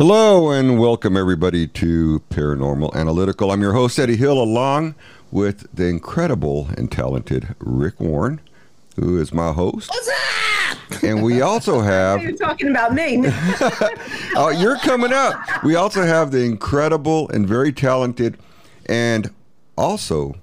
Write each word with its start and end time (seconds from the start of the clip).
Hello 0.00 0.50
and 0.50 0.78
welcome 0.78 1.14
everybody 1.14 1.66
to 1.66 2.22
Paranormal 2.30 2.94
Analytical. 2.94 3.50
I'm 3.50 3.60
your 3.60 3.74
host 3.74 3.98
Eddie 3.98 4.16
Hill, 4.16 4.40
along 4.40 4.94
with 5.30 5.68
the 5.76 5.88
incredible 5.88 6.70
and 6.78 6.90
talented 6.90 7.54
Rick 7.58 8.00
Warren, 8.00 8.40
who 8.96 9.20
is 9.20 9.34
my 9.34 9.52
host. 9.52 9.90
What's 9.90 10.08
up? 10.08 11.02
And 11.02 11.22
we 11.22 11.42
also 11.42 11.80
have 11.82 12.22
You're 12.22 12.32
talking 12.32 12.70
about 12.70 12.94
me. 12.94 13.24
oh, 14.36 14.48
you're 14.58 14.78
coming 14.78 15.12
up. 15.12 15.34
We 15.62 15.74
also 15.74 16.02
have 16.02 16.30
the 16.30 16.46
incredible 16.46 17.28
and 17.28 17.46
very 17.46 17.70
talented, 17.70 18.38
and 18.86 19.30
also 19.76 20.36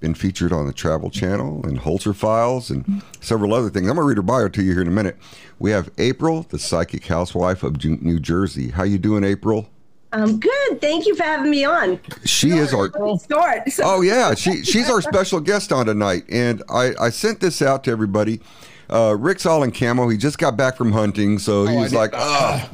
been 0.00 0.14
featured 0.14 0.52
on 0.52 0.66
the 0.66 0.72
Travel 0.72 1.10
Channel 1.10 1.64
and 1.66 1.78
Holzer 1.80 2.14
Files 2.14 2.70
and 2.70 3.02
several 3.20 3.52
other 3.54 3.68
things. 3.70 3.88
I'm 3.88 3.96
gonna 3.96 4.06
read 4.06 4.16
her 4.16 4.22
bio 4.22 4.48
to 4.48 4.62
you 4.62 4.72
here 4.72 4.82
in 4.82 4.88
a 4.88 4.92
minute. 4.92 5.16
We 5.58 5.70
have 5.72 5.90
April, 5.98 6.46
the 6.50 6.58
psychic 6.58 7.06
housewife 7.06 7.62
of 7.62 7.82
New 7.84 8.20
Jersey. 8.20 8.68
How 8.70 8.84
you 8.84 8.98
doing, 8.98 9.24
April? 9.24 9.68
I'm 10.12 10.38
good. 10.40 10.80
Thank 10.80 11.06
you 11.06 11.14
for 11.14 11.22
having 11.24 11.50
me 11.50 11.64
on. 11.64 12.00
She 12.24 12.50
is 12.52 12.72
our. 12.72 12.88
Start. 13.18 13.70
So, 13.70 13.82
Oh 13.84 14.00
yeah, 14.00 14.34
she 14.34 14.62
she's 14.64 14.88
our 14.88 15.02
special 15.02 15.40
guest 15.40 15.70
on 15.72 15.86
tonight, 15.86 16.24
and 16.30 16.62
I 16.70 16.92
I 17.00 17.10
sent 17.10 17.40
this 17.40 17.60
out 17.60 17.84
to 17.84 17.90
everybody. 17.90 18.40
Uh, 18.88 19.14
Rick's 19.18 19.44
all 19.44 19.62
in 19.64 19.70
camo. 19.72 20.08
He 20.08 20.16
just 20.16 20.38
got 20.38 20.56
back 20.56 20.76
from 20.78 20.92
hunting, 20.92 21.38
so 21.38 21.66
I 21.66 21.74
he's 21.74 21.90
did- 21.90 21.96
like, 21.96 22.10
oh, 22.14 22.70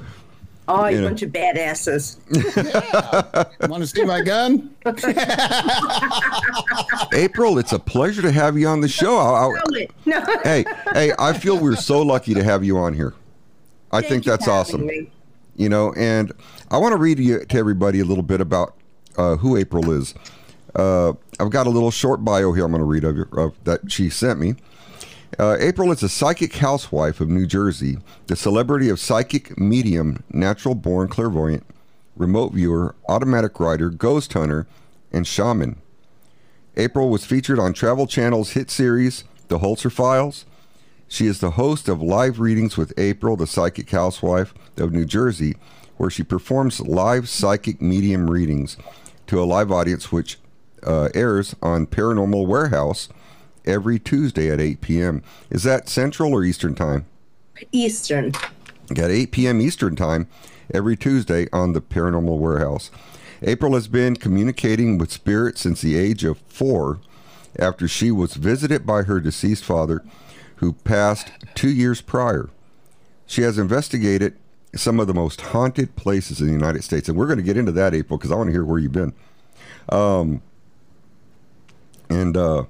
oh, 0.68 0.86
you 0.86 0.96
you 0.96 1.02
know. 1.02 1.08
bunch 1.08 1.22
of 1.22 1.30
badasses. 1.30 2.16
Want 3.68 3.82
to 3.82 3.86
see 3.86 4.04
my 4.04 4.20
gun? 4.22 4.74
April, 7.12 7.58
it's 7.58 7.72
a 7.72 7.78
pleasure 7.78 8.22
to 8.22 8.32
have 8.32 8.56
you 8.58 8.66
on 8.68 8.80
the 8.80 8.88
show. 8.88 9.16
I- 9.16 9.46
I- 9.46 9.60
Tell. 9.74 9.86
No. 10.06 10.24
hey, 10.44 10.64
hey, 10.92 11.12
I 11.18 11.32
feel 11.36 11.58
we're 11.58 11.76
so 11.76 12.02
lucky 12.02 12.34
to 12.34 12.42
have 12.42 12.64
you 12.64 12.78
on 12.78 12.94
here. 12.94 13.14
I 13.92 14.00
Thank 14.00 14.10
think 14.10 14.24
that's 14.24 14.48
awesome. 14.48 14.86
me. 14.86 15.10
You 15.56 15.68
know, 15.68 15.92
and 15.96 16.32
I 16.70 16.78
want 16.78 16.92
to 16.92 16.98
read 16.98 17.18
you, 17.20 17.44
to 17.44 17.58
everybody 17.58 18.00
a 18.00 18.04
little 18.04 18.24
bit 18.24 18.40
about 18.40 18.74
uh, 19.16 19.36
who 19.36 19.56
April 19.56 19.92
is. 19.92 20.14
Uh, 20.74 21.12
I've 21.38 21.50
got 21.50 21.68
a 21.68 21.70
little 21.70 21.92
short 21.92 22.24
bio 22.24 22.52
here 22.52 22.64
I'm 22.64 22.72
going 22.72 22.80
to 22.80 22.84
read 22.84 23.04
of, 23.04 23.16
of 23.38 23.54
that 23.64 23.92
she 23.92 24.10
sent 24.10 24.40
me. 24.40 24.56
Uh, 25.38 25.56
April 25.58 25.90
is 25.90 26.02
a 26.02 26.08
psychic 26.08 26.56
housewife 26.56 27.20
of 27.20 27.28
New 27.28 27.46
Jersey, 27.46 27.98
the 28.26 28.36
celebrity 28.36 28.88
of 28.88 29.00
psychic 29.00 29.58
medium, 29.58 30.22
natural 30.30 30.74
born 30.74 31.08
clairvoyant, 31.08 31.64
remote 32.14 32.52
viewer, 32.52 32.94
automatic 33.08 33.58
writer, 33.58 33.90
ghost 33.90 34.32
hunter, 34.34 34.66
and 35.12 35.26
shaman. 35.26 35.76
April 36.76 37.10
was 37.10 37.24
featured 37.24 37.58
on 37.58 37.72
Travel 37.72 38.06
Channel's 38.06 38.50
hit 38.50 38.70
series, 38.70 39.24
The 39.48 39.58
Holzer 39.58 39.90
Files. 39.90 40.44
She 41.08 41.26
is 41.26 41.40
the 41.40 41.52
host 41.52 41.88
of 41.88 42.00
Live 42.00 42.38
Readings 42.38 42.76
with 42.76 42.92
April, 42.96 43.36
the 43.36 43.46
psychic 43.46 43.90
housewife 43.90 44.54
of 44.76 44.92
New 44.92 45.04
Jersey, 45.04 45.56
where 45.96 46.10
she 46.10 46.22
performs 46.22 46.80
live 46.80 47.28
psychic 47.28 47.80
medium 47.80 48.30
readings 48.30 48.76
to 49.26 49.42
a 49.42 49.44
live 49.44 49.72
audience, 49.72 50.12
which 50.12 50.38
uh, 50.84 51.08
airs 51.14 51.56
on 51.62 51.86
Paranormal 51.86 52.46
Warehouse 52.46 53.08
every 53.64 53.98
Tuesday 53.98 54.50
at 54.50 54.60
8 54.60 54.80
p.m. 54.80 55.22
Is 55.50 55.62
that 55.64 55.88
Central 55.88 56.32
or 56.32 56.44
Eastern 56.44 56.74
Time? 56.74 57.06
Eastern. 57.72 58.32
at 58.90 59.10
8 59.10 59.30
p.m. 59.30 59.60
Eastern 59.60 59.96
Time 59.96 60.28
every 60.72 60.96
Tuesday 60.96 61.46
on 61.52 61.72
the 61.72 61.80
Paranormal 61.80 62.38
Warehouse. 62.38 62.90
April 63.42 63.74
has 63.74 63.88
been 63.88 64.16
communicating 64.16 64.98
with 64.98 65.12
spirits 65.12 65.60
since 65.60 65.80
the 65.80 65.96
age 65.96 66.24
of 66.24 66.38
four 66.48 67.00
after 67.58 67.86
she 67.86 68.10
was 68.10 68.34
visited 68.34 68.86
by 68.86 69.02
her 69.02 69.20
deceased 69.20 69.64
father, 69.64 70.04
who 70.56 70.72
passed 70.72 71.30
two 71.54 71.70
years 71.70 72.00
prior. 72.00 72.48
She 73.26 73.42
has 73.42 73.58
investigated 73.58 74.36
some 74.74 74.98
of 74.98 75.06
the 75.06 75.14
most 75.14 75.40
haunted 75.40 75.94
places 75.94 76.40
in 76.40 76.46
the 76.46 76.52
United 76.52 76.82
States, 76.82 77.08
and 77.08 77.16
we're 77.16 77.26
going 77.26 77.38
to 77.38 77.44
get 77.44 77.56
into 77.56 77.72
that, 77.72 77.94
April, 77.94 78.18
because 78.18 78.32
I 78.32 78.34
want 78.34 78.48
to 78.48 78.52
hear 78.52 78.64
where 78.64 78.78
you've 78.78 78.92
been. 78.92 79.12
Um, 79.88 80.42
and 82.08 82.36
uh, 82.36 82.64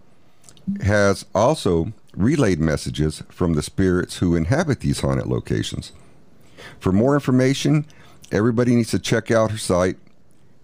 has 0.82 1.24
also 1.34 1.92
relayed 2.16 2.60
messages 2.60 3.22
from 3.28 3.54
the 3.54 3.62
spirits 3.62 4.18
who 4.18 4.36
inhabit 4.36 4.80
these 4.80 5.00
haunted 5.00 5.26
locations. 5.26 5.92
For 6.78 6.92
more 6.92 7.14
information, 7.14 7.86
everybody 8.30 8.74
needs 8.74 8.90
to 8.90 8.98
check 8.98 9.30
out 9.30 9.50
her 9.50 9.58
site, 9.58 9.96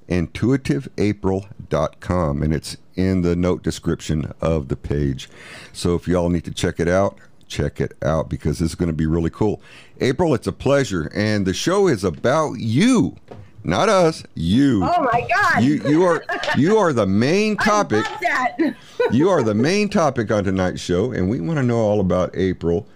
intuitiveapril.com, 0.09 2.43
and 2.43 2.55
it's 2.55 2.77
in 2.97 3.23
the 3.23 3.37
note 3.37 3.63
description 3.63 4.33
of 4.41 4.67
the 4.69 4.77
page. 4.77 5.31
So 5.73 5.95
if 5.95 6.09
y'all 6.09 6.29
need 6.29 6.45
to 6.45 6.51
check 6.51 6.81
it 6.81 6.89
out, 6.89 7.17
check 7.49 7.81
it 7.81 7.97
out 8.03 8.29
because 8.29 8.59
this 8.59 8.71
is 8.71 8.75
going 8.75 8.89
to 8.89 8.95
be 8.95 9.07
really 9.07 9.31
cool. 9.31 9.63
April, 10.01 10.35
it's 10.35 10.47
a 10.47 10.53
pleasure, 10.53 11.11
and 11.15 11.47
the 11.47 11.55
show 11.55 11.89
is 11.89 12.05
about 12.05 12.61
you, 12.61 13.17
not 13.63 13.89
us, 13.89 14.25
you. 14.35 14.83
Oh 14.83 15.03
my 15.03 15.27
God. 15.29 15.63
You 15.63 15.83
you 15.89 16.03
are 16.05 16.25
you 16.57 16.79
are 16.79 16.93
the 16.93 17.07
main 17.07 17.57
topic. 17.59 18.05
I 18.07 18.11
love 18.11 18.21
that. 18.21 18.77
You 19.13 19.31
are 19.31 19.43
the 19.43 19.55
main 19.55 19.89
topic 19.89 20.31
on 20.31 20.45
tonight's 20.45 20.81
show, 20.81 21.11
and 21.11 21.29
we 21.29 21.41
want 21.41 21.59
to 21.59 21.63
know 21.63 21.79
all 21.79 22.01
about 22.01 22.31
April, 22.35 22.87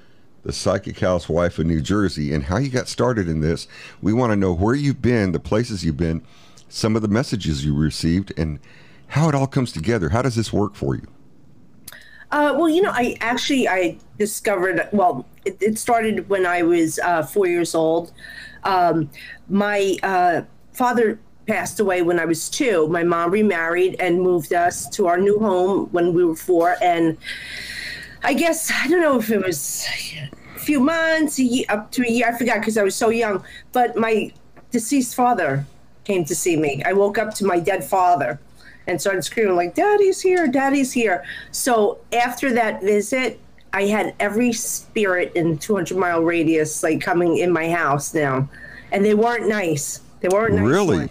the 0.42 0.52
psychic 0.52 1.00
housewife 1.00 1.58
of 1.58 1.66
New 1.66 1.80
Jersey, 1.80 2.32
and 2.32 2.44
how 2.44 2.58
you 2.58 2.68
got 2.68 2.88
started 2.88 3.26
in 3.26 3.40
this. 3.40 3.66
We 4.02 4.12
want 4.12 4.30
to 4.30 4.36
know 4.36 4.52
where 4.52 4.74
you've 4.74 5.00
been, 5.00 5.32
the 5.32 5.40
places 5.40 5.82
you've 5.82 5.96
been, 5.96 6.22
some 6.68 6.94
of 6.94 7.02
the 7.02 7.08
messages 7.08 7.64
you 7.64 7.74
received, 7.74 8.32
and 8.36 8.60
how 9.08 9.28
it 9.30 9.34
all 9.34 9.46
comes 9.46 9.72
together. 9.72 10.10
How 10.10 10.22
does 10.22 10.36
this 10.36 10.52
work 10.52 10.74
for 10.74 10.94
you? 10.94 11.08
Uh, 12.30 12.54
well, 12.56 12.68
you 12.68 12.82
know, 12.82 12.90
I 12.92 13.16
actually 13.20 13.66
I 13.66 13.96
discovered. 14.18 14.88
Well, 14.92 15.26
it, 15.44 15.56
it 15.60 15.78
started 15.78 16.28
when 16.28 16.46
I 16.46 16.62
was 16.62 16.98
uh, 16.98 17.22
four 17.22 17.46
years 17.46 17.74
old. 17.74 18.12
Um, 18.64 19.10
my 19.48 19.96
uh, 20.02 20.42
father 20.74 21.18
passed 21.46 21.80
away 21.80 22.02
when 22.02 22.18
I 22.18 22.24
was 22.24 22.48
two. 22.48 22.88
My 22.88 23.02
mom 23.02 23.30
remarried 23.30 23.96
and 24.00 24.20
moved 24.20 24.52
us 24.52 24.88
to 24.90 25.06
our 25.06 25.18
new 25.18 25.38
home 25.38 25.88
when 25.92 26.14
we 26.14 26.24
were 26.24 26.36
four. 26.36 26.76
And 26.82 27.16
I 28.22 28.34
guess 28.34 28.70
I 28.70 28.88
don't 28.88 29.00
know 29.00 29.18
if 29.18 29.30
it 29.30 29.44
was 29.44 29.86
a 30.56 30.58
few 30.58 30.80
months, 30.80 31.38
a 31.38 31.44
year, 31.44 31.66
up 31.68 31.90
to 31.92 32.02
a 32.02 32.10
year. 32.10 32.28
I 32.28 32.36
forgot 32.36 32.60
because 32.60 32.76
I 32.76 32.82
was 32.82 32.94
so 32.94 33.10
young. 33.10 33.44
But 33.72 33.96
my 33.96 34.32
deceased 34.70 35.14
father 35.14 35.64
came 36.04 36.24
to 36.24 36.34
see 36.34 36.56
me. 36.56 36.82
I 36.84 36.92
woke 36.92 37.18
up 37.18 37.34
to 37.34 37.46
my 37.46 37.60
dead 37.60 37.84
father 37.84 38.38
and 38.86 39.00
started 39.00 39.24
screaming 39.24 39.56
like 39.56 39.74
daddy's 39.74 40.20
here 40.20 40.46
daddy's 40.46 40.92
here 40.92 41.24
so 41.50 41.98
after 42.12 42.52
that 42.52 42.82
visit 42.82 43.40
i 43.72 43.84
had 43.84 44.14
every 44.20 44.52
spirit 44.52 45.32
in 45.34 45.56
200 45.58 45.96
mile 45.96 46.22
radius 46.22 46.82
like 46.82 47.00
coming 47.00 47.38
in 47.38 47.50
my 47.50 47.70
house 47.70 48.14
now 48.14 48.48
and 48.92 49.04
they 49.04 49.14
weren't 49.14 49.48
nice 49.48 50.00
they 50.24 50.34
weren't 50.34 50.54
nice 50.54 50.64
Really? 50.64 50.96
ones. 50.98 51.10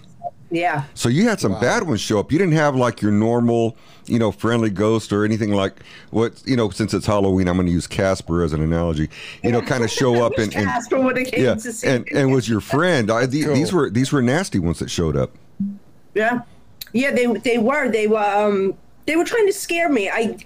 yeah 0.52 0.84
So 0.96 1.08
you 1.10 1.28
had 1.28 1.40
some 1.40 1.54
bad 1.60 1.84
ones 1.88 2.02
show 2.02 2.20
up. 2.20 2.32
You 2.32 2.38
didn't 2.40 2.54
have 2.56 2.76
like 2.76 3.02
your 3.02 3.12
normal, 3.12 3.78
you 4.06 4.20
know, 4.20 4.32
friendly 4.32 4.70
ghost 4.70 5.14
or 5.14 5.24
anything 5.26 5.52
like 5.52 5.74
what 6.12 6.42
you 6.46 6.56
know. 6.58 6.70
Since 6.70 6.94
it's 6.94 7.06
Halloween, 7.06 7.48
I'm 7.48 7.56
going 7.56 7.68
to 7.68 7.72
use 7.74 7.88
Casper 7.88 8.44
as 8.44 8.54
an 8.54 8.62
analogy. 8.62 9.10
You 9.44 9.52
know, 9.52 9.62
kind 9.62 9.84
of 9.84 9.90
show 10.02 10.24
up 10.26 10.34
and, 10.38 10.54
and 10.56 10.66
Casper 10.68 11.00
would 11.00 11.18
have 11.18 11.28
came 11.28 11.44
yeah, 11.44 11.54
to 11.56 11.72
see 11.72 11.88
and 11.88 12.08
and 12.14 12.32
was 12.32 12.48
your 12.50 12.60
friend. 12.62 13.10
I, 13.12 13.26
the, 13.26 13.46
These 13.46 13.72
were 13.74 13.90
these 13.90 14.12
were 14.12 14.22
nasty 14.22 14.60
ones 14.60 14.80
that 14.80 14.90
showed 14.90 15.16
up. 15.16 15.32
Yeah, 16.14 16.42
yeah, 16.92 17.12
they 17.12 17.26
they 17.28 17.58
were 17.58 17.90
they 17.90 18.08
were 18.08 18.20
um 18.20 18.74
they 19.06 19.16
were 19.16 19.26
trying 19.26 19.48
to 19.48 19.54
scare 19.54 19.90
me. 19.90 20.10
I 20.10 20.38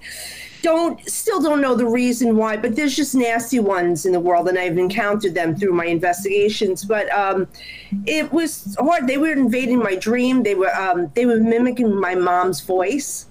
don't 0.62 1.08
still 1.10 1.42
don't 1.42 1.62
know 1.62 1.76
the 1.76 1.86
reason 1.86 2.38
why, 2.38 2.58
but 2.58 2.76
there's 2.76 2.96
just 2.96 3.16
nasty 3.16 3.60
ones 3.60 4.06
in 4.06 4.12
the 4.12 4.20
world, 4.20 4.48
and 4.48 4.58
I've 4.58 4.78
encountered 4.78 5.34
them 5.34 5.56
through 5.56 5.74
my 5.74 5.86
investigations. 5.86 6.86
But 6.86 7.12
um, 7.12 7.48
it 8.06 8.32
was 8.32 8.76
hard. 8.80 9.08
They 9.08 9.18
were 9.18 9.32
invading 9.32 9.80
my 9.80 9.96
dream. 9.96 10.44
They 10.44 10.56
were 10.56 10.74
um, 10.76 11.12
they 11.16 11.26
were 11.26 11.40
mimicking 11.40 12.00
my 12.00 12.16
mom's 12.16 12.62
voice, 12.62 13.28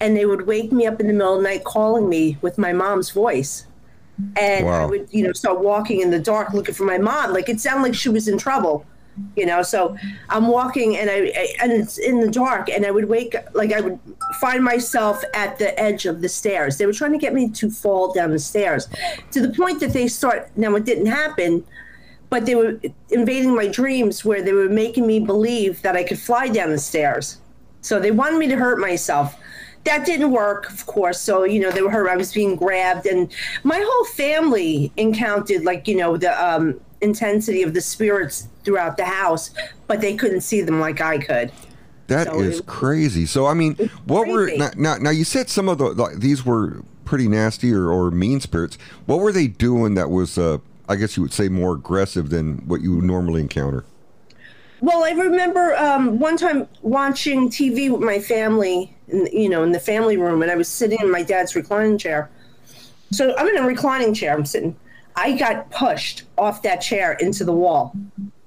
and 0.00 0.16
they 0.16 0.26
would 0.26 0.46
wake 0.46 0.72
me 0.72 0.86
up 0.86 1.00
in 1.00 1.06
the 1.06 1.12
middle 1.12 1.36
of 1.36 1.42
the 1.42 1.48
night 1.48 1.64
calling 1.64 2.08
me 2.08 2.36
with 2.42 2.58
my 2.58 2.72
mom's 2.72 3.10
voice. 3.10 3.66
And 4.36 4.68
I 4.68 4.84
would, 4.84 5.08
you 5.12 5.24
know, 5.24 5.32
start 5.32 5.60
walking 5.60 6.00
in 6.00 6.10
the 6.10 6.18
dark 6.18 6.52
looking 6.52 6.74
for 6.74 6.84
my 6.84 6.98
mom. 6.98 7.32
Like 7.32 7.48
it 7.48 7.60
sounded 7.60 7.82
like 7.82 7.94
she 7.94 8.08
was 8.08 8.26
in 8.26 8.36
trouble 8.36 8.84
you 9.36 9.46
know? 9.46 9.62
So 9.62 9.96
i'm 10.28 10.48
walking 10.48 10.96
and 10.96 11.10
I, 11.10 11.32
I 11.36 11.54
and 11.62 11.72
it's 11.72 11.98
in 11.98 12.20
the 12.20 12.30
dark 12.30 12.68
and 12.68 12.84
i 12.84 12.90
would 12.90 13.08
wake 13.08 13.34
like 13.54 13.72
i 13.72 13.80
would 13.80 13.98
find 14.40 14.62
myself 14.62 15.22
at 15.34 15.58
the 15.58 15.78
edge 15.80 16.04
of 16.06 16.20
the 16.20 16.28
stairs. 16.28 16.76
They 16.76 16.86
were 16.86 16.92
trying 16.92 17.12
to 17.12 17.18
get 17.18 17.32
me 17.32 17.48
to 17.50 17.70
fall 17.70 18.12
down 18.12 18.30
the 18.30 18.38
stairs 18.38 18.88
to 19.30 19.40
the 19.40 19.50
point 19.54 19.80
that 19.80 19.92
they 19.92 20.08
start 20.08 20.50
now 20.56 20.74
it 20.74 20.84
didn't 20.84 21.06
happen 21.06 21.64
but 22.30 22.44
they 22.44 22.54
were 22.54 22.78
invading 23.10 23.54
my 23.54 23.68
dreams 23.68 24.24
where 24.24 24.42
they 24.42 24.52
were 24.52 24.68
making 24.68 25.06
me 25.06 25.18
believe 25.18 25.80
that 25.82 25.96
i 25.96 26.04
could 26.04 26.18
fly 26.18 26.48
down 26.48 26.70
the 26.70 26.78
stairs. 26.78 27.38
So 27.80 27.98
they 27.98 28.10
wanted 28.10 28.38
me 28.38 28.48
to 28.48 28.56
hurt 28.56 28.78
myself. 28.78 29.36
That 29.84 30.04
didn't 30.04 30.32
work 30.32 30.68
of 30.70 30.84
course. 30.86 31.20
So 31.20 31.44
you 31.44 31.60
know 31.60 31.70
they 31.70 31.82
were 31.82 31.90
hurt. 31.90 32.08
I 32.08 32.16
was 32.16 32.32
being 32.32 32.56
grabbed 32.56 33.06
and 33.06 33.32
my 33.64 33.82
whole 33.82 34.04
family 34.06 34.92
encountered 34.96 35.64
like 35.64 35.88
you 35.88 35.96
know 35.96 36.16
the 36.16 36.32
um 36.44 36.80
intensity 37.00 37.62
of 37.62 37.74
the 37.74 37.80
spirits 37.80 38.48
throughout 38.64 38.96
the 38.96 39.04
house 39.04 39.50
but 39.86 40.00
they 40.00 40.14
couldn't 40.16 40.40
see 40.40 40.60
them 40.60 40.80
like 40.80 41.00
i 41.00 41.16
could 41.18 41.52
That 42.08 42.26
So 42.26 42.40
is 42.40 42.58
it- 42.60 42.66
crazy. 42.66 43.26
So 43.26 43.46
I 43.46 43.54
mean, 43.54 43.74
what 44.06 44.26
were 44.28 44.46
crazy. 44.46 44.58
now, 44.58 44.70
now? 44.76 44.96
Now 44.96 45.10
you 45.10 45.24
said 45.24 45.48
some 45.50 45.68
of 45.68 45.76
the 45.78 45.88
like, 45.92 46.16
these 46.16 46.44
were 46.44 46.82
pretty 47.04 47.28
nasty 47.28 47.70
or, 47.72 47.90
or 47.90 48.10
mean 48.10 48.40
spirits. 48.40 48.78
What 49.06 49.20
were 49.20 49.30
they 49.32 49.46
doing 49.46 49.94
that 49.94 50.08
was, 50.10 50.38
uh, 50.38 50.56
I 50.88 50.96
guess 50.96 51.16
you 51.18 51.22
would 51.22 51.32
say, 51.34 51.48
more 51.50 51.74
aggressive 51.74 52.30
than 52.30 52.66
what 52.66 52.80
you 52.80 52.96
would 52.96 53.04
normally 53.04 53.40
encounter? 53.42 53.84
Well, 54.80 55.04
I 55.04 55.10
remember 55.10 55.76
um, 55.76 56.18
one 56.18 56.36
time 56.38 56.66
watching 56.82 57.50
TV 57.50 57.90
with 57.90 58.00
my 58.00 58.18
family, 58.20 58.94
in, 59.08 59.26
you 59.32 59.48
know, 59.50 59.62
in 59.62 59.72
the 59.72 59.80
family 59.80 60.16
room, 60.16 60.40
and 60.42 60.50
I 60.50 60.54
was 60.54 60.68
sitting 60.68 60.98
in 61.02 61.10
my 61.10 61.22
dad's 61.22 61.54
reclining 61.56 61.98
chair. 61.98 62.30
So 63.10 63.34
I'm 63.36 63.48
in 63.48 63.58
a 63.58 63.66
reclining 63.66 64.14
chair. 64.14 64.34
I'm 64.34 64.46
sitting. 64.46 64.74
I 65.18 65.36
got 65.36 65.70
pushed 65.70 66.22
off 66.36 66.62
that 66.62 66.76
chair 66.76 67.12
into 67.14 67.44
the 67.44 67.52
wall 67.52 67.94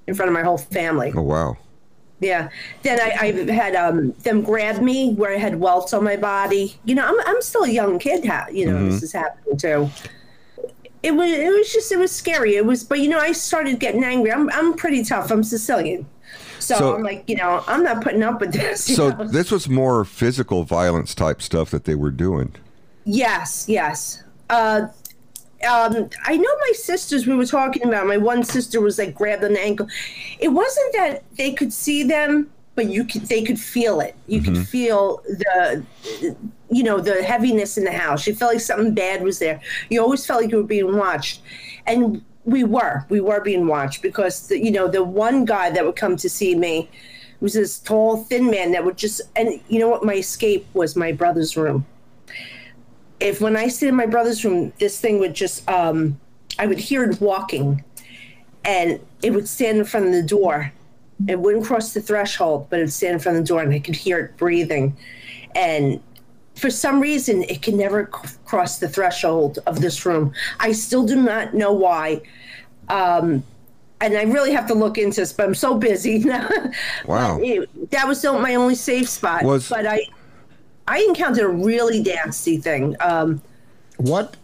in 0.06 0.14
front 0.14 0.28
of 0.28 0.32
my 0.32 0.42
whole 0.42 0.58
family. 0.58 1.12
Oh 1.14 1.22
wow. 1.22 1.56
Yeah. 2.20 2.50
Then 2.82 3.00
I, 3.00 3.16
I 3.20 3.52
had 3.52 3.74
um, 3.74 4.12
them 4.22 4.42
grab 4.42 4.80
me 4.80 5.12
where 5.14 5.32
I 5.34 5.38
had 5.38 5.56
welts 5.58 5.92
on 5.92 6.04
my 6.04 6.16
body. 6.16 6.76
You 6.84 6.94
know, 6.94 7.04
I'm, 7.04 7.16
I'm 7.26 7.42
still 7.42 7.64
a 7.64 7.68
young 7.68 7.98
kid. 7.98 8.24
Ha- 8.24 8.46
you 8.52 8.64
know, 8.66 8.88
this 8.88 9.02
is 9.02 9.12
happening 9.12 9.58
too. 9.58 9.90
It 11.02 11.16
was 11.16 11.30
it 11.30 11.52
was 11.52 11.72
just 11.72 11.90
it 11.90 11.98
was 11.98 12.12
scary. 12.12 12.54
It 12.54 12.64
was, 12.64 12.84
but 12.84 13.00
you 13.00 13.08
know, 13.08 13.18
I 13.18 13.32
started 13.32 13.80
getting 13.80 14.04
angry. 14.04 14.32
I'm 14.32 14.48
I'm 14.50 14.74
pretty 14.74 15.02
tough. 15.04 15.32
I'm 15.32 15.42
Sicilian, 15.42 16.06
so, 16.60 16.76
So- 16.76 16.94
I'm 16.94 17.02
like, 17.02 17.24
you 17.28 17.36
know, 17.36 17.64
I'm 17.66 17.82
not 17.82 18.02
putting 18.02 18.22
up 18.22 18.40
with 18.40 18.52
this. 18.52 18.84
So 18.96 19.10
know? 19.10 19.24
this 19.24 19.50
was 19.50 19.68
more 19.68 20.04
physical 20.04 20.62
violence 20.62 21.14
type 21.14 21.42
stuff 21.42 21.70
that 21.72 21.84
they 21.84 21.96
were 21.96 22.12
doing. 22.12 22.54
Yes, 23.04 23.64
yes. 23.68 24.22
Uh, 24.48 24.86
um, 25.64 26.10
I 26.24 26.36
know 26.36 26.50
my 26.60 26.72
sisters. 26.74 27.26
We 27.26 27.34
were 27.34 27.46
talking 27.46 27.84
about 27.86 28.06
my 28.06 28.16
one 28.16 28.42
sister 28.44 28.80
was 28.80 28.98
like 28.98 29.14
grabbed 29.14 29.44
on 29.44 29.52
the 29.52 29.60
ankle. 29.60 29.86
It 30.38 30.48
wasn't 30.48 30.92
that 30.94 31.24
they 31.36 31.52
could 31.52 31.72
see 31.72 32.02
them, 32.02 32.50
but 32.74 32.86
you 32.86 33.04
could. 33.04 33.22
They 33.22 33.42
could 33.42 33.60
feel 33.60 34.00
it. 34.00 34.14
You 34.26 34.42
could 34.42 34.58
feel 34.66 35.22
the, 35.26 35.84
you 36.70 36.82
know, 36.82 37.00
the 37.00 37.22
heaviness 37.22 37.78
in 37.78 37.84
the 37.84 37.92
house. 37.92 38.26
You 38.26 38.34
felt 38.34 38.54
like 38.54 38.60
something 38.60 38.94
bad 38.94 39.22
was 39.22 39.38
there. 39.38 39.60
You 39.90 40.02
always 40.02 40.24
felt 40.24 40.42
like 40.42 40.50
you 40.50 40.58
were 40.58 40.62
being 40.62 40.96
watched, 40.96 41.42
and 41.86 42.24
we 42.44 42.64
were. 42.64 43.04
We 43.08 43.20
were 43.20 43.40
being 43.40 43.66
watched 43.66 44.02
because 44.02 44.48
the, 44.48 44.58
you 44.58 44.70
know 44.70 44.88
the 44.88 45.04
one 45.04 45.44
guy 45.44 45.70
that 45.70 45.84
would 45.84 45.96
come 45.96 46.16
to 46.16 46.28
see 46.28 46.54
me 46.54 46.90
was 47.40 47.54
this 47.54 47.78
tall, 47.78 48.18
thin 48.24 48.50
man 48.50 48.72
that 48.72 48.84
would 48.84 48.96
just. 48.96 49.20
And 49.36 49.60
you 49.68 49.78
know 49.78 49.88
what? 49.88 50.04
My 50.04 50.14
escape 50.14 50.66
was 50.74 50.96
my 50.96 51.12
brother's 51.12 51.56
room 51.56 51.86
if 53.22 53.40
when 53.40 53.56
I 53.56 53.68
stayed 53.68 53.88
in 53.88 53.94
my 53.96 54.06
brother's 54.06 54.44
room, 54.44 54.72
this 54.78 55.00
thing 55.00 55.18
would 55.20 55.34
just 55.34 55.68
um 55.70 56.18
I 56.58 56.66
would 56.66 56.78
hear 56.78 57.04
it 57.04 57.20
walking 57.20 57.82
and 58.64 59.00
it 59.22 59.30
would 59.32 59.48
stand 59.48 59.78
in 59.78 59.84
front 59.84 60.06
of 60.06 60.12
the 60.12 60.22
door. 60.22 60.72
It 61.28 61.38
wouldn't 61.38 61.64
cross 61.64 61.94
the 61.94 62.00
threshold, 62.02 62.66
but 62.68 62.78
it 62.80 62.82
would 62.82 62.92
stand 62.92 63.14
in 63.14 63.18
front 63.20 63.38
of 63.38 63.44
the 63.44 63.48
door 63.48 63.62
and 63.62 63.72
I 63.72 63.78
could 63.78 63.96
hear 63.96 64.18
it 64.18 64.36
breathing. 64.36 64.96
And 65.54 66.00
for 66.56 66.68
some 66.70 67.00
reason, 67.00 67.44
it 67.44 67.62
can 67.62 67.76
never 67.78 68.10
c- 68.24 68.36
cross 68.44 68.78
the 68.78 68.88
threshold 68.88 69.58
of 69.66 69.80
this 69.80 70.04
room. 70.04 70.32
I 70.60 70.72
still 70.72 71.04
do 71.06 71.16
not 71.16 71.54
know 71.54 71.72
why. 71.72 72.20
Um, 72.88 73.42
and 74.00 74.16
I 74.16 74.24
really 74.24 74.52
have 74.52 74.66
to 74.66 74.74
look 74.74 74.98
into 74.98 75.20
this, 75.20 75.32
but 75.32 75.46
I'm 75.46 75.54
so 75.54 75.76
busy 75.76 76.18
now. 76.34 76.48
Wow. 77.06 77.38
It- 77.40 77.90
that 77.92 78.06
was 78.06 78.22
my 78.24 78.56
only 78.56 78.74
safe 78.74 79.08
spot. 79.08 79.44
Was- 79.44 79.68
but 79.68 79.86
I, 79.86 80.06
I 80.88 81.00
encountered 81.08 81.44
a 81.44 81.48
really 81.48 82.02
nasty 82.02 82.56
thing. 82.56 82.96
Um, 83.00 83.40
What? 83.96 84.36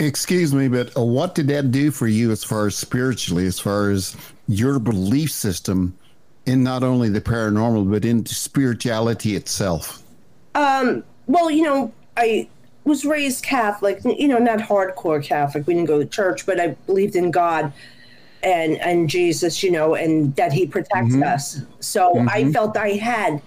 Excuse 0.00 0.52
me, 0.52 0.66
but 0.66 0.96
uh, 0.96 1.04
what 1.04 1.36
did 1.36 1.46
that 1.48 1.70
do 1.70 1.92
for 1.92 2.08
you 2.08 2.32
as 2.32 2.42
far 2.42 2.66
as 2.66 2.74
spiritually, 2.74 3.46
as 3.46 3.60
far 3.60 3.90
as 3.90 4.16
your 4.48 4.80
belief 4.80 5.30
system 5.30 5.96
in 6.46 6.64
not 6.64 6.82
only 6.82 7.08
the 7.08 7.20
paranormal 7.20 7.88
but 7.88 8.04
in 8.04 8.26
spirituality 8.26 9.36
itself? 9.36 10.02
well, 11.30 11.50
you 11.50 11.62
know, 11.62 11.92
I 12.16 12.48
was 12.84 13.04
raised 13.04 13.44
Catholic, 13.44 14.00
you 14.04 14.26
know, 14.26 14.38
not 14.38 14.58
hardcore 14.58 15.22
Catholic. 15.22 15.66
We 15.66 15.74
didn't 15.74 15.86
go 15.86 16.00
to 16.00 16.06
church, 16.06 16.44
but 16.44 16.58
I 16.58 16.68
believed 16.86 17.14
in 17.14 17.30
God 17.30 17.72
and 18.42 18.76
and 18.78 19.08
Jesus, 19.08 19.62
you 19.62 19.70
know, 19.70 19.94
and 19.94 20.34
that 20.36 20.52
He 20.52 20.66
protects 20.66 21.14
us. 21.14 21.60
So 21.78 22.26
I 22.28 22.50
felt 22.52 22.76
I 22.76 22.90
had 22.90 23.40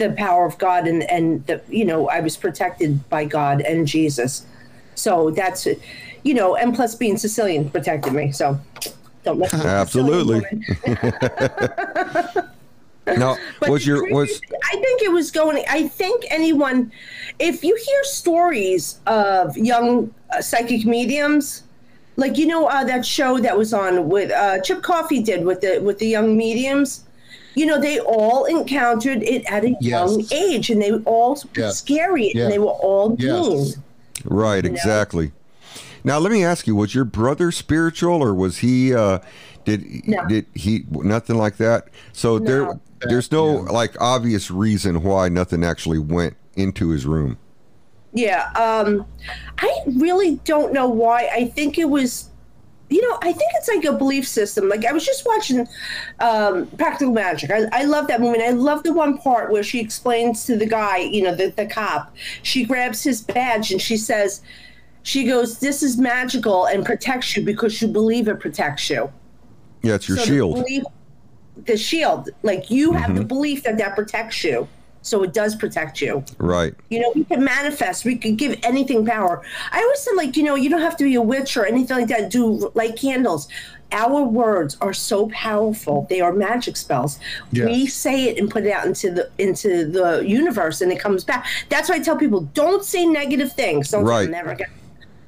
the 0.00 0.10
power 0.10 0.44
of 0.44 0.58
God, 0.58 0.88
and 0.88 1.04
and 1.04 1.46
the 1.46 1.62
you 1.68 1.84
know 1.84 2.08
I 2.08 2.18
was 2.20 2.36
protected 2.36 3.08
by 3.08 3.24
God 3.24 3.60
and 3.60 3.86
Jesus. 3.86 4.44
So 4.96 5.30
that's 5.30 5.68
you 6.24 6.34
know, 6.34 6.56
and 6.56 6.74
plus 6.74 6.94
being 6.96 7.16
Sicilian 7.16 7.70
protected 7.70 8.12
me. 8.12 8.32
So 8.32 8.58
don't 9.24 9.54
Absolutely. 9.54 10.42
no, 13.06 13.36
was 13.68 13.86
your 13.86 14.10
was 14.10 14.40
I 14.64 14.76
think 14.76 15.02
it 15.02 15.12
was 15.12 15.30
going. 15.30 15.64
I 15.68 15.88
think 15.88 16.24
anyone, 16.30 16.90
if 17.38 17.62
you 17.64 17.76
hear 17.76 18.04
stories 18.04 19.00
of 19.06 19.56
young 19.56 20.12
uh, 20.32 20.40
psychic 20.40 20.84
mediums, 20.84 21.64
like 22.16 22.38
you 22.38 22.46
know 22.46 22.66
uh, 22.66 22.84
that 22.84 23.04
show 23.04 23.38
that 23.38 23.56
was 23.56 23.72
on 23.74 24.08
with 24.08 24.30
uh, 24.30 24.60
Chip 24.60 24.82
Coffey 24.82 25.22
did 25.22 25.44
with 25.44 25.60
the 25.60 25.78
with 25.80 25.98
the 25.98 26.06
young 26.06 26.36
mediums. 26.36 27.04
You 27.54 27.66
know, 27.66 27.80
they 27.80 27.98
all 28.00 28.44
encountered 28.44 29.22
it 29.22 29.44
at 29.50 29.64
a 29.64 29.70
Yes. 29.80 29.82
young 29.82 30.24
age, 30.32 30.70
and 30.70 30.80
they 30.80 30.92
were 30.92 31.02
all 31.04 31.40
Yes. 31.56 31.78
scary, 31.78 32.32
Yeah. 32.34 32.44
and 32.44 32.52
they 32.52 32.58
were 32.58 32.66
all 32.68 33.16
Yes. 33.18 33.46
mean. 33.48 33.74
right 34.24 34.64
exactly? 34.64 35.32
Now 36.04 36.18
let 36.18 36.30
me 36.32 36.44
ask 36.44 36.66
you: 36.66 36.76
Was 36.76 36.94
your 36.94 37.04
brother 37.04 37.50
spiritual, 37.50 38.22
or 38.22 38.34
was 38.34 38.58
he? 38.58 38.94
Uh, 38.94 39.18
Did 39.66 39.84
No. 40.08 40.24
did 40.26 40.46
he 40.54 40.84
nothing 40.90 41.36
like 41.36 41.58
that? 41.58 41.88
So 42.14 42.38
there 42.38 42.78
there's 43.06 43.30
no 43.30 43.64
Yeah. 43.64 43.70
like 43.70 43.94
obvious 44.00 44.50
reason 44.50 45.02
why 45.02 45.28
nothing 45.28 45.62
actually 45.64 45.98
went 45.98 46.34
into 46.56 46.88
his 46.88 47.04
room. 47.06 47.36
Yeah, 48.14 48.46
um, 48.56 49.04
I 49.58 49.70
really 49.98 50.40
don't 50.46 50.72
know 50.72 50.88
why. 50.88 51.28
I 51.32 51.44
think 51.54 51.78
it 51.78 51.90
was, 51.90 52.29
you 52.90 53.00
know, 53.08 53.16
I 53.22 53.32
think 53.32 53.50
it's 53.54 53.68
like 53.68 53.84
a 53.84 53.92
belief 53.92 54.26
system. 54.26 54.68
Like 54.68 54.84
I 54.84 54.92
was 54.92 55.04
just 55.06 55.24
watching 55.24 55.68
um, 56.18 56.66
Practical 56.76 57.12
Magic. 57.12 57.50
I, 57.50 57.66
I 57.72 57.84
love 57.84 58.08
that 58.08 58.20
movie. 58.20 58.38
And 58.40 58.42
I 58.42 58.50
love 58.50 58.82
the 58.82 58.92
one 58.92 59.16
part 59.18 59.50
where 59.52 59.62
she 59.62 59.78
explains 59.80 60.44
to 60.46 60.56
the 60.56 60.66
guy, 60.66 60.98
you 60.98 61.22
know, 61.22 61.34
the, 61.34 61.50
the 61.50 61.66
cop. 61.66 62.14
She 62.42 62.64
grabs 62.64 63.02
his 63.02 63.22
badge 63.22 63.70
and 63.70 63.80
she 63.80 63.96
says, 63.96 64.42
she 65.02 65.24
goes, 65.24 65.60
"This 65.60 65.82
is 65.82 65.96
magical 65.96 66.66
and 66.66 66.84
protects 66.84 67.34
you 67.36 67.42
because 67.44 67.80
you 67.80 67.88
believe 67.88 68.28
it 68.28 68.38
protects 68.40 68.90
you." 68.90 69.10
Yeah, 69.82 69.94
it's 69.94 70.08
your 70.08 70.18
So 70.18 70.24
the 70.24 70.28
shield. 70.28 70.54
belief- 70.56 70.84
the 71.64 71.76
shield, 71.76 72.28
like 72.42 72.70
you 72.70 72.92
have 72.92 73.10
Mm-hmm. 73.10 73.18
the 73.18 73.24
belief 73.24 73.62
that 73.62 73.78
that 73.78 73.94
protects 73.94 74.42
you, 74.44 74.66
so 75.02 75.22
it 75.22 75.32
does 75.32 75.54
protect 75.56 76.00
you. 76.00 76.24
right. 76.38 76.74
You 76.90 77.00
know, 77.00 77.12
we 77.14 77.24
can 77.24 77.42
manifest. 77.44 78.04
We 78.04 78.16
can 78.16 78.36
give 78.36 78.58
anything 78.62 79.06
power. 79.06 79.42
I 79.72 79.80
always 79.80 79.98
said, 80.00 80.14
like, 80.14 80.36
you 80.36 80.42
know, 80.42 80.54
you 80.54 80.68
don't 80.68 80.80
have 80.82 80.96
to 80.98 81.04
be 81.04 81.14
a 81.14 81.22
witch 81.22 81.56
or 81.56 81.64
anything 81.64 81.96
like 81.96 82.08
that. 82.08 82.30
Do 82.30 82.70
light 82.74 82.96
candles. 82.96 83.48
Our 83.92 84.22
words 84.22 84.76
are 84.80 84.92
so 84.92 85.28
powerful. 85.30 86.06
They 86.08 86.20
are 86.20 86.32
magic 86.32 86.76
spells. 86.76 87.18
We 87.52 87.86
say 87.86 88.24
it 88.28 88.38
and 88.38 88.48
put 88.48 88.64
it 88.64 88.72
out 88.72 88.86
into 88.86 89.10
the 89.10 89.30
into 89.38 89.84
the 89.84 90.22
universe, 90.24 90.80
and 90.80 90.92
it 90.92 91.00
comes 91.00 91.24
back. 91.24 91.46
That's 91.70 91.88
why 91.88 91.96
I 91.96 91.98
tell 91.98 92.16
people, 92.16 92.42
don't 92.54 92.84
say 92.84 93.04
negative 93.04 93.52
things. 93.52 93.90
Don't 93.90 94.04
Right. 94.04 94.30
Never 94.30 94.54
gonna. 94.54 94.70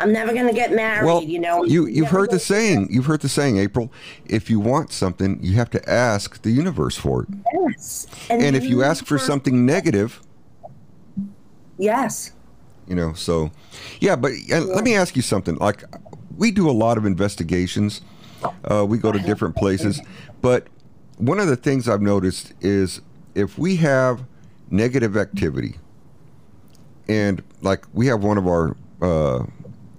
I'm 0.03 0.13
never 0.13 0.35
gonna 0.35 0.53
get 0.53 0.73
married. 0.73 1.07
Well, 1.07 1.23
you 1.23 1.39
know. 1.39 1.63
you 1.65 1.87
you've 1.87 2.09
heard 2.09 2.31
the 2.31 2.41
saying. 2.41 2.89
You've 2.91 3.07
heard 3.07 3.21
the 3.21 3.29
saying, 3.29 3.57
April. 3.57 3.93
If 4.27 4.51
you 4.51 4.59
want 4.59 4.93
something, 4.93 5.39
you 5.43 5.55
have 5.55 5.71
to 5.71 5.91
ask 5.91 6.43
the 6.43 6.51
universe 6.51 6.97
for 6.97 7.23
it. 7.23 7.29
Yes. 7.53 8.07
And 8.29 8.57
if 8.57 8.65
you 8.65 8.83
ask 8.83 9.07
for 9.07 9.17
something 9.17 9.65
negative, 9.65 10.21
yes. 11.79 12.33
you 12.87 12.95
know 12.95 13.13
so 13.13 13.51
yeah 14.01 14.17
but 14.17 14.33
and 14.51 14.67
let 14.67 14.85
me 14.85 14.95
ask 14.95 15.17
you 15.17 15.23
something 15.23 15.57
like 15.57 15.85
we 16.37 16.51
do 16.51 16.69
a 16.69 16.73
lot 16.73 16.99
of 16.99 17.05
investigations 17.05 18.03
uh, 18.71 18.85
we 18.85 18.99
go 18.99 19.13
to 19.13 19.19
different 19.21 19.57
places 19.57 20.01
but 20.41 20.67
one 21.19 21.39
of 21.39 21.47
the 21.47 21.57
things 21.57 21.89
i've 21.89 22.03
noticed 22.03 22.53
is 22.61 23.01
if 23.35 23.59
we 23.59 23.77
have 23.77 24.25
negative 24.71 25.17
activity 25.17 25.77
and 27.09 27.43
like 27.61 27.85
we 27.93 28.07
have 28.07 28.23
one 28.23 28.39
of 28.39 28.47
our 28.47 28.77
uh, 29.01 29.45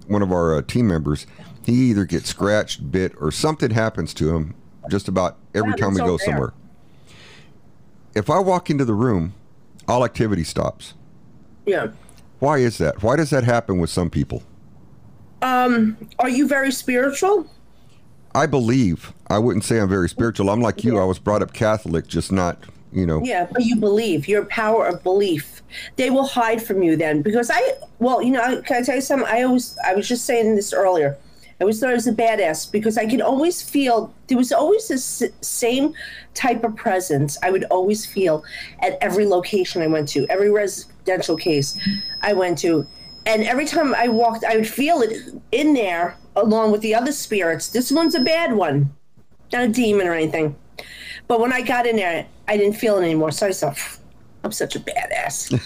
one 0.06 0.22
of 0.22 0.32
our 0.32 0.56
uh, 0.56 0.62
team 0.62 0.86
members 0.88 1.26
he 1.64 1.72
either 1.90 2.04
gets 2.04 2.28
scratched 2.28 2.90
bit 2.90 3.12
or 3.20 3.30
something 3.30 3.70
happens 3.70 4.12
to 4.14 4.34
him 4.34 4.54
just 4.90 5.08
about 5.08 5.38
every 5.54 5.74
time 5.74 5.92
we 5.94 6.00
go 6.00 6.16
so 6.16 6.26
rare. 6.26 6.32
somewhere 6.32 6.52
if 8.14 8.28
i 8.30 8.38
walk 8.38 8.70
into 8.70 8.84
the 8.84 8.94
room 8.94 9.32
all 9.88 10.04
activity 10.04 10.44
stops 10.44 10.94
Yeah. 11.66 11.88
why 12.38 12.58
is 12.58 12.78
that? 12.78 13.02
Why 13.02 13.16
does 13.16 13.30
that 13.30 13.44
happen 13.44 13.78
with 13.78 13.90
some 13.90 14.10
people? 14.10 14.42
Um, 15.42 15.96
are 16.18 16.28
you 16.28 16.46
very 16.48 16.72
spiritual? 16.72 17.46
I 18.34 18.46
believe. 18.46 19.12
I 19.28 19.38
wouldn't 19.38 19.64
say 19.64 19.78
I'm 19.78 19.88
very 19.88 20.08
spiritual. 20.08 20.48
I'm 20.50 20.60
like 20.60 20.84
you. 20.84 20.94
Yeah. 20.96 21.02
I 21.02 21.04
was 21.04 21.18
brought 21.18 21.42
up 21.42 21.52
Catholic, 21.52 22.06
just 22.06 22.32
not, 22.32 22.58
you 22.94 23.06
know. 23.06 23.20
Yeah, 23.22 23.46
but 23.50 23.64
you 23.64 23.76
believe 23.76 24.28
your 24.28 24.44
power 24.46 24.86
of 24.86 25.02
belief. 25.02 25.62
They 25.96 26.10
will 26.10 26.26
hide 26.26 26.62
from 26.62 26.82
you 26.82 26.96
then 26.96 27.20
because 27.20 27.50
I. 27.52 27.74
Well, 27.98 28.22
you 28.22 28.30
know, 28.30 28.62
can 28.62 28.82
I 28.82 28.82
tell 28.82 28.94
you 28.94 29.00
something? 29.00 29.28
I 29.28 29.42
always. 29.42 29.76
I 29.84 29.94
was 29.94 30.08
just 30.08 30.24
saying 30.24 30.54
this 30.54 30.72
earlier. 30.72 31.18
I 31.60 31.64
always 31.64 31.78
thought 31.78 31.90
I 31.90 31.94
was 31.94 32.06
a 32.06 32.12
badass 32.12 32.70
because 32.70 32.98
I 32.98 33.06
could 33.06 33.20
always 33.20 33.62
feel 33.62 34.12
there 34.26 34.38
was 34.38 34.50
always 34.50 34.88
this 34.88 35.22
same 35.40 35.94
type 36.34 36.64
of 36.64 36.74
presence 36.74 37.38
I 37.44 37.50
would 37.50 37.64
always 37.64 38.04
feel 38.04 38.44
at 38.80 38.98
every 39.00 39.24
location 39.24 39.80
I 39.80 39.86
went 39.86 40.08
to, 40.10 40.26
every 40.28 40.50
residential 40.50 41.36
case 41.36 41.78
I 42.22 42.32
went 42.32 42.58
to. 42.58 42.86
And 43.26 43.44
every 43.44 43.66
time 43.66 43.94
I 43.94 44.08
walked, 44.08 44.44
I 44.44 44.56
would 44.56 44.68
feel 44.68 45.00
it 45.00 45.32
in 45.52 45.74
there 45.74 46.16
along 46.34 46.72
with 46.72 46.80
the 46.80 46.94
other 46.94 47.12
spirits. 47.12 47.68
This 47.68 47.92
one's 47.92 48.16
a 48.16 48.20
bad 48.20 48.54
one, 48.54 48.92
not 49.52 49.62
a 49.62 49.68
demon 49.68 50.08
or 50.08 50.12
anything. 50.12 50.56
But 51.26 51.40
when 51.40 51.52
I 51.52 51.62
got 51.62 51.86
in 51.86 51.96
there, 51.96 52.26
I 52.48 52.56
didn't 52.56 52.76
feel 52.76 52.98
it 52.98 53.02
anymore. 53.04 53.30
So 53.32 53.46
I 53.46 53.52
thought, 53.52 53.78
I'm 54.44 54.52
such 54.52 54.76
a 54.76 54.80
badass. 54.80 55.58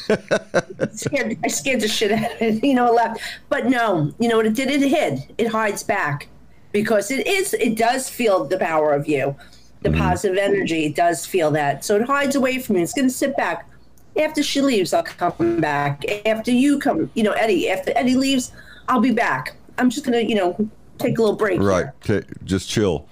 scared, 0.97 1.39
I 1.45 1.49
scared 1.49 1.81
the 1.81 1.89
shit 1.89 2.13
out 2.13 2.33
of 2.33 2.43
it, 2.43 2.65
you 2.65 2.75
know, 2.75 2.93
left. 2.93 3.21
But 3.49 3.67
no, 3.67 4.13
you 4.19 4.29
know 4.29 4.37
what 4.37 4.47
it 4.47 4.55
did? 4.55 4.71
It 4.71 4.89
hid. 4.89 5.35
It 5.37 5.49
hides 5.49 5.83
back 5.83 6.29
because 6.73 7.11
it 7.11 7.27
is. 7.27 7.55
It 7.55 7.77
does 7.77 8.09
feel 8.09 8.45
the 8.45 8.59
power 8.59 8.93
of 8.93 9.09
you, 9.09 9.35
the 9.83 9.89
mm-hmm. 9.89 9.99
positive 9.99 10.39
energy. 10.39 10.87
It 10.87 10.95
does 10.95 11.27
feel 11.27 11.51
that. 11.53 11.85
So 11.85 11.97
it 11.97 12.03
hides 12.03 12.37
away 12.37 12.61
from 12.61 12.77
you. 12.77 12.83
It's 12.83 12.93
going 12.93 13.09
to 13.09 13.15
sit 13.15 13.37
back. 13.37 13.69
After 14.17 14.43
she 14.43 14.61
leaves, 14.61 14.93
I'll 14.93 15.05
come 15.05 15.61
back. 15.61 16.05
After 16.27 16.51
you 16.51 16.79
come, 16.81 17.11
you 17.15 17.23
know, 17.23 17.33
Eddie. 17.33 17.69
After 17.69 17.93
Eddie 17.95 18.17
leaves, 18.17 18.53
I'll 18.89 19.01
be 19.01 19.13
back. 19.13 19.55
I'm 19.77 19.91
just 19.91 20.05
gonna, 20.05 20.21
you 20.21 20.35
know, 20.35 20.69
take 20.99 21.19
a 21.19 21.21
little 21.21 21.37
break. 21.37 21.61
Right. 21.61 21.87
here. 22.05 22.23
To, 22.23 22.45
just 22.45 22.69
chill. 22.69 23.09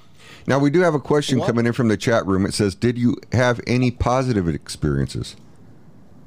Now, 0.46 0.58
we 0.58 0.70
do 0.70 0.80
have 0.80 0.94
a 0.94 1.00
question 1.00 1.38
What? 1.38 1.48
coming 1.48 1.66
in 1.66 1.72
from 1.72 1.88
the 1.88 1.96
chat 1.96 2.24
room. 2.26 2.46
It 2.46 2.54
says, 2.54 2.74
Did 2.74 2.98
you 2.98 3.16
have 3.32 3.60
any 3.66 3.90
positive 3.90 4.48
experiences? 4.48 5.36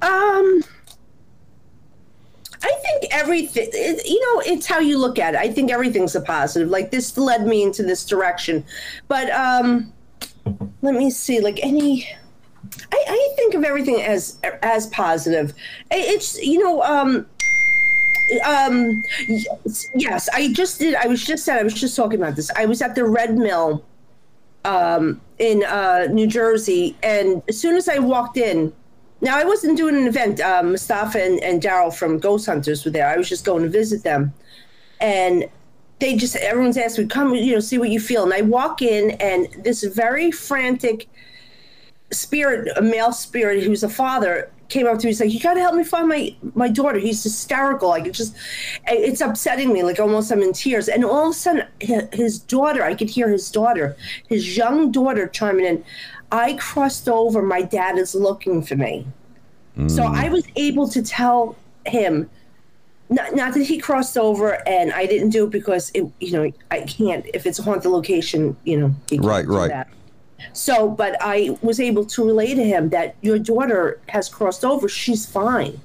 Um, 0.01 0.61
I 2.61 2.73
think 2.83 3.07
everything, 3.11 3.69
it, 3.71 4.05
you 4.05 4.19
know, 4.21 4.41
it's 4.45 4.65
how 4.65 4.79
you 4.79 4.97
look 4.97 5.19
at 5.19 5.33
it. 5.33 5.37
I 5.37 5.51
think 5.51 5.71
everything's 5.71 6.15
a 6.15 6.21
positive. 6.21 6.69
Like 6.69 6.91
this 6.91 7.17
led 7.17 7.45
me 7.45 7.63
into 7.63 7.83
this 7.83 8.05
direction, 8.05 8.65
but 9.07 9.29
um, 9.31 9.93
let 10.81 10.95
me 10.95 11.09
see. 11.09 11.39
Like 11.39 11.59
any, 11.63 12.07
I, 12.91 13.03
I 13.07 13.33
think 13.35 13.53
of 13.53 13.63
everything 13.63 14.01
as 14.01 14.39
as 14.61 14.87
positive. 14.87 15.53
It's 15.91 16.41
you 16.41 16.59
know, 16.59 16.81
um, 16.83 17.25
um, 18.45 19.03
yes, 19.27 19.89
yes. 19.95 20.29
I 20.33 20.51
just 20.51 20.79
did. 20.79 20.95
I 20.95 21.07
was 21.07 21.23
just 21.23 21.45
said. 21.45 21.59
I 21.59 21.63
was 21.63 21.73
just 21.73 21.95
talking 21.95 22.19
about 22.21 22.35
this. 22.35 22.51
I 22.55 22.65
was 22.65 22.81
at 22.81 22.95
the 22.95 23.05
Red 23.05 23.37
Mill, 23.37 23.85
um, 24.65 25.21
in 25.37 25.63
uh, 25.63 26.07
New 26.11 26.27
Jersey, 26.27 26.97
and 27.03 27.41
as 27.47 27.59
soon 27.59 27.75
as 27.75 27.87
I 27.87 27.99
walked 27.99 28.37
in, 28.37 28.73
now 29.21 29.37
I 29.37 29.43
wasn't 29.43 29.77
doing 29.77 29.95
an 29.95 30.07
event. 30.07 30.39
Um, 30.39 30.71
Mustafa 30.71 31.21
and, 31.21 31.39
and 31.41 31.61
Daryl 31.61 31.93
from 31.93 32.19
Ghost 32.19 32.45
Hunters 32.45 32.85
were 32.85 32.91
there. 32.91 33.07
I 33.07 33.17
was 33.17 33.27
just 33.27 33.45
going 33.45 33.63
to 33.63 33.69
visit 33.69 34.03
them, 34.03 34.33
and 34.99 35.45
they 35.99 36.15
just 36.15 36.35
everyone's 36.37 36.77
asked 36.77 36.97
me, 36.97 37.05
"Come, 37.05 37.35
you 37.35 37.53
know, 37.53 37.59
see 37.59 37.77
what 37.77 37.89
you 37.89 37.99
feel." 37.99 38.23
And 38.23 38.33
I 38.33 38.41
walk 38.41 38.81
in, 38.81 39.11
and 39.11 39.47
this 39.63 39.83
very 39.83 40.31
frantic 40.31 41.07
spirit, 42.11 42.71
a 42.77 42.81
male 42.81 43.11
spirit 43.11 43.63
who's 43.63 43.83
a 43.83 43.89
father, 43.89 44.49
came 44.69 44.87
up 44.87 44.99
to 44.99 45.05
me. 45.05 45.09
He's 45.09 45.19
like, 45.19 45.33
"You 45.33 45.39
got 45.39 45.55
to 45.55 45.59
help 45.59 45.75
me 45.75 45.83
find 45.83 46.07
my 46.07 46.35
my 46.53 46.69
daughter. 46.69 46.99
He's 46.99 47.21
hysterical. 47.21 47.89
Like 47.89 48.05
it 48.05 48.13
just, 48.13 48.35
it's 48.87 49.21
upsetting 49.21 49.73
me. 49.73 49.83
Like 49.83 49.99
almost 49.99 50.31
I'm 50.31 50.41
in 50.41 50.53
tears." 50.53 50.87
And 50.87 51.03
all 51.03 51.25
of 51.25 51.31
a 51.31 51.33
sudden, 51.33 51.67
his 52.13 52.39
daughter, 52.39 52.83
I 52.83 52.95
could 52.95 53.09
hear 53.09 53.29
his 53.29 53.49
daughter, 53.51 53.97
his 54.27 54.55
young 54.55 54.91
daughter, 54.91 55.27
chiming 55.27 55.65
in. 55.65 55.83
I 56.31 56.53
crossed 56.53 57.09
over. 57.09 57.41
My 57.41 57.63
dad 57.63 57.97
is 57.97 58.13
looking 58.15 58.61
for 58.61 58.75
me. 58.75 59.05
So 59.87 60.03
mm. 60.03 60.15
I 60.15 60.29
was 60.29 60.45
able 60.55 60.87
to 60.89 61.01
tell 61.01 61.55
him. 61.85 62.29
Not, 63.11 63.33
not 63.33 63.55
that 63.55 63.63
he 63.63 63.79
crossed 63.79 64.19
over 64.19 64.61
and 64.67 64.93
I 64.93 65.07
didn't 65.07 65.31
do 65.31 65.45
it 65.45 65.49
because 65.49 65.89
it, 65.95 66.05
you 66.19 66.31
know 66.31 66.51
I 66.69 66.81
can't 66.81 67.25
if 67.33 67.47
it's 67.47 67.57
a 67.57 67.63
haunted 67.63 67.89
location 67.89 68.55
you 68.65 68.79
know 68.79 68.93
you 69.09 69.19
Right, 69.19 69.47
do 69.47 69.57
right. 69.57 69.69
that. 69.69 69.89
So, 70.53 70.89
but 70.89 71.17
I 71.21 71.57
was 71.61 71.79
able 71.79 72.05
to 72.05 72.25
relay 72.25 72.53
to 72.55 72.63
him 72.63 72.89
that 72.89 73.15
your 73.21 73.39
daughter 73.39 73.99
has 74.09 74.29
crossed 74.29 74.63
over. 74.65 74.87
She's 74.89 75.25
fine. 75.25 75.79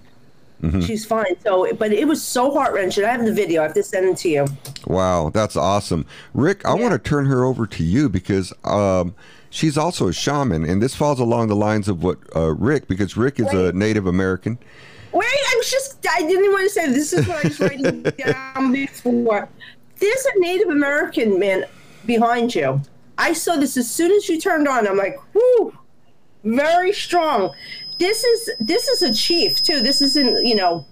Mm-hmm. 0.62 0.80
She's 0.80 1.04
fine. 1.04 1.36
So, 1.42 1.72
but 1.74 1.92
it 1.92 2.06
was 2.08 2.22
so 2.22 2.50
heart 2.50 2.72
wrenching. 2.72 3.04
I 3.04 3.08
have 3.10 3.24
the 3.24 3.32
video. 3.34 3.60
I 3.60 3.64
have 3.64 3.74
to 3.74 3.82
send 3.82 4.06
it 4.08 4.16
to 4.18 4.28
you. 4.28 4.46
Wow, 4.86 5.30
that's 5.30 5.56
awesome. 5.56 6.06
Rick, 6.32 6.64
I 6.64 6.74
Yeah. 6.76 6.82
want 6.82 6.92
to 6.92 6.98
turn 6.98 7.26
her 7.26 7.44
over 7.44 7.66
to 7.66 7.82
you 7.84 8.08
because 8.08 8.52
um, 8.64 9.14
she's 9.50 9.76
also 9.76 10.08
a 10.08 10.12
shaman, 10.12 10.64
and 10.64 10.82
this 10.82 10.94
falls 10.94 11.20
along 11.20 11.48
the 11.48 11.56
lines 11.56 11.88
of 11.88 12.02
what 12.02 12.18
uh, 12.34 12.54
Rick, 12.54 12.88
because 12.88 13.16
Rick 13.16 13.40
is 13.40 13.52
a 13.52 13.72
Native 13.72 14.06
American. 14.06 14.58
Wait, 15.12 15.26
I 15.26 15.54
was 15.58 15.70
just, 15.70 16.04
I 16.10 16.20
didn't 16.22 16.50
want 16.50 16.64
to 16.64 16.70
say 16.70 16.86
this 16.88 17.12
is 17.12 17.26
what 17.28 17.44
I 17.44 17.48
was 17.48 17.60
writing 17.60 18.02
down 18.18 18.72
before. 18.72 19.48
There's 20.00 20.26
a 20.34 20.40
Native 20.40 20.68
American 20.70 21.38
man 21.38 21.66
behind 22.06 22.54
you. 22.54 22.80
I 23.18 23.32
saw 23.32 23.56
this 23.56 23.76
as 23.76 23.90
soon 23.90 24.10
as 24.12 24.28
you 24.28 24.40
turned 24.40 24.66
on. 24.68 24.86
I'm 24.88 24.96
like, 24.96 25.18
whoo, 25.34 25.76
very 26.44 26.92
strong. 26.92 27.54
This 27.98 28.24
is 28.24 28.50
this 28.60 28.88
is 28.88 29.02
a 29.02 29.14
chief 29.14 29.62
too. 29.62 29.80
This 29.80 30.02
isn't, 30.02 30.44
you 30.44 30.56
know, 30.56 30.84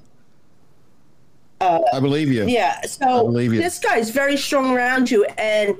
I 1.60 2.00
believe 2.00 2.28
you. 2.28 2.46
yeah. 2.46 2.80
I 2.82 2.86
So 2.86 3.24
believe 3.24 3.52
you. 3.52 3.60
this 3.60 3.78
guy's 3.78 4.10
very 4.10 4.36
strong 4.36 4.74
around 4.74 5.10
you, 5.10 5.24
and 5.38 5.76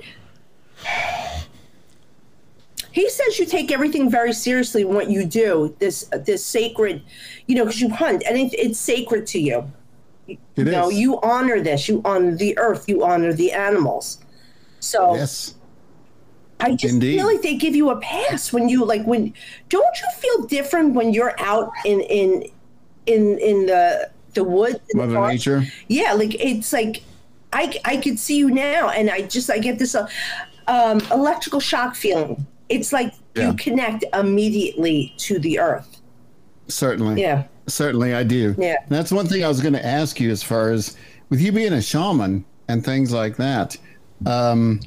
he 2.91 3.09
says 3.09 3.39
you 3.39 3.45
take 3.45 3.71
everything 3.71 4.09
very 4.09 4.33
seriously 4.33 4.83
what 4.85 5.09
you 5.09 5.25
do. 5.25 5.75
This 5.79 6.09
this 6.25 6.45
sacred, 6.45 7.01
you 7.47 7.55
know, 7.55 7.65
because 7.65 7.81
you 7.81 7.89
hunt, 7.89 8.23
and 8.27 8.37
it, 8.37 8.53
it's 8.53 8.79
sacred 8.79 9.25
to 9.27 9.39
you. 9.39 9.71
It 10.27 10.39
you 10.55 10.63
know, 10.65 10.89
is. 10.89 10.97
you 10.97 11.19
honor 11.21 11.59
this. 11.61 11.89
You 11.89 12.01
honor 12.05 12.35
the 12.35 12.57
earth. 12.57 12.87
You 12.87 13.03
honor 13.03 13.33
the 13.33 13.51
animals. 13.51 14.19
So 14.79 15.15
Yes. 15.15 15.55
I 16.59 16.75
just 16.75 16.93
Indeed. 16.93 17.17
feel 17.17 17.25
like 17.27 17.41
they 17.41 17.55
give 17.55 17.75
you 17.75 17.89
a 17.89 17.97
pass 17.99 18.53
when 18.53 18.69
you 18.69 18.85
like 18.85 19.03
when 19.05 19.33
don't 19.69 19.95
you 20.01 20.07
feel 20.19 20.45
different 20.47 20.93
when 20.93 21.13
you're 21.13 21.35
out 21.39 21.71
in 21.85 21.99
in 22.01 22.43
in 23.05 23.37
in 23.39 23.65
the 23.65 24.09
the 24.33 24.43
woods 24.43 24.75
in 24.93 24.97
the 24.99 25.05
Mother 25.05 25.15
forest? 25.15 25.47
Nature. 25.47 25.65
yeah 25.89 26.13
like 26.13 26.33
it's 26.43 26.71
like 26.71 27.03
i 27.51 27.73
i 27.85 27.97
could 27.97 28.17
see 28.17 28.37
you 28.37 28.49
now 28.49 28.89
and 28.89 29.09
i 29.09 29.21
just 29.21 29.49
i 29.49 29.57
get 29.59 29.77
this 29.77 29.93
uh, 29.93 30.07
um 30.67 31.01
electrical 31.11 31.59
shock 31.59 31.95
feeling 31.95 32.45
it's 32.69 32.93
like 32.93 33.13
Yeah. 33.35 33.49
you 33.51 33.57
connect 33.57 34.05
immediately 34.13 35.13
to 35.17 35.39
the 35.39 35.59
earth 35.59 35.99
Certainly. 36.69 37.21
yeah 37.21 37.43
Certainly, 37.67 38.13
I 38.13 38.23
do. 38.23 38.53
Yeah. 38.57 38.75
And 38.81 38.89
that's 38.89 39.09
one 39.09 39.25
thing 39.25 39.41
I 39.45 39.47
was 39.47 39.61
going 39.61 39.71
to 39.73 39.85
ask 39.85 40.19
you 40.19 40.29
as 40.31 40.43
far 40.43 40.71
as 40.71 40.97
with 41.29 41.39
you 41.39 41.53
being 41.53 41.71
a 41.71 41.81
shaman 41.81 42.43
and 42.67 42.83
things 42.83 43.13
like 43.13 43.37
that. 43.37 43.77
Um, 44.25 44.81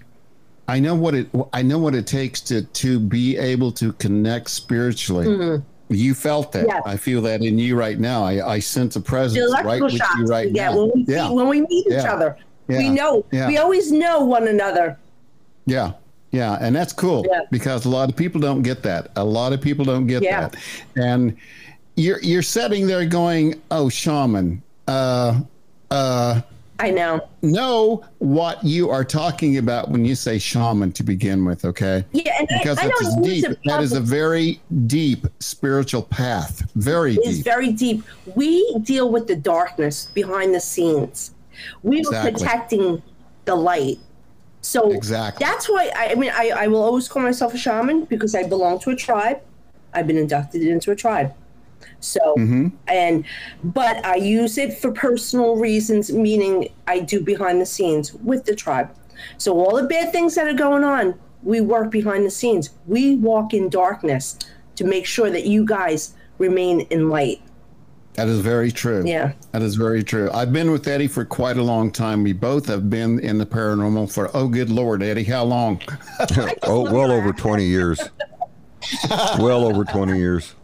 I 0.69 0.81
know 0.81 0.95
what 0.95 1.15
it. 1.15 1.29
I 1.53 1.63
know 1.63 1.79
what 1.79 1.95
it 1.95 2.07
takes 2.07 2.41
to 2.43 2.63
to 2.63 2.99
be 2.99 3.37
able 3.37 3.71
to 3.73 3.93
connect 3.95 4.51
spiritually. 4.51 5.63
You 5.89 6.15
felt 6.15 6.51
that. 6.53 6.67
Yes. 6.67 6.83
I 6.85 6.97
feel 6.97 7.23
that 7.23 7.43
in 7.43 7.59
you 7.59 7.77
right 7.77 7.99
now. 7.99 8.25
I, 8.25 8.55
I 8.55 8.59
sense 8.59 8.97
a 8.97 9.01
presence 9.01 9.53
right 9.65 9.81
with 9.81 9.93
you 9.95 10.25
right 10.27 10.51
now. 10.53 10.77
when 10.77 10.91
we 10.95 11.05
yeah. 11.07 11.31
when 11.31 11.49
we 11.49 11.61
meet 11.61 11.87
each 11.87 11.93
Yeah. 11.93 12.13
other 12.13 12.37
we 12.67 12.89
know 12.89 13.25
Yeah. 13.31 13.47
we 13.47 13.59
always 13.59 13.93
know 13.93 14.25
one 14.25 14.49
another 14.49 14.99
Yeah. 15.67 15.93
Yeah. 16.33 16.59
And 16.61 16.75
that's 16.75 16.93
cool 16.93 17.25
Yeah. 17.31 17.43
because 17.53 17.85
a 17.85 17.89
lot 17.89 18.09
of 18.09 18.17
people 18.17 18.41
don't 18.41 18.63
get 18.63 18.83
that. 18.83 19.13
A 19.15 19.25
lot 19.25 19.53
of 19.53 19.61
people 19.61 19.85
don't 19.85 20.09
get 20.09 20.25
Yeah. 20.25 20.49
that. 20.49 20.57
And 20.97 21.37
you're 21.95 22.21
you're 22.21 22.43
sitting 22.43 22.89
there 22.89 23.07
going, 23.07 23.55
Oh, 23.71 23.89
shaman, 23.89 24.63
uh 24.89 25.41
uh 25.93 26.41
i 26.79 26.91
know 26.91 27.27
know 27.43 28.05
what 28.19 28.63
you 28.65 28.91
are 28.91 29.05
talking 29.05 29.57
about 29.59 29.91
when 29.91 30.05
you 30.05 30.15
say 30.15 30.39
shaman 30.39 30.93
to 30.93 31.03
begin 31.03 31.45
with, 31.45 31.65
okay? 31.65 32.05
yeah 32.13 32.35
and 32.39 32.49
Because 32.49 32.79
I, 32.79 32.87
I 32.87 33.21
deep. 33.23 33.45
it 33.45 33.59
That 33.65 33.83
is 33.83 33.93
a 33.93 34.01
very 34.01 34.61
deep 34.87 35.27
spiritual 35.41 36.03
path. 36.03 36.69
Very 36.75 37.13
is 37.13 37.17
deep. 37.19 37.27
It's 37.27 37.39
very 37.41 37.73
deep. 37.73 38.05
We 38.35 38.79
deal 38.83 39.11
with 39.11 39.27
the 39.27 39.37
darkness 39.37 40.07
behind 40.07 40.55
the 40.55 40.61
scenes. 40.61 41.33
We 41.83 41.99
are 41.99 42.01
Exactly. 42.01 42.33
protecting 42.33 43.03
the 43.45 43.55
light. 43.55 43.99
So 44.61 44.91
Exactly. 44.91 45.45
that's 45.47 45.69
why 45.69 45.91
I, 45.97 46.13
I 46.13 46.15
mean 46.17 46.33
I, 46.35 46.51
I 46.57 46.67
will 46.67 46.83
always 46.83 47.09
call 47.09 47.23
myself 47.23 47.55
a 47.55 47.59
shaman 47.59 48.05
because 48.05 48.35
I 48.35 48.43
belong 48.47 48.81
to 48.81 48.91
a 48.91 48.97
tribe. 48.97 49.41
I've 49.95 50.07
been 50.07 50.19
inducted 50.19 50.63
into 50.63 50.91
a 50.91 50.97
tribe. 50.97 51.33
So 52.01 52.21
Mm-hmm. 52.39 52.69
and 52.89 53.25
but 53.65 54.05
I 54.05 54.17
use 54.17 54.59
it 54.59 54.79
for 54.79 54.93
personal 54.93 55.57
reasons, 55.57 56.13
meaning 56.13 56.69
I 56.87 57.01
do 57.01 57.21
behind 57.21 57.61
the 57.61 57.67
scenes 57.67 58.13
with 58.15 58.45
the 58.45 58.55
tribe. 58.55 58.95
So 59.39 59.59
all 59.59 59.77
the 59.77 59.89
bad 59.89 60.13
things 60.13 60.35
that 60.35 60.47
are 60.47 60.55
going 60.55 60.85
on, 60.85 61.19
we 61.43 61.61
work 61.61 61.91
behind 61.91 62.25
the 62.27 62.31
scenes. 62.31 62.71
We 62.87 63.17
walk 63.17 63.55
in 63.55 63.69
darkness 63.71 64.39
to 64.77 64.85
make 64.85 65.07
sure 65.07 65.31
that 65.31 65.47
you 65.47 65.65
guys 65.65 66.15
remain 66.39 66.81
in 66.91 67.09
light. 67.09 67.41
That 68.15 68.29
is 68.29 68.41
very 68.41 68.73
true. 68.73 69.03
Yeah. 69.07 69.33
That 69.53 69.61
is 69.63 69.75
very 69.75 70.03
true. 70.03 70.31
I've 70.33 70.53
been 70.53 70.71
with 70.71 70.89
Eddie 70.89 71.07
for 71.07 71.25
quite 71.25 71.59
a 71.59 71.63
long 71.63 71.91
time. 71.91 72.23
We 72.23 72.33
both 72.33 72.67
have 72.67 72.89
been 72.89 73.21
in 73.21 73.37
the 73.37 73.45
paranormal 73.45 74.11
for, 74.11 74.35
oh, 74.35 74.49
good 74.49 74.71
Lord, 74.71 75.03
Eddie, 75.03 75.25
how 75.25 75.45
long? 75.45 75.83
oh, 76.63 76.91
well 76.91 77.13
over 77.13 77.33
20 77.33 77.65
years. 77.65 78.01
well 79.39 79.65
over 79.65 79.85
20 79.85 80.17
years. 80.19 80.55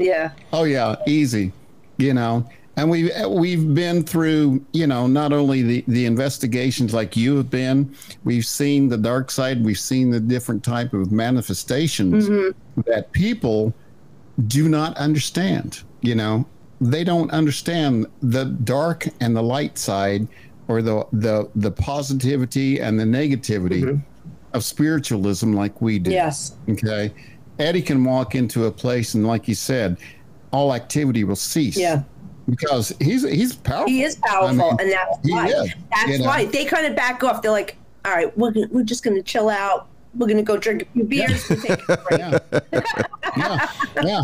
Yeah. 0.00 0.32
Oh 0.52 0.64
yeah, 0.64 0.96
easy. 1.06 1.52
You 1.98 2.14
know, 2.14 2.48
and 2.76 2.88
we 2.88 3.10
we've 3.28 3.74
been 3.74 4.02
through, 4.02 4.64
you 4.72 4.86
know, 4.86 5.06
not 5.06 5.32
only 5.32 5.62
the 5.62 5.84
the 5.86 6.06
investigations 6.06 6.94
like 6.94 7.16
you 7.16 7.36
have 7.36 7.50
been, 7.50 7.94
we've 8.24 8.46
seen 8.46 8.88
the 8.88 8.96
dark 8.96 9.30
side, 9.30 9.62
we've 9.62 9.78
seen 9.78 10.10
the 10.10 10.20
different 10.20 10.64
type 10.64 10.94
of 10.94 11.12
manifestations 11.12 12.28
mm-hmm. 12.28 12.80
that 12.86 13.12
people 13.12 13.74
do 14.46 14.68
not 14.68 14.96
understand, 14.96 15.82
you 16.00 16.14
know. 16.14 16.46
They 16.80 17.04
don't 17.04 17.30
understand 17.30 18.06
the 18.22 18.44
dark 18.44 19.06
and 19.20 19.36
the 19.36 19.42
light 19.42 19.76
side 19.76 20.26
or 20.66 20.80
the 20.80 21.06
the 21.12 21.50
the 21.56 21.70
positivity 21.70 22.80
and 22.80 22.98
the 22.98 23.04
negativity 23.04 23.82
mm-hmm. 23.82 23.98
of 24.54 24.64
spiritualism 24.64 25.52
like 25.52 25.82
we 25.82 25.98
do. 25.98 26.10
Yes. 26.10 26.54
Okay. 26.68 27.12
Eddie 27.60 27.82
can 27.82 28.02
walk 28.04 28.34
into 28.34 28.66
a 28.66 28.70
place 28.70 29.14
and, 29.14 29.26
like 29.26 29.46
you 29.48 29.54
said, 29.54 29.96
all 30.52 30.74
activity 30.74 31.24
will 31.24 31.36
cease. 31.36 31.76
Yeah. 31.76 32.02
Because 32.48 32.92
he's 33.00 33.22
he's 33.28 33.54
powerful. 33.54 33.88
He 33.92 34.02
is 34.02 34.16
powerful, 34.16 34.48
I 34.48 34.52
mean, 34.52 34.76
and 34.80 34.90
that's 34.92 35.18
why. 35.22 35.46
is, 35.46 35.74
that's 35.92 36.08
you 36.10 36.18
know. 36.18 36.24
why 36.24 36.46
they 36.46 36.64
kind 36.64 36.86
of 36.86 36.96
back 36.96 37.22
off. 37.22 37.42
They're 37.42 37.52
like, 37.52 37.76
"All 38.04 38.12
right, 38.12 38.36
we're 38.36 38.50
gonna, 38.50 38.66
we're 38.72 38.82
just 38.82 39.04
gonna 39.04 39.22
chill 39.22 39.48
out. 39.48 39.86
We're 40.16 40.26
gonna 40.26 40.42
go 40.42 40.56
drink 40.56 40.82
a 40.82 40.86
few 40.86 41.04
beers. 41.04 41.48
We'll 41.48 41.60
take 41.60 41.88
a 41.88 41.96
break." 42.08 42.20
Yeah. 42.72 42.90
yeah. 43.36 43.68
Yeah. 44.02 44.22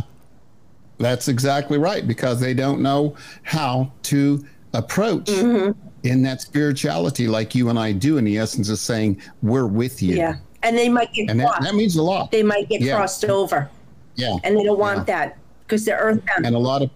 That's 0.99 1.29
exactly 1.29 1.79
right. 1.79 2.09
Because 2.09 2.41
they 2.41 2.55
don't 2.55 2.81
know 2.83 3.15
how 3.45 3.93
to 4.05 4.45
approach 4.73 5.27
Mm-hmm. 5.27 5.79
in 6.03 6.23
that 6.23 6.41
spirituality 6.41 7.29
like 7.29 7.55
you 7.55 7.69
and 7.69 7.79
I 7.79 7.93
do, 7.93 8.17
in 8.19 8.25
the 8.25 8.39
essence 8.39 8.71
of 8.71 8.79
saying, 8.79 9.21
We're 9.43 9.67
with 9.67 10.03
you. 10.03 10.17
Yeah, 10.17 10.37
and 10.67 10.77
they 10.77 10.89
might 10.89 11.13
get 11.13 11.31
And 11.31 11.39
that, 11.41 11.47
crossed. 11.49 11.63
that 11.63 11.75
means 11.75 11.97
a 11.97 12.03
lot. 12.03 12.31
they 12.31 12.43
might 12.43 12.69
get 12.69 12.81
Yeah. 12.81 12.97
crossed 12.97 13.25
over, 13.25 13.69
yeah. 14.17 14.37
and 14.45 14.57
they 14.57 14.65
don't 14.65 14.79
want 14.79 15.07
that 15.07 15.37
because 15.67 15.85
they're 15.85 15.99
earthbound. 15.99 16.45
and 16.47 16.55
a 16.55 16.59
lot 16.59 16.83
of 16.83 16.91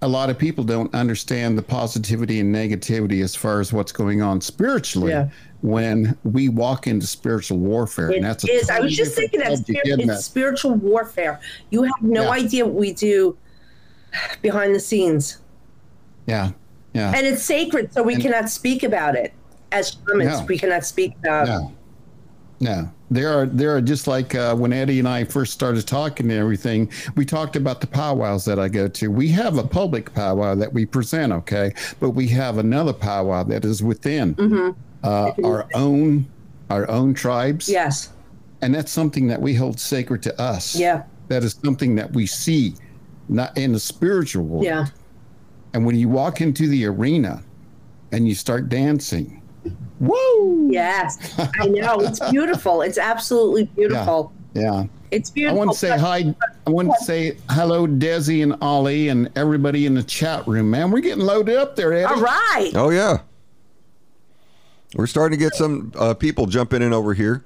a 0.00 0.06
lot 0.08 0.30
of 0.30 0.38
people 0.38 0.62
don't 0.62 0.94
understand 0.94 1.58
the 1.58 1.62
positivity 1.62 2.38
and 2.38 2.54
negativity 2.54 3.20
as 3.24 3.34
far 3.34 3.58
as 3.58 3.72
what's 3.72 3.90
going 3.90 4.22
on 4.22 4.40
spiritually 4.40 5.10
Yeah. 5.10 5.28
when 5.62 6.16
we 6.22 6.48
walk 6.48 6.86
into 6.86 7.04
spiritual 7.04 7.58
warfare 7.58 8.12
It 8.12 8.18
and 8.18 8.24
that's 8.24 8.44
is. 8.48 8.70
I 8.70 8.78
was 8.78 8.94
just 8.96 9.16
thinking 9.16 9.40
that 9.40 9.50
it's 9.52 9.64
it? 9.68 10.20
spiritual 10.22 10.74
warfare. 10.76 11.40
You 11.70 11.82
have 11.82 12.00
no 12.00 12.22
Yeah. 12.22 12.30
idea 12.30 12.64
what 12.64 12.74
we 12.74 12.92
do 12.92 13.36
behind 14.40 14.72
the 14.74 14.80
scenes, 14.80 15.38
yeah 16.26 16.52
yeah 16.94 17.12
and 17.16 17.26
it's 17.26 17.42
sacred, 17.42 17.92
so 17.92 18.02
we 18.04 18.16
cannot 18.16 18.48
speak 18.50 18.82
about 18.84 19.16
it. 19.16 19.32
As 19.72 19.96
shamans, 20.06 20.40
No. 20.40 20.46
we 20.46 20.58
cannot 20.58 20.84
speak 20.84 21.14
about. 21.18 21.46
no 21.48 21.72
no 22.60 22.90
there 23.10 23.32
are 23.32 23.46
there 23.46 23.74
are 23.74 23.80
just 23.80 24.06
like 24.06 24.34
uh, 24.34 24.54
when 24.54 24.72
eddie 24.72 24.98
and 24.98 25.08
i 25.08 25.24
first 25.24 25.52
started 25.52 25.86
talking 25.86 26.30
and 26.30 26.38
everything 26.38 26.90
we 27.16 27.24
talked 27.24 27.56
about 27.56 27.80
the 27.80 27.86
powwows 27.86 28.44
that 28.44 28.58
i 28.58 28.68
go 28.68 28.86
to 28.88 29.08
we 29.10 29.28
have 29.28 29.56
a 29.56 29.62
public 29.66 30.12
powwow 30.14 30.54
that 30.54 30.70
we 30.72 30.84
present 30.84 31.32
okay 31.32 31.72
but 32.00 32.10
we 32.10 32.28
have 32.28 32.58
another 32.58 32.92
powwow 32.92 33.42
that 33.42 33.64
is 33.64 33.82
within 33.82 34.34
Mm-hmm. 34.34 34.70
uh, 35.04 35.32
our 35.44 35.66
own 35.74 36.26
our 36.70 36.88
own 36.90 37.14
tribes 37.14 37.68
Yes. 37.68 38.10
and 38.60 38.74
that's 38.74 38.92
something 38.92 39.26
that 39.28 39.40
we 39.40 39.54
hold 39.54 39.80
sacred 39.80 40.22
to 40.24 40.38
us. 40.40 40.74
Yeah. 40.76 41.04
that 41.28 41.42
is 41.44 41.58
something 41.64 41.94
that 41.96 42.12
we 42.12 42.26
see, 42.26 42.74
not 43.30 43.56
in 43.56 43.72
the 43.72 43.80
spiritual 43.80 44.44
world. 44.44 44.64
Yeah. 44.64 44.86
And 45.72 45.86
when 45.86 45.96
you 45.96 46.08
walk 46.10 46.40
into 46.42 46.66
the 46.68 46.84
arena, 46.86 47.42
and 48.12 48.26
you 48.28 48.34
start 48.34 48.68
dancing, 48.68 49.37
woo! 50.00 50.68
Yes. 50.70 51.34
I 51.38 51.66
know. 51.66 52.00
It's 52.00 52.20
beautiful. 52.30 52.82
It's 52.82 52.98
absolutely 52.98 53.64
beautiful. 53.64 54.32
Yeah. 54.54 54.84
It's 55.10 55.30
beautiful. 55.30 55.56
I 55.56 55.64
want 55.64 55.72
to 55.72 55.78
say 55.78 55.98
hi. 55.98 56.34
I 56.66 56.70
want 56.70 56.92
to 56.98 57.04
say 57.04 57.38
hello, 57.50 57.86
Desi 57.86 58.42
and 58.42 58.56
Ollie, 58.60 59.08
and 59.08 59.30
everybody 59.36 59.86
in 59.86 59.94
the 59.94 60.02
chat 60.02 60.46
room. 60.46 60.70
Man, 60.70 60.90
we're 60.90 61.00
getting 61.00 61.24
loaded 61.24 61.56
up 61.56 61.76
there, 61.76 61.94
Eddie. 61.94 62.04
All 62.04 62.20
right. 62.20 62.70
Oh 62.74 62.90
yeah, 62.90 63.20
we're 64.94 65.06
starting 65.06 65.38
to 65.38 65.42
get 65.42 65.54
some 65.54 65.92
uh, 65.96 66.12
people 66.12 66.46
jumping 66.46 66.82
in 66.82 66.92
over 66.92 67.14
here, 67.14 67.42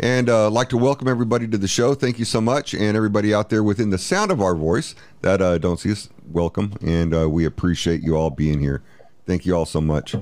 and 0.00 0.28
uh, 0.28 0.50
like 0.50 0.68
to 0.68 0.76
welcome 0.76 1.08
everybody 1.08 1.48
to 1.48 1.56
the 1.56 1.68
show. 1.68 1.94
Thank 1.94 2.18
you 2.18 2.26
so 2.26 2.42
much, 2.42 2.74
and 2.74 2.94
everybody 2.96 3.32
out 3.32 3.48
there 3.48 3.62
within 3.62 3.88
the 3.88 3.98
sound 3.98 4.30
of 4.30 4.42
our 4.42 4.54
voice 4.54 4.94
that 5.22 5.40
uh, 5.40 5.56
don't 5.56 5.80
see 5.80 5.92
us, 5.92 6.10
welcome, 6.30 6.74
and 6.82 7.14
uh, 7.14 7.28
we 7.30 7.46
appreciate 7.46 8.02
you 8.02 8.16
all 8.16 8.30
being 8.30 8.60
here. 8.60 8.82
Thank 9.24 9.46
you 9.46 9.54
all 9.54 9.66
so 9.66 9.80
much. 9.80 10.14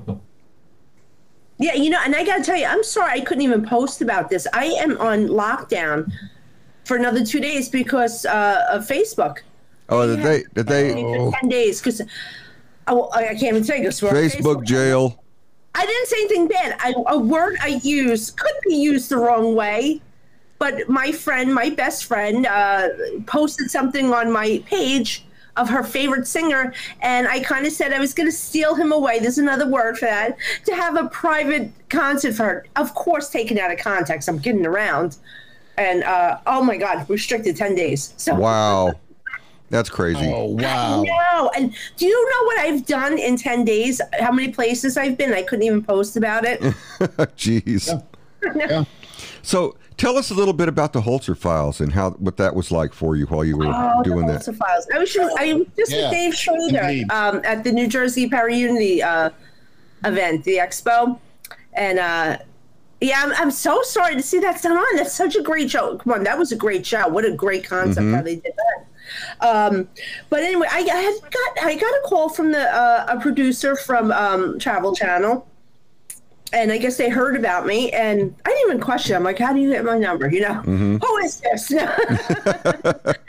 Yeah, 1.59 1.75
you 1.75 1.89
know, 1.91 2.01
and 2.05 2.15
I 2.15 2.25
got 2.25 2.39
to 2.39 2.43
tell 2.43 2.57
you, 2.57 2.67
I'm 2.67 2.85
sorry 2.85 3.13
I 3.13 3.21
couldn't 3.21 3.43
even 3.43 3.67
post 3.67 4.03
about 4.03 4.29
this. 4.29 4.47
I 4.53 4.67
am 4.67 4.99
on 5.01 5.29
lockdown 5.29 6.13
for 6.85 6.97
another 6.97 7.25
two 7.25 7.41
days 7.41 7.69
because 7.69 8.27
uh, 8.27 8.67
of 8.71 8.87
Facebook. 8.87 9.39
Oh, 9.89 10.07
did 10.07 10.25
they? 10.25 10.45
Did 10.55 10.67
they? 10.67 10.93
For 10.93 11.33
Ten 11.41 11.49
days 11.49 11.81
because 11.81 12.03
oh, 12.89 13.11
I 13.13 13.29
can't 13.29 13.43
even 13.43 13.65
say 13.65 13.83
this. 13.83 14.03
we're 14.03 14.11
Facebook 14.11 14.65
jail. 14.65 15.23
I 15.75 15.85
didn't 15.85 16.07
say 16.07 16.17
anything 16.19 16.49
bad. 16.49 16.77
I, 16.81 16.95
a 17.09 17.19
word 17.19 17.57
I 17.61 17.81
used 17.83 18.39
could 18.39 18.55
be 18.67 18.77
used 18.77 19.11
the 19.11 19.19
wrong 19.19 19.55
way, 19.55 20.01
but 20.59 20.89
my 20.89 21.13
friend, 21.13 21.55
my 21.55 21.71
best 21.71 22.07
friend, 22.07 22.47
uh, 22.47 22.89
posted 23.27 23.71
something 23.71 24.13
on 24.13 24.31
my 24.31 24.63
page 24.67 25.27
of 25.57 25.69
her 25.69 25.83
favorite 25.83 26.27
singer, 26.27 26.73
and 27.01 27.27
I 27.29 27.41
kind 27.41 27.67
of 27.67 27.73
said 27.73 27.93
I 27.93 27.99
was 27.99 28.15
going 28.15 28.29
to 28.29 28.37
steal 28.37 28.75
him 28.75 28.93
away. 28.93 29.19
There's 29.19 29.39
another 29.39 29.69
word 29.69 29.99
for 29.99 30.07
that 30.07 30.37
to 30.65 30.75
have 30.75 30.97
a 30.97 31.09
private 31.09 31.71
concert 31.89 32.35
for 32.35 32.45
her. 32.45 32.67
Of 32.77 32.95
course, 32.95 33.31
taken 33.31 33.59
out 33.59 33.73
of 33.73 33.79
context. 33.79 34.29
I'm 34.29 34.39
kidding 34.39 34.67
around, 34.67 35.17
and 35.79 36.05
uh, 36.05 36.39
oh 36.47 36.63
my 36.63 36.77
God, 36.77 37.09
restricted 37.09 37.57
ten 37.57 37.75
days. 37.75 38.15
So 38.17 38.35
Wow, 38.35 38.95
that's 39.71 39.91
crazy. 39.91 40.33
Oh 40.33 40.47
wow! 40.47 41.03
no. 41.03 41.51
And 41.57 41.75
do 41.97 42.07
you 42.07 42.31
know 42.31 42.45
what 42.47 42.59
I've 42.61 42.87
done 42.87 43.19
in 43.19 43.37
10 43.37 43.65
days? 43.65 44.01
How 44.21 44.31
many 44.31 44.53
places 44.53 44.97
I've 44.97 45.19
been? 45.19 45.33
I 45.33 45.43
couldn't 45.43 45.65
even 45.65 45.83
post 45.83 46.17
about 46.17 46.45
it. 46.45 46.61
Jeez. 47.37 48.03
Yeah. 48.55 48.85
So 49.43 49.77
tell 49.97 50.17
us 50.19 50.31
a 50.31 50.35
little 50.35 50.53
bit 50.55 50.69
about 50.69 50.93
the 50.93 51.01
Holzer 51.01 51.37
files 51.37 51.81
and 51.81 51.93
how 51.93 52.11
what 52.13 52.37
that 52.37 52.55
was 52.55 52.71
like 52.71 52.93
for 52.93 53.17
you 53.17 53.27
while 53.27 53.45
you 53.45 53.57
were 53.57 53.67
Oh, 53.67 54.03
doing 54.03 54.27
the 54.27 54.35
that. 54.35 54.55
Files. 54.57 54.87
I 54.95 54.99
was 54.99 55.13
just, 55.13 55.37
I 55.39 55.55
was 55.55 55.67
just 55.77 55.93
Yeah, 55.93 56.03
with 56.03 56.11
Dave 56.13 56.35
Schrader 56.35 57.05
um, 57.11 57.41
at 57.45 57.65
the 57.65 57.73
New 57.73 57.87
Jersey 57.89 58.29
Power 58.29 58.49
Unity 58.49 59.03
uh, 59.03 59.31
event, 60.05 60.45
the 60.45 60.57
expo, 60.57 61.19
and 61.75 61.99
uh, 61.99 62.39
yeah, 63.01 63.23
I'm, 63.23 63.33
I'm 63.35 63.51
so 63.51 63.83
sorry 63.83 64.15
to 64.15 64.23
see 64.23 64.39
that's 64.39 64.65
not 64.65 64.77
on. 64.77 64.97
That's 64.97 65.13
such 65.13 65.37
a 65.37 65.43
great 65.43 65.71
show. 65.71 65.97
Come 65.99 66.13
on, 66.15 66.25
that 66.25 66.39
was 66.39 66.53
a 66.53 66.57
great 66.57 66.87
show. 66.87 67.07
What 67.09 67.25
a 67.25 67.33
great 67.33 67.65
concept 67.65 68.07
how 68.09 68.23
they 68.23 68.37
did 68.37 68.53
that. 68.57 68.83
Um, 69.47 69.89
but 70.31 70.43
anyway, 70.43 70.67
I, 70.71 70.79
I 70.81 70.97
had 70.97 71.21
got 71.31 71.65
I 71.65 71.75
got 71.77 71.91
a 71.93 72.03
call 72.07 72.29
from 72.29 72.53
the 72.53 72.63
uh, 72.75 73.07
a 73.09 73.21
producer 73.21 73.77
from 73.77 74.11
um, 74.13 74.59
Travel 74.59 74.95
Channel. 74.95 75.47
And 76.53 76.71
I 76.71 76.79
guess 76.79 76.97
they 76.97 77.09
heard 77.09 77.37
about 77.37 77.67
me, 77.67 77.91
and 77.91 78.35
I 78.45 78.51
didn't 78.51 78.69
even 78.69 78.81
question. 78.81 79.17
I'm 79.17 79.25
like, 79.25 79.39
"How 79.39 79.53
do 79.53 79.61
you 79.61 79.73
get 79.73 79.85
my 79.85 79.99
number? 79.99 80.31
You 80.31 80.43
know, 80.43 80.55
who 80.55 81.17
is 81.19 81.41
this?" 81.41 81.73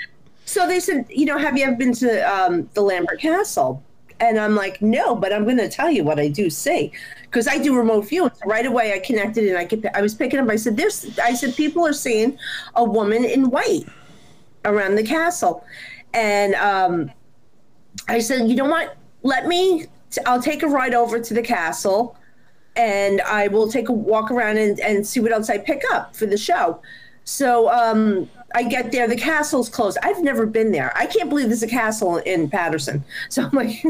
So 0.48 0.66
they 0.66 0.80
said, 0.80 1.06
you 1.10 1.26
know, 1.26 1.38
have 1.38 1.58
you 1.58 1.66
ever 1.66 1.76
been 1.76 1.94
to 1.96 2.22
um, 2.22 2.70
the 2.74 2.82
Lambert 2.82 3.20
Castle? 3.20 3.84
And 4.22 4.40
I'm 4.40 4.56
like, 4.56 4.82
no, 4.82 5.14
but 5.14 5.34
I'm 5.34 5.44
going 5.44 5.58
to 5.58 5.70
tell 5.70 5.92
you 5.92 6.04
what 6.06 6.20
I 6.20 6.30
do 6.30 6.50
see 6.50 6.94
because 7.24 7.50
I 7.50 7.58
do 7.58 7.78
remote 7.78 8.08
viewing. 8.08 8.32
So 8.34 8.50
right 8.50 8.66
away, 8.66 8.94
I 8.94 9.00
connected 9.00 9.48
and 9.48 9.58
I 9.58 9.66
could, 9.66 9.88
I 9.94 10.02
was 10.02 10.16
picking 10.16 10.40
up. 10.40 10.50
I 10.50 10.56
said, 10.56 10.76
"There's," 10.76 11.20
I 11.20 11.34
said, 11.34 11.56
people 11.56 11.86
are 11.86 11.94
seeing 11.94 12.40
a 12.76 12.84
woman 12.84 13.24
in 13.24 13.52
white 13.52 13.84
around 14.66 14.96
the 14.96 15.04
castle, 15.04 15.64
and 16.16 16.56
um, 16.56 17.12
I 18.08 18.18
said, 18.18 18.50
you 18.50 18.56
know 18.56 18.66
what? 18.66 18.98
Let 19.22 19.46
me. 19.46 19.86
T- 20.10 20.22
I'll 20.26 20.42
take 20.42 20.64
a 20.64 20.68
ride 20.68 20.96
over 20.96 21.20
to 21.20 21.34
the 21.36 21.44
castle, 21.44 22.17
and 22.78 23.22
I 23.22 23.48
will 23.48 23.70
take 23.70 23.90
a 23.90 23.94
walk 23.94 24.32
around 24.32 24.58
and, 24.58 24.80
and 24.80 25.06
see 25.06 25.20
what 25.20 25.32
else 25.32 25.50
I 25.50 25.58
pick 25.58 25.82
up 25.92 26.16
for 26.16 26.28
the 26.28 26.38
show. 26.38 26.80
So 27.26 27.70
um, 27.70 28.30
I 28.56 28.64
get 28.64 28.92
there, 28.92 29.08
the 29.08 29.18
castle's 29.18 29.68
closed. 29.68 29.98
I've 30.02 30.24
never 30.24 30.46
been 30.46 30.72
there. 30.72 30.96
I 30.96 31.08
can't 31.08 31.28
believe 31.28 31.48
there's 31.48 31.64
a 31.64 31.68
castle 31.68 32.18
in 32.18 32.50
Paterson. 32.50 33.04
So 33.30 33.44
I'm 33.44 33.52
like, 33.52 33.84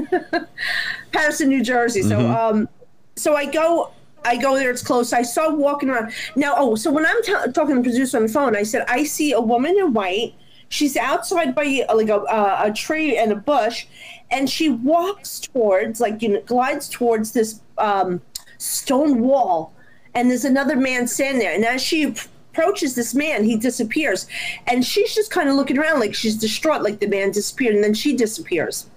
Paterson, 1.11 1.49
New 1.49 1.63
Jersey. 1.63 2.01
So 2.01 2.19
um, 2.19 2.67
so 3.15 3.35
I 3.35 3.45
go. 3.45 3.91
I 4.25 4.35
go 4.35 4.55
there. 4.55 4.71
It's 4.71 4.83
close. 4.83 5.13
I 5.13 5.21
saw 5.21 5.53
walking 5.53 5.89
around. 5.89 6.11
Now, 6.35 6.55
oh, 6.57 6.75
so 6.75 6.91
when 6.91 7.05
I'm 7.05 7.21
t- 7.23 7.31
talking 7.53 7.75
to 7.75 7.75
the 7.75 7.81
producer 7.81 8.17
on 8.17 8.23
the 8.23 8.29
phone, 8.29 8.57
I 8.57 8.63
said 8.63 8.83
I 8.87 9.03
see 9.03 9.31
a 9.31 9.39
woman 9.39 9.77
in 9.77 9.93
white. 9.93 10.33
She's 10.69 10.97
outside 10.97 11.55
by 11.55 11.85
like 11.93 12.09
a, 12.09 12.17
uh, 12.17 12.61
a 12.65 12.73
tree 12.73 13.15
and 13.15 13.31
a 13.31 13.35
bush, 13.35 13.85
and 14.31 14.49
she 14.49 14.67
walks 14.69 15.39
towards, 15.39 16.01
like, 16.01 16.21
you 16.21 16.29
know, 16.29 16.41
glides 16.41 16.89
towards 16.89 17.31
this 17.31 17.61
um, 17.77 18.21
stone 18.57 19.21
wall. 19.21 19.73
And 20.13 20.29
there's 20.29 20.45
another 20.45 20.75
man 20.75 21.07
standing 21.07 21.39
there. 21.39 21.53
And 21.53 21.63
as 21.63 21.81
she 21.81 22.15
approaches 22.57 22.95
this 22.95 23.13
man, 23.13 23.43
he 23.43 23.55
disappears. 23.55 24.27
And 24.65 24.83
she's 24.83 25.13
just 25.13 25.29
kind 25.29 25.47
of 25.47 25.55
looking 25.55 25.77
around 25.77 25.99
like 25.99 26.15
she's 26.15 26.35
distraught, 26.35 26.81
like 26.81 26.99
the 26.99 27.07
man 27.07 27.31
disappeared, 27.31 27.75
and 27.75 27.83
then 27.83 27.93
she 27.93 28.15
disappears. 28.15 28.87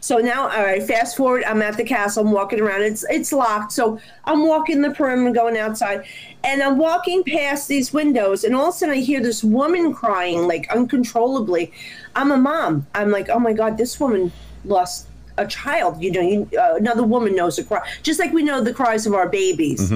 So 0.00 0.18
now, 0.18 0.48
all 0.48 0.64
right, 0.64 0.82
fast 0.82 1.16
forward. 1.16 1.44
I'm 1.44 1.62
at 1.62 1.76
the 1.76 1.84
castle. 1.84 2.26
I'm 2.26 2.32
walking 2.32 2.60
around. 2.60 2.82
It's 2.82 3.04
it's 3.08 3.32
locked. 3.32 3.70
So 3.70 4.00
I'm 4.24 4.44
walking 4.44 4.82
the 4.82 4.90
perimeter, 4.90 5.32
going 5.32 5.56
outside, 5.56 6.04
and 6.42 6.60
I'm 6.60 6.76
walking 6.76 7.22
past 7.22 7.68
these 7.68 7.92
windows, 7.92 8.42
and 8.42 8.56
all 8.56 8.70
of 8.70 8.74
a 8.74 8.78
sudden 8.78 8.96
I 8.96 8.98
hear 8.98 9.20
this 9.20 9.44
woman 9.44 9.94
crying 9.94 10.48
like 10.48 10.68
uncontrollably. 10.72 11.72
I'm 12.16 12.32
a 12.32 12.36
mom. 12.36 12.84
I'm 12.96 13.12
like, 13.12 13.28
oh 13.28 13.38
my 13.38 13.52
god, 13.52 13.78
this 13.78 14.00
woman 14.00 14.32
lost 14.64 15.06
a 15.38 15.46
child. 15.46 16.02
You 16.02 16.10
know, 16.12 16.20
you, 16.20 16.48
uh, 16.58 16.74
another 16.76 17.02
woman 17.02 17.34
knows 17.34 17.56
the 17.56 17.64
cry, 17.64 17.86
just 18.02 18.18
like 18.20 18.32
we 18.32 18.42
know 18.42 18.60
the 18.60 18.72
cries 18.74 19.06
of 19.06 19.14
our 19.14 19.28
babies. 19.28 19.90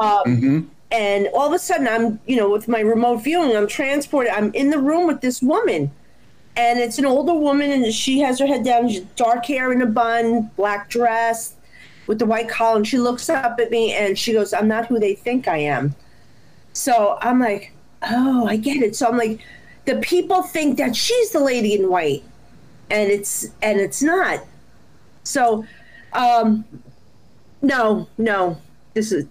Um, 0.00 0.70
And 0.90 1.28
all 1.34 1.48
of 1.48 1.52
a 1.52 1.58
sudden, 1.58 1.88
I'm 1.88 2.20
you 2.26 2.36
know 2.36 2.48
with 2.50 2.68
my 2.68 2.80
remote 2.80 3.16
viewing, 3.18 3.56
I'm 3.56 3.66
transported. 3.66 4.32
I'm 4.32 4.52
in 4.54 4.70
the 4.70 4.78
room 4.78 5.06
with 5.06 5.20
this 5.20 5.42
woman 5.42 5.90
and 6.56 6.78
it's 6.78 6.98
an 6.98 7.04
older 7.06 7.34
woman 7.34 7.70
and 7.72 7.92
she 7.92 8.20
has 8.20 8.38
her 8.38 8.46
head 8.46 8.64
down 8.64 8.88
dark 9.16 9.44
hair 9.46 9.72
in 9.72 9.82
a 9.82 9.86
bun 9.86 10.50
black 10.56 10.88
dress 10.88 11.54
with 12.06 12.18
the 12.18 12.26
white 12.26 12.48
collar 12.48 12.76
and 12.76 12.86
she 12.86 12.98
looks 12.98 13.28
up 13.28 13.58
at 13.58 13.70
me 13.70 13.92
and 13.92 14.16
she 14.18 14.32
goes 14.32 14.52
i'm 14.52 14.68
not 14.68 14.86
who 14.86 15.00
they 15.00 15.14
think 15.14 15.48
i 15.48 15.56
am 15.56 15.94
so 16.72 17.18
i'm 17.22 17.40
like 17.40 17.72
oh 18.02 18.46
i 18.46 18.56
get 18.56 18.82
it 18.82 18.94
so 18.94 19.08
i'm 19.08 19.16
like 19.16 19.40
the 19.86 19.96
people 19.96 20.42
think 20.42 20.78
that 20.78 20.94
she's 20.94 21.30
the 21.30 21.40
lady 21.40 21.74
in 21.74 21.90
white 21.90 22.22
and 22.90 23.10
it's 23.10 23.46
and 23.62 23.80
it's 23.80 24.02
not 24.02 24.44
so 25.22 25.64
um 26.12 26.64
no 27.62 28.08
no 28.18 28.58
this 28.94 29.12
is 29.12 29.26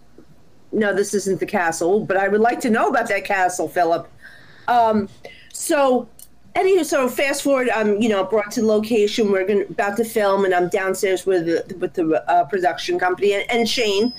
no 0.71 0.93
this 0.93 1.13
isn't 1.13 1.39
the 1.39 1.45
castle 1.45 1.99
but 1.99 2.17
i 2.17 2.27
would 2.27 2.41
like 2.41 2.59
to 2.59 2.69
know 2.69 2.87
about 2.87 3.07
that 3.07 3.23
castle 3.25 3.67
philip 3.67 4.09
um 4.67 5.07
so 5.51 6.07
anyway, 6.55 6.83
so 6.83 7.07
fast 7.07 7.43
forward, 7.43 7.69
I'm 7.69 8.01
you 8.01 8.09
know 8.09 8.23
brought 8.23 8.51
to 8.51 8.61
the 8.61 8.67
location. 8.67 9.31
We're 9.31 9.45
going 9.45 9.63
about 9.63 9.97
to 9.97 10.05
film, 10.05 10.45
and 10.45 10.53
I'm 10.53 10.69
downstairs 10.69 11.25
with 11.25 11.45
the, 11.45 11.75
with 11.77 11.93
the 11.93 12.23
uh, 12.29 12.45
production 12.45 12.99
company 12.99 13.33
and, 13.33 13.49
and 13.49 13.67
Shane, 13.67 14.13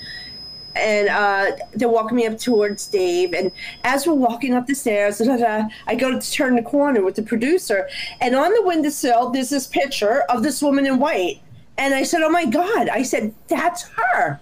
and 0.75 1.09
uh, 1.09 1.51
they're 1.73 1.89
walking 1.89 2.17
me 2.17 2.25
up 2.25 2.37
towards 2.37 2.87
Dave. 2.87 3.33
And 3.33 3.51
as 3.83 4.05
we're 4.05 4.13
walking 4.13 4.53
up 4.53 4.67
the 4.67 4.75
stairs, 4.75 5.21
I 5.87 5.95
go 5.95 6.19
to 6.19 6.31
turn 6.31 6.55
the 6.55 6.61
corner 6.61 7.03
with 7.03 7.15
the 7.15 7.23
producer, 7.23 7.87
and 8.21 8.35
on 8.35 8.53
the 8.53 8.61
windowsill 8.63 9.29
there's 9.29 9.49
this 9.49 9.67
picture 9.67 10.21
of 10.29 10.43
this 10.43 10.61
woman 10.61 10.85
in 10.85 10.99
white. 10.99 11.41
And 11.77 11.93
I 11.93 12.03
said, 12.03 12.21
"Oh 12.21 12.29
my 12.29 12.45
God!" 12.45 12.89
I 12.89 13.03
said, 13.03 13.33
"That's 13.47 13.83
her." 13.83 14.39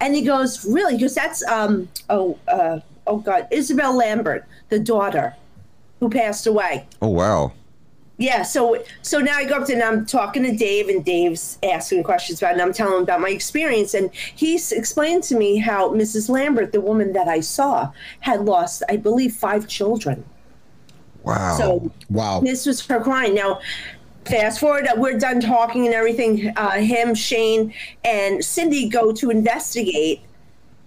And 0.00 0.14
he 0.14 0.22
goes, 0.22 0.64
"Really?" 0.64 0.94
Because 0.94 1.14
that's 1.14 1.46
um 1.46 1.88
oh 2.08 2.38
uh, 2.48 2.80
oh 3.06 3.18
God, 3.18 3.48
Isabel 3.50 3.94
Lambert, 3.94 4.46
the 4.70 4.78
daughter 4.78 5.34
who 6.00 6.08
passed 6.08 6.46
away. 6.46 6.86
Oh 7.02 7.08
wow. 7.08 7.52
Yeah, 8.20 8.42
so 8.42 8.84
so 9.00 9.18
now 9.18 9.38
I 9.38 9.46
go 9.46 9.54
up 9.56 9.66
to 9.68 9.72
and 9.72 9.82
I'm 9.82 10.04
talking 10.04 10.42
to 10.42 10.54
Dave, 10.54 10.90
and 10.90 11.02
Dave's 11.02 11.56
asking 11.62 12.02
questions 12.02 12.38
about 12.40 12.50
it, 12.50 12.52
and 12.52 12.62
I'm 12.62 12.72
telling 12.74 12.98
him 12.98 13.02
about 13.02 13.22
my 13.22 13.30
experience, 13.30 13.94
and 13.94 14.10
he's 14.14 14.72
explained 14.72 15.22
to 15.24 15.36
me 15.36 15.56
how 15.56 15.88
Mrs. 15.94 16.28
Lambert, 16.28 16.70
the 16.72 16.82
woman 16.82 17.14
that 17.14 17.28
I 17.28 17.40
saw, 17.40 17.90
had 18.20 18.44
lost, 18.44 18.82
I 18.90 18.98
believe, 18.98 19.32
five 19.34 19.66
children. 19.66 20.22
Wow. 21.22 21.56
So 21.56 21.90
Wow. 22.10 22.40
this 22.40 22.66
was 22.66 22.86
her 22.88 23.00
crying. 23.00 23.34
Now, 23.34 23.60
fast 24.26 24.60
forward, 24.60 24.86
uh, 24.86 24.96
we're 24.98 25.18
done 25.18 25.40
talking 25.40 25.86
and 25.86 25.94
everything. 25.94 26.52
Uh, 26.56 26.72
him, 26.72 27.14
Shane, 27.14 27.72
and 28.04 28.44
Cindy 28.44 28.90
go 28.90 29.12
to 29.12 29.30
investigate, 29.30 30.20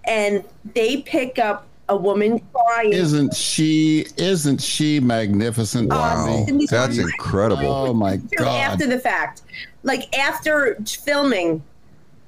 and 0.04 0.44
they 0.72 0.98
pick 0.98 1.40
up 1.40 1.66
a 1.88 1.96
woman 1.96 2.40
crying. 2.52 2.92
Isn't 2.92 3.34
she? 3.34 4.06
Isn't 4.16 4.60
she 4.60 5.00
magnificent? 5.00 5.90
wow. 5.90 6.26
Bonnie? 6.26 6.66
That's 6.66 6.98
incredible. 6.98 7.66
Oh 7.66 7.94
my 7.94 8.16
God! 8.16 8.46
after 8.46 8.86
the 8.86 8.98
fact. 8.98 9.42
Like 9.82 10.16
after 10.16 10.76
filming, 10.86 11.62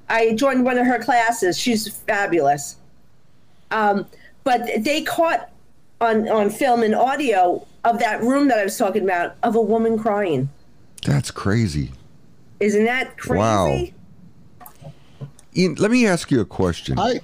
I 0.09 0.33
joined 0.33 0.63
one 0.63 0.77
of 0.77 0.85
her 0.85 0.99
classes. 0.99 1.57
She's 1.57 1.87
fabulous. 1.87 2.77
Um, 3.71 4.05
but 4.43 4.69
they 4.83 5.03
caught 5.03 5.49
on 5.99 6.29
on 6.29 6.49
film 6.49 6.83
and 6.83 6.95
audio 6.95 7.65
of 7.83 7.99
that 7.99 8.21
room 8.21 8.47
that 8.49 8.59
I 8.59 8.63
was 8.63 8.77
talking 8.77 9.03
about 9.03 9.35
of 9.43 9.55
a 9.55 9.61
woman 9.61 9.97
crying. 9.97 10.49
That's 11.05 11.31
crazy. 11.31 11.91
Isn't 12.59 12.85
that 12.85 13.17
crazy? 13.17 13.39
Wow. 13.39 13.89
Ian, 15.55 15.75
let 15.75 15.89
me 15.89 16.05
ask 16.05 16.29
you 16.29 16.41
a 16.41 16.45
question. 16.45 16.99
I 16.99 17.19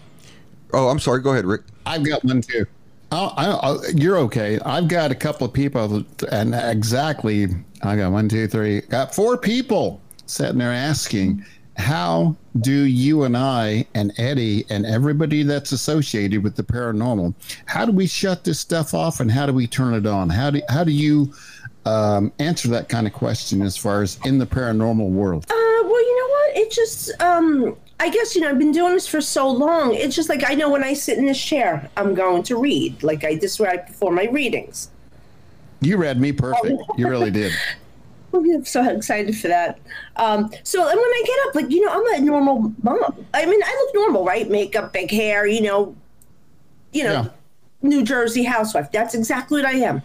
oh, 0.73 0.89
I'm 0.89 0.99
sorry. 0.99 1.21
Go 1.21 1.31
ahead, 1.31 1.45
Rick. 1.45 1.61
I've 1.85 2.03
got 2.03 2.23
one 2.23 2.41
too. 2.41 2.65
I, 3.11 3.25
I, 3.25 3.45
I, 3.51 3.77
you're 3.95 4.17
okay. 4.17 4.59
I've 4.65 4.87
got 4.87 5.11
a 5.11 5.15
couple 5.15 5.45
of 5.45 5.53
people, 5.53 6.03
and 6.31 6.55
exactly, 6.55 7.47
I 7.83 7.95
got 7.95 8.11
one, 8.11 8.27
two, 8.27 8.47
three, 8.47 8.81
got 8.81 9.13
four 9.13 9.37
people 9.37 10.01
sitting 10.25 10.57
there 10.57 10.71
asking, 10.71 11.45
how 11.77 12.35
do 12.61 12.83
you 12.83 13.23
and 13.23 13.35
I 13.35 13.85
and 13.95 14.13
Eddie 14.17 14.65
and 14.69 14.85
everybody 14.85 15.43
that's 15.43 15.71
associated 15.71 16.43
with 16.43 16.55
the 16.55 16.63
paranormal, 16.63 17.33
how 17.65 17.85
do 17.85 17.91
we 17.91 18.07
shut 18.07 18.43
this 18.43 18.59
stuff 18.59 18.93
off 18.93 19.19
and 19.19 19.31
how 19.31 19.45
do 19.45 19.53
we 19.53 19.67
turn 19.67 19.93
it 19.93 20.05
on? 20.05 20.29
How 20.29 20.51
do 20.51 20.61
how 20.69 20.83
do 20.83 20.91
you 20.91 21.33
um, 21.85 22.31
answer 22.39 22.67
that 22.69 22.89
kind 22.89 23.07
of 23.07 23.13
question 23.13 23.61
as 23.61 23.75
far 23.75 24.01
as 24.01 24.19
in 24.23 24.37
the 24.37 24.45
paranormal 24.45 25.09
world? 25.09 25.45
Uh, 25.49 25.53
well, 25.83 26.01
you 26.01 26.19
know 26.19 26.27
what? 26.27 26.57
It 26.57 26.71
just, 26.71 27.21
um, 27.21 27.75
I 28.03 28.09
guess, 28.09 28.35
you 28.35 28.41
know, 28.41 28.49
I've 28.49 28.59
been 28.59 28.73
doing 28.73 28.91
this 28.91 29.07
for 29.07 29.21
so 29.21 29.49
long. 29.49 29.93
It's 29.93 30.13
just 30.13 30.27
like 30.27 30.43
I 30.45 30.55
know 30.55 30.69
when 30.69 30.83
I 30.83 30.93
sit 30.93 31.17
in 31.17 31.25
this 31.25 31.41
chair, 31.41 31.89
I'm 31.95 32.13
going 32.13 32.43
to 32.43 32.57
read. 32.57 33.01
Like 33.01 33.23
I, 33.23 33.35
this 33.35 33.53
is 33.53 33.59
where 33.61 33.71
I 33.71 33.77
perform 33.77 34.15
my 34.15 34.25
readings. 34.25 34.89
You 35.79 35.95
read 35.95 36.19
me 36.19 36.33
perfect. 36.33 36.81
You 36.97 37.07
really 37.07 37.31
did. 37.31 37.53
I'm 38.33 38.65
so 38.65 38.89
excited 38.89 39.37
for 39.37 39.47
that. 39.47 39.79
Um, 40.17 40.51
so, 40.63 40.81
and 40.81 40.99
when 40.99 41.05
I 41.05 41.23
get 41.25 41.47
up, 41.47 41.55
like, 41.55 41.71
you 41.71 41.79
know, 41.85 41.93
I'm 41.93 42.21
a 42.21 42.25
normal 42.25 42.73
mom. 42.83 43.25
I 43.33 43.45
mean, 43.45 43.61
I 43.63 43.85
look 43.85 43.95
normal, 43.95 44.25
right? 44.25 44.49
Makeup, 44.49 44.91
big 44.91 45.09
hair, 45.09 45.47
you 45.47 45.61
know, 45.61 45.95
you 46.91 47.05
know, 47.05 47.13
Yeah. 47.13 47.29
New 47.83 48.03
Jersey 48.03 48.43
housewife. 48.43 48.91
That's 48.91 49.15
exactly 49.15 49.61
what 49.61 49.69
I 49.69 49.77
am. 49.77 50.01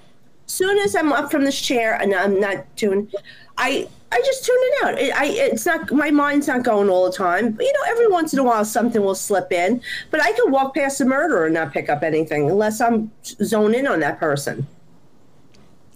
Soon 0.49 0.79
as 0.79 0.97
I'm 0.97 1.13
up 1.13 1.31
from 1.31 1.45
this 1.45 1.61
chair 1.61 1.95
and 1.95 2.15
I'm 2.15 2.41
not 2.41 2.65
doing, 2.77 3.09
I 3.57 3.89
I 4.11 4.21
just 4.25 4.45
tune 4.45 4.57
it 4.59 4.85
out. 4.85 4.99
It, 4.99 5.15
I 5.15 5.27
it's 5.27 5.67
not 5.67 5.93
my 5.93 6.11
mind's 6.11 6.49
not 6.49 6.65
going 6.65 6.89
all 6.89 7.11
the 7.11 7.17
time. 7.17 7.53
But, 7.53 7.65
you 7.65 7.73
know, 7.73 7.93
every 7.93 8.09
once 8.09 8.33
in 8.33 8.39
a 8.39 8.45
while 8.45 8.65
something 8.65 9.03
will 9.03 9.15
slip 9.15 9.53
in, 9.53 9.81
but 10.11 10.23
I 10.23 10.33
can 10.33 10.51
walk 10.51 10.75
past 10.75 11.01
a 11.01 11.05
murderer 11.05 11.47
and 11.47 11.55
not 11.55 11.73
pick 11.73 11.89
up 11.89 12.03
anything 12.03 12.51
unless 12.51 12.81
I'm 12.81 13.11
zoned 13.23 13.75
in 13.75 13.87
on 13.87 14.01
that 14.01 14.19
person. 14.19 14.67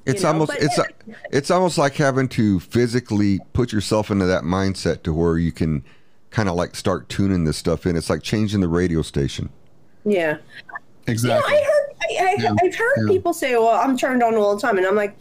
It's 0.04 0.22
know, 0.22 0.30
almost 0.30 0.52
but- 0.52 0.62
it's 0.62 0.80
it's 1.30 1.50
almost 1.50 1.78
like 1.78 1.94
having 1.94 2.28
to 2.30 2.60
physically 2.60 3.40
put 3.52 3.72
yourself 3.72 4.10
into 4.10 4.26
that 4.26 4.42
mindset 4.42 5.02
to 5.04 5.14
where 5.14 5.38
you 5.38 5.52
can 5.52 5.84
kind 6.30 6.48
of 6.48 6.54
like 6.56 6.74
start 6.74 7.08
tuning 7.08 7.44
this 7.44 7.56
stuff 7.56 7.86
in. 7.86 7.96
It's 7.96 8.10
like 8.10 8.22
changing 8.22 8.60
the 8.60 8.68
radio 8.68 9.02
station. 9.02 9.50
Yeah. 10.04 10.38
Exactly. 11.06 11.54
You 11.54 11.60
know, 11.60 11.68
I 12.10 12.14
heard 12.20 12.28
I, 12.28 12.30
I, 12.30 12.36
Yeah, 12.42 12.54
I've 12.62 12.74
heard 12.74 12.96
yeah. 12.98 13.08
people 13.08 13.32
say, 13.32 13.54
"Well, 13.54 13.68
I'm 13.68 13.96
turned 13.96 14.22
on 14.22 14.34
all 14.34 14.54
the 14.54 14.60
time," 14.60 14.78
and 14.78 14.86
I'm 14.86 14.96
like, 14.96 15.16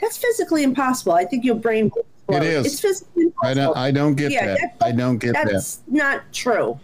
"That's 0.00 0.16
physically 0.16 0.62
impossible. 0.62 1.12
I 1.12 1.24
think 1.24 1.44
your 1.44 1.54
brain 1.56 1.90
will 1.94 2.06
explode. 2.28 2.66
It's 2.66 2.80
physically 2.80 3.24
I 3.42 3.52
impossible. 3.52 3.54
don't. 3.74 3.76
I 3.76 3.90
don't 3.90 4.14
get 4.14 4.32
Yeah, 4.32 4.46
that. 4.54 4.76
I 4.80 4.92
don't 4.92 5.18
get 5.18 5.34
that. 5.34 5.48
That's 5.50 5.80
not 5.86 6.22
true. 6.32 6.78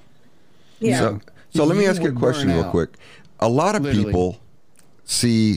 Yeah. 0.81 0.99
So, 0.99 1.21
so 1.51 1.65
let 1.65 1.77
me 1.77 1.87
ask 1.87 2.03
you 2.03 2.09
a 2.09 2.13
question 2.13 2.49
real 2.51 2.65
quick. 2.71 2.91
A 3.41 3.49
lot 3.49 3.75
of 3.77 3.83
Literally. 3.83 4.05
people 4.07 4.41
see 5.05 5.57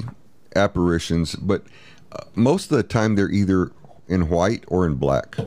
apparitions, 0.56 1.36
but 1.36 1.63
uh, 2.12 2.23
most 2.36 2.71
of 2.71 2.78
the 2.78 2.84
time 2.84 3.15
they're 3.15 3.32
either 3.32 3.71
in 4.08 4.30
white 4.30 4.63
or 4.67 4.86
in 4.86 4.95
black. 4.95 5.38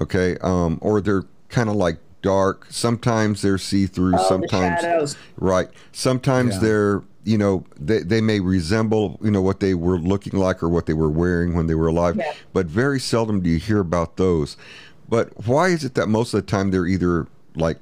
Okay, 0.00 0.36
um, 0.40 0.78
or 0.80 1.00
they're 1.00 1.24
kind 1.50 1.68
of 1.68 1.76
like 1.76 1.98
dark. 2.22 2.66
Sometimes 2.70 3.42
they're 3.42 3.58
see 3.58 3.86
through. 3.86 4.14
Oh, 4.18 4.28
sometimes 4.28 4.80
shadows. 4.80 5.16
right. 5.36 5.68
Sometimes 5.92 6.54
Yeah. 6.54 6.60
they're 6.60 7.02
you 7.24 7.36
know 7.38 7.64
they, 7.78 7.98
they 8.00 8.20
may 8.20 8.40
resemble 8.40 9.18
you 9.22 9.30
know 9.30 9.42
what 9.42 9.60
they 9.60 9.74
were 9.74 9.98
looking 9.98 10.38
like 10.38 10.62
or 10.62 10.68
what 10.68 10.86
they 10.86 10.94
were 10.94 11.10
wearing 11.10 11.54
when 11.54 11.66
they 11.66 11.74
were 11.74 11.88
alive, 11.88 12.16
Yeah. 12.16 12.32
but 12.52 12.66
very 12.66 12.98
seldom 13.00 13.40
do 13.42 13.50
you 13.50 13.58
hear 13.58 13.80
about 13.80 14.16
those. 14.16 14.56
But 15.08 15.30
why 15.46 15.68
is 15.68 15.84
it 15.84 15.94
that 15.94 16.06
most 16.08 16.32
of 16.34 16.40
the 16.44 16.46
time 16.50 16.70
they're 16.70 16.86
either 16.86 17.26
like 17.56 17.78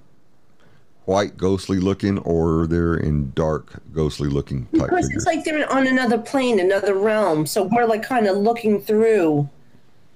white 1.04 1.36
ghostly 1.36 1.78
looking 1.78 2.18
or 2.18 2.66
they're 2.66 2.96
in 2.96 3.32
dark 3.34 3.80
ghostly 3.92 4.28
looking 4.28 4.64
type 4.66 4.72
Because 4.72 5.06
figures? 5.06 5.10
it's 5.16 5.26
like 5.26 5.44
they're 5.44 5.70
on 5.72 5.86
another 5.86 6.18
plane, 6.18 6.58
another 6.60 6.94
realm. 6.94 7.46
So 7.46 7.62
we're 7.72 7.86
like 7.86 8.02
kind 8.02 8.26
of 8.26 8.36
looking 8.36 8.80
through 8.80 9.48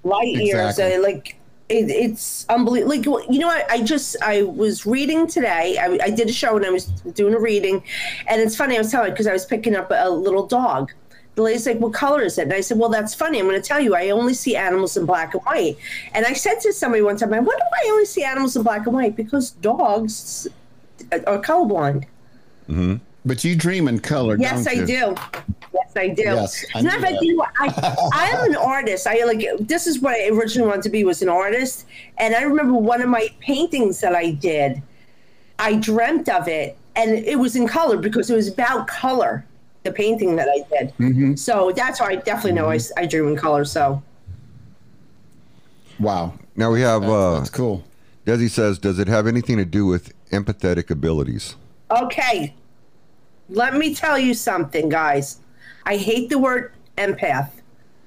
light 0.05 0.27
years. 0.29 0.71
Exactly. 0.79 0.99
Like 1.03 1.37
it, 1.69 1.91
it's 1.91 2.47
unbelievable. 2.49 3.17
Like 3.19 3.31
you 3.31 3.39
know, 3.39 3.47
what? 3.47 3.71
I 3.71 3.83
just 3.83 4.17
I 4.23 4.43
was 4.43 4.87
reading 4.87 5.27
today. 5.27 5.79
I, 5.79 5.99
I 6.03 6.11
did 6.11 6.29
a 6.29 6.33
show 6.33 6.57
and 6.57 6.65
I 6.65 6.71
was 6.71 6.87
doing 6.87 7.35
a 7.35 7.39
reading, 7.39 7.83
and 8.27 8.41
it's 8.41 8.57
funny. 8.57 8.77
I 8.77 8.79
was 8.79 8.91
telling 8.91 9.11
because 9.11 9.27
I 9.27 9.33
was 9.33 9.45
picking 9.45 9.77
up 9.77 9.89
a 9.91 10.11
little 10.11 10.47
dog. 10.47 10.93
The 11.35 11.43
lady's 11.43 11.67
like, 11.67 11.79
"What 11.79 11.95
color 11.95 12.23
is 12.23 12.39
it?" 12.39 12.43
And 12.43 12.53
I 12.53 12.61
said, 12.61 12.79
"Well, 12.79 12.91
that's 12.91 13.15
funny. 13.15 13.39
I'm 13.39 13.47
going 13.47 13.61
to 13.61 13.67
tell 13.67 13.81
you. 13.81 13.95
I 13.95 14.11
only 14.11 14.35
see 14.35 14.55
animals 14.55 14.97
in 14.97 15.07
black 15.07 15.35
and 15.35 15.43
white." 15.45 15.79
And 16.13 16.27
I 16.27 16.35
said 16.35 16.61
to 16.61 16.73
somebody 16.73 17.03
one 17.03 17.17
time, 17.17 17.33
"I 17.33 17.39
wonder 17.39 17.65
why 17.71 17.83
I 17.87 17.91
only 17.91 18.05
see 18.05 18.23
animals 18.23 18.55
in 18.57 18.63
black 18.63 18.87
and 18.87 18.95
white 18.95 19.17
because 19.17 19.51
dogs 19.51 20.47
are 21.13 21.41
colorblind." 21.41 22.05
Mm-hmm. 22.69 22.97
But 23.25 23.45
you 23.45 23.55
dream 23.55 23.89
in 23.89 24.01
color. 24.01 24.37
Yes, 24.37 24.65
don't 24.65 24.77
I 24.77 24.81
you? 24.81 24.87
do. 24.87 25.15
Yes, 25.75 25.93
I 25.97 26.09
do. 26.09 26.23
Yes, 26.23 26.65
I 26.75 26.79
As 26.79 26.85
a 26.85 26.89
matter 26.89 26.97
of 26.97 27.03
knew 27.03 27.09
fact, 27.09 27.21
that. 27.21 27.27
you 27.27 27.37
know 27.37 27.39
what? 27.39 27.53
I, 27.59 28.09
I 28.15 28.27
am 28.29 28.51
an 28.51 28.57
artist. 28.57 29.07
I 29.07 29.25
like 29.25 29.45
this 29.61 29.87
is 29.87 30.01
what 30.01 30.15
I 30.15 30.29
originally 30.29 30.69
wanted 30.69 30.83
to 30.83 30.91
be 30.91 31.05
was 31.05 31.23
an 31.23 31.29
artist. 31.29 31.87
And 32.19 32.35
I 32.35 32.43
remember 32.43 32.75
one 32.75 33.01
of 33.01 33.09
my 33.09 33.29
paintings 33.41 34.01
that 34.01 34.15
I 34.15 34.31
did. 34.33 34.83
I 35.59 35.77
dreamt 35.77 36.29
of 36.29 36.49
it, 36.49 36.77
and 36.97 37.11
it 37.13 37.39
was 37.39 37.57
in 37.57 37.67
color 37.69 37.97
because 37.97 38.31
it 38.31 38.35
was 38.35 38.49
about 38.49 38.87
color. 38.89 39.45
The 39.85 39.91
painting 39.93 40.37
that 40.37 40.49
I 40.49 40.59
did. 40.79 40.95
Mm-hmm. 40.99 41.35
So 41.35 41.73
that's 41.75 42.01
why 42.01 42.11
I 42.11 42.15
definitely 42.17 42.53
know 42.53 42.71
I 42.71 42.79
I 42.97 43.05
dream 43.07 43.27
in 43.29 43.37
color. 43.37 43.65
So 43.65 44.01
Wow. 45.99 46.35
now 46.57 46.71
we 46.71 46.81
have 46.83 47.03
uh, 47.05 47.39
That's 47.39 47.51
cool. 47.51 47.83
Desi 48.27 48.49
says, 48.49 48.79
does 48.79 48.99
it 49.01 49.09
have 49.09 49.27
anything 49.27 49.57
to 49.57 49.65
do 49.65 49.85
with 49.87 50.13
empathetic 50.31 50.91
abilities? 50.91 51.57
Okay. 51.91 52.55
Let 53.49 53.75
me 53.75 53.95
tell 53.95 54.17
you 54.19 54.35
something, 54.35 54.89
guys. 54.89 55.39
I 55.87 55.97
hate 55.97 56.29
the 56.31 56.39
word 56.39 56.73
empath 56.99 57.51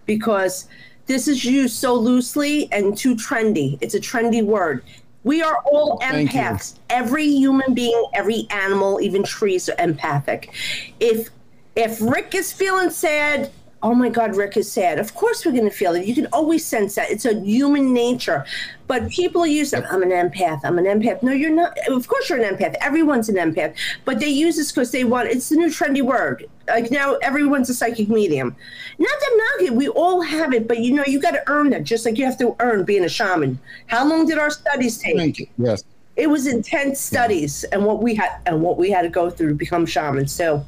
because 0.06 0.68
this 1.08 1.28
is 1.28 1.46
used 1.46 1.76
so 1.76 1.94
loosely 1.94 2.72
and 2.72 2.98
too 2.98 3.16
trendy. 3.16 3.78
It's 3.82 3.96
a 3.96 4.00
trendy 4.00 4.44
word. 4.44 4.84
We 5.24 5.42
are 5.42 5.58
all 5.66 5.94
oh, 5.94 5.98
Thank 6.06 6.32
empaths. 6.32 6.76
Every 6.90 7.26
human 7.26 7.74
being, 7.74 8.06
every 8.14 8.48
animal, 8.52 9.02
even 9.02 9.24
trees 9.24 9.68
are 9.70 9.76
empathic. 9.80 10.54
If 11.00 11.30
if 11.76 12.00
Rick 12.00 12.36
is 12.36 12.54
feeling 12.54 12.90
sad, 12.90 13.52
oh 13.84 13.94
my 13.94 14.10
God, 14.10 14.36
Rick 14.36 14.56
is 14.56 14.72
sad. 14.72 14.98
Of 14.98 15.14
course 15.14 15.46
we're 15.46 15.52
going 15.52 15.66
to 15.66 15.76
feel 15.76 15.94
it. 15.96 16.06
You 16.06 16.16
can 16.16 16.28
always 16.28 16.66
sense 16.66 16.96
that. 16.96 17.12
It's 17.12 17.26
a 17.26 17.40
human 17.40 17.94
nature. 17.94 18.46
But 18.88 19.10
people 19.10 19.46
use 19.46 19.72
that. 19.72 19.92
I'm 19.92 20.04
an 20.04 20.10
empath. 20.10 20.62
I'm 20.64 20.78
an 20.78 20.86
empath. 20.86 21.22
No, 21.22 21.32
you're 21.32 21.52
not. 21.52 21.78
Of 21.88 22.08
course 22.08 22.30
you're 22.30 22.42
an 22.42 22.56
empath. 22.56 22.76
Everyone's 22.82 23.30
an 23.30 23.36
empath. 23.36 23.76
But 24.06 24.20
they 24.20 24.30
use 24.30 24.58
this 24.58 24.72
because 24.72 24.92
they 24.92 25.04
want. 25.04 25.30
It's 25.30 25.50
the 25.50 25.56
new 25.56 25.68
trendy 25.68 26.02
word. 26.02 26.48
Like 26.68 26.90
now, 26.92 27.16
everyone's 27.16 27.70
a 27.70 27.74
psychic 27.74 28.10
medium. 28.10 28.56
Not 28.98 29.08
to 29.20 29.32
knock 29.38 29.68
it. 29.68 29.76
We 29.76 29.88
all 29.90 30.22
have 30.22 30.54
it, 30.54 30.68
but 30.68 30.80
you 30.80 30.94
know, 30.94 31.04
you 31.06 31.20
got 31.22 31.32
to 31.32 31.44
earn 31.48 31.70
that. 31.72 31.84
Just 31.84 32.06
like 32.06 32.18
you 32.18 32.26
have 32.26 32.38
to 32.40 32.56
earn 32.60 32.84
being 32.86 33.04
a 33.04 33.10
shaman. 33.10 33.60
How 33.88 34.08
long 34.08 34.26
did 34.26 34.38
our 34.38 34.50
studies 34.50 34.98
take? 34.98 35.16
Thank 35.18 35.40
you. 35.40 35.48
Yes. 35.58 35.84
It 36.16 36.28
was 36.28 36.48
intense 36.48 37.00
studies, 37.00 37.66
and 37.66 37.86
what 37.86 38.02
we 38.02 38.16
had 38.16 38.40
and 38.46 38.62
what 38.62 38.78
we 38.78 38.90
had 38.90 39.02
to 39.04 39.10
go 39.10 39.30
through 39.30 39.50
to 39.50 39.56
become 39.56 39.86
shamans. 39.86 40.32
So, 40.32 40.66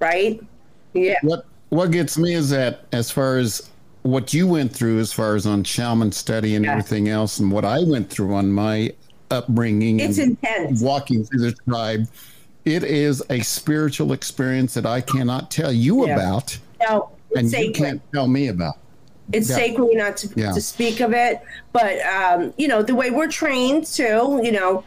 right? 0.00 0.40
Yeah. 0.92 1.16
What 1.22 1.46
What 1.70 1.90
gets 1.90 2.18
me 2.18 2.34
is 2.34 2.50
that 2.50 2.84
as 2.92 3.10
far 3.10 3.36
as 3.38 3.70
what 4.02 4.34
you 4.34 4.46
went 4.46 4.72
through, 4.72 4.98
as 5.00 5.12
far 5.12 5.34
as 5.36 5.46
on 5.46 5.64
shaman 5.64 6.12
study 6.12 6.54
and 6.56 6.64
Yeah. 6.64 6.72
everything 6.72 7.08
else, 7.08 7.38
and 7.38 7.50
what 7.50 7.64
I 7.64 7.82
went 7.84 8.10
through 8.10 8.34
on 8.34 8.52
my 8.52 8.92
upbringing 9.30 10.00
It's 10.00 10.18
and 10.18 10.36
intense. 10.42 10.82
walking 10.82 11.24
through 11.24 11.40
the 11.40 11.52
tribe, 11.68 12.06
it 12.64 12.82
is 12.84 13.22
a 13.30 13.40
spiritual 13.40 14.12
experience 14.12 14.74
that 14.74 14.86
I 14.86 15.00
cannot 15.00 15.50
tell 15.50 15.72
you 15.72 16.06
Yeah. 16.06 16.14
about, 16.14 16.58
No, 16.80 17.10
it's 17.30 17.52
and 17.52 17.64
you 17.64 17.72
can't 17.72 18.00
tell 18.12 18.26
me 18.26 18.48
about. 18.48 18.74
it's 19.32 19.48
Yeah. 19.48 19.56
sacred 19.56 19.96
not 19.96 20.16
to, 20.18 20.28
Yeah. 20.36 20.52
to 20.52 20.60
speak 20.60 21.00
of 21.00 21.14
it 21.14 21.40
but 21.72 21.98
um, 22.04 22.52
you 22.58 22.68
know 22.68 22.82
the 22.82 22.94
way 22.94 23.08
we're 23.10 23.26
trained 23.26 23.86
too 23.86 24.38
you 24.42 24.52
know 24.52 24.84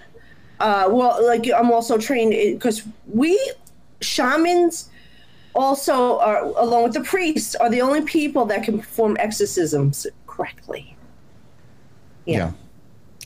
uh, 0.60 0.88
well 0.92 1.18
like 1.26 1.50
i'm 1.58 1.72
also 1.72 1.98
trained 1.98 2.32
because 2.54 2.84
we 3.12 3.32
shamans 4.00 4.90
also 5.56 6.20
are 6.20 6.44
along 6.66 6.84
with 6.84 6.94
the 6.94 7.02
priests 7.02 7.56
are 7.56 7.70
the 7.72 7.82
only 7.82 8.02
people 8.02 8.46
that 8.46 8.62
can 8.63 8.78
perform 8.78 9.18
exorcisms 9.20 10.06
correctly 10.28 10.96
Yeah. 12.28 12.52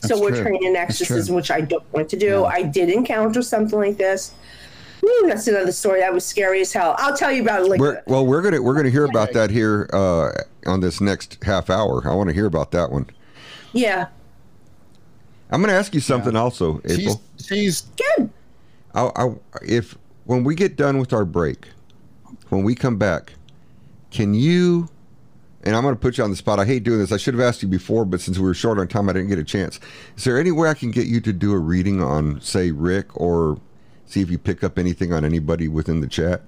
so 0.06 0.18
we're 0.18 0.30
true. 0.30 0.42
trained 0.44 0.64
in 0.64 0.76
exorcism 0.76 1.34
which 1.34 1.50
i 1.50 1.60
don't 1.60 1.84
want 1.92 2.08
to 2.08 2.16
do 2.16 2.44
i 2.46 2.62
did 2.62 2.88
encounter 2.88 3.42
something 3.42 3.78
like 3.78 3.98
this 3.98 4.32
Woo, 5.02 5.26
that's 5.26 5.46
another 5.48 5.72
story 5.72 6.00
that 6.00 6.12
was 6.12 6.24
scary 6.24 6.60
as 6.60 6.72
hell 6.72 6.94
i'll 6.98 7.16
tell 7.16 7.30
you 7.32 7.42
about 7.42 7.62
it 7.62 7.68
later 7.68 7.82
We're, 7.82 8.02
well, 8.06 8.24
we're 8.24 8.40
gonna 8.42 8.62
we're 8.62 8.74
gonna 8.74 8.88
hear 8.90 9.04
about 9.04 9.32
that 9.32 9.50
here 9.50 9.90
uh, 9.92 10.30
on 10.66 10.80
this 10.80 11.00
next 11.00 11.42
half 11.42 11.68
hour. 11.70 12.08
I 12.08 12.14
want 12.14 12.28
to 12.28 12.34
hear 12.34 12.46
about 12.46 12.70
that 12.70 12.90
one. 12.90 13.06
yeah 13.72 14.06
I'm 15.50 15.60
gonna 15.60 15.72
ask 15.74 15.92
you 15.92 16.00
something 16.00 16.36
also, 16.36 16.80
She's 16.86 16.98
April. 17.00 17.22
she's 17.38 17.80
good 17.96 18.30
I, 18.94 19.10
I, 19.16 19.34
if 19.62 19.96
when 20.24 20.44
we 20.44 20.54
get 20.54 20.76
done 20.76 20.98
with 20.98 21.12
our 21.12 21.24
break, 21.24 21.68
when 22.50 22.62
we 22.62 22.74
come 22.74 22.96
back, 22.98 23.32
can 24.10 24.34
you? 24.34 24.88
And 25.64 25.76
I'm 25.76 25.82
going 25.82 25.94
to 25.94 26.00
put 26.00 26.18
you 26.18 26.24
on 26.24 26.30
the 26.30 26.36
spot. 26.36 26.58
I 26.58 26.64
hate 26.64 26.82
doing 26.82 26.98
this. 26.98 27.12
I 27.12 27.16
should 27.16 27.34
have 27.34 27.40
asked 27.40 27.62
you 27.62 27.68
before, 27.68 28.04
but 28.04 28.20
since 28.20 28.36
we 28.36 28.44
were 28.44 28.54
short 28.54 28.78
on 28.78 28.88
time, 28.88 29.08
I 29.08 29.12
didn't 29.12 29.28
get 29.28 29.38
a 29.38 29.44
chance. 29.44 29.78
Is 30.16 30.24
there 30.24 30.38
any 30.38 30.50
way 30.50 30.68
I 30.68 30.74
can 30.74 30.90
get 30.90 31.06
you 31.06 31.20
to 31.20 31.32
do 31.32 31.52
a 31.52 31.58
reading 31.58 32.02
on, 32.02 32.40
say, 32.40 32.70
Rick, 32.72 33.18
or 33.20 33.58
see 34.12 34.20
if 34.20 34.30
you 34.30 34.38
pick 34.38 34.62
up 34.62 34.78
anything 34.78 35.12
on 35.12 35.24
anybody 35.24 35.68
within 35.68 36.00
the 36.00 36.06
chat 36.06 36.42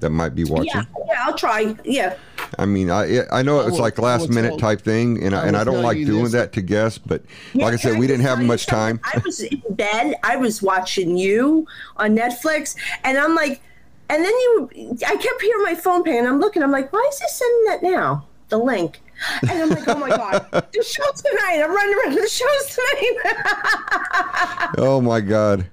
that 0.00 0.10
might 0.10 0.34
be 0.34 0.44
watching? 0.44 0.66
yeah 0.74 0.84
yeah 1.08 1.24
i'll 1.26 1.34
try 1.36 1.74
yeah 1.84 2.16
I 2.58 2.66
mean, 2.66 2.90
I 2.90 3.20
I 3.30 3.42
know 3.42 3.60
I 3.60 3.68
it's 3.68 3.78
like 3.78 3.96
last 3.98 4.22
will 4.22 4.34
minute 4.34 4.48
tell- 4.50 4.58
type 4.58 4.80
thing, 4.80 5.22
and 5.22 5.36
I, 5.36 5.42
I 5.42 5.46
and 5.46 5.56
I 5.56 5.62
don't 5.62 5.84
like 5.84 5.98
doing 5.98 6.24
this. 6.24 6.32
that 6.32 6.52
to 6.54 6.60
guess. 6.60 6.98
But 6.98 7.22
Yeah, 7.54 7.66
like 7.66 7.74
I 7.74 7.76
said, 7.76 7.90
can 7.92 8.00
we 8.00 8.08
didn't 8.08 8.24
have 8.26 8.42
much 8.42 8.64
something? 8.66 8.98
time. 9.04 9.14
I 9.14 9.22
was 9.24 9.38
in 9.38 9.62
bed. 9.70 10.16
I 10.24 10.34
was 10.34 10.60
watching 10.60 11.16
you 11.16 11.64
on 11.96 12.16
Netflix, 12.16 12.74
and 13.04 13.18
I'm 13.18 13.36
like, 13.36 13.60
and 14.08 14.24
then 14.24 14.32
you, 14.32 14.68
I 15.06 15.14
kept 15.14 15.40
hearing 15.40 15.62
my 15.62 15.76
phone 15.76 16.02
ping, 16.02 16.18
and 16.18 16.26
I'm 16.26 16.40
looking. 16.40 16.64
I'm 16.64 16.72
like, 16.72 16.92
why 16.92 17.06
is 17.12 17.20
he 17.20 17.28
sending 17.28 17.64
that 17.66 17.82
now? 17.84 18.26
The 18.48 18.58
link. 18.58 19.00
And 19.42 19.50
I'm 19.62 19.68
like, 19.68 19.86
oh 19.86 19.98
my 19.98 20.08
god, 20.08 20.44
the 20.50 20.82
show's 20.82 21.22
tonight. 21.22 21.62
I'm 21.62 21.70
running 21.72 21.94
around 22.00 22.14
the 22.16 22.28
show's 22.28 22.74
tonight. 22.74 24.70
Oh 24.78 25.00
my 25.00 25.20
God! 25.20 25.66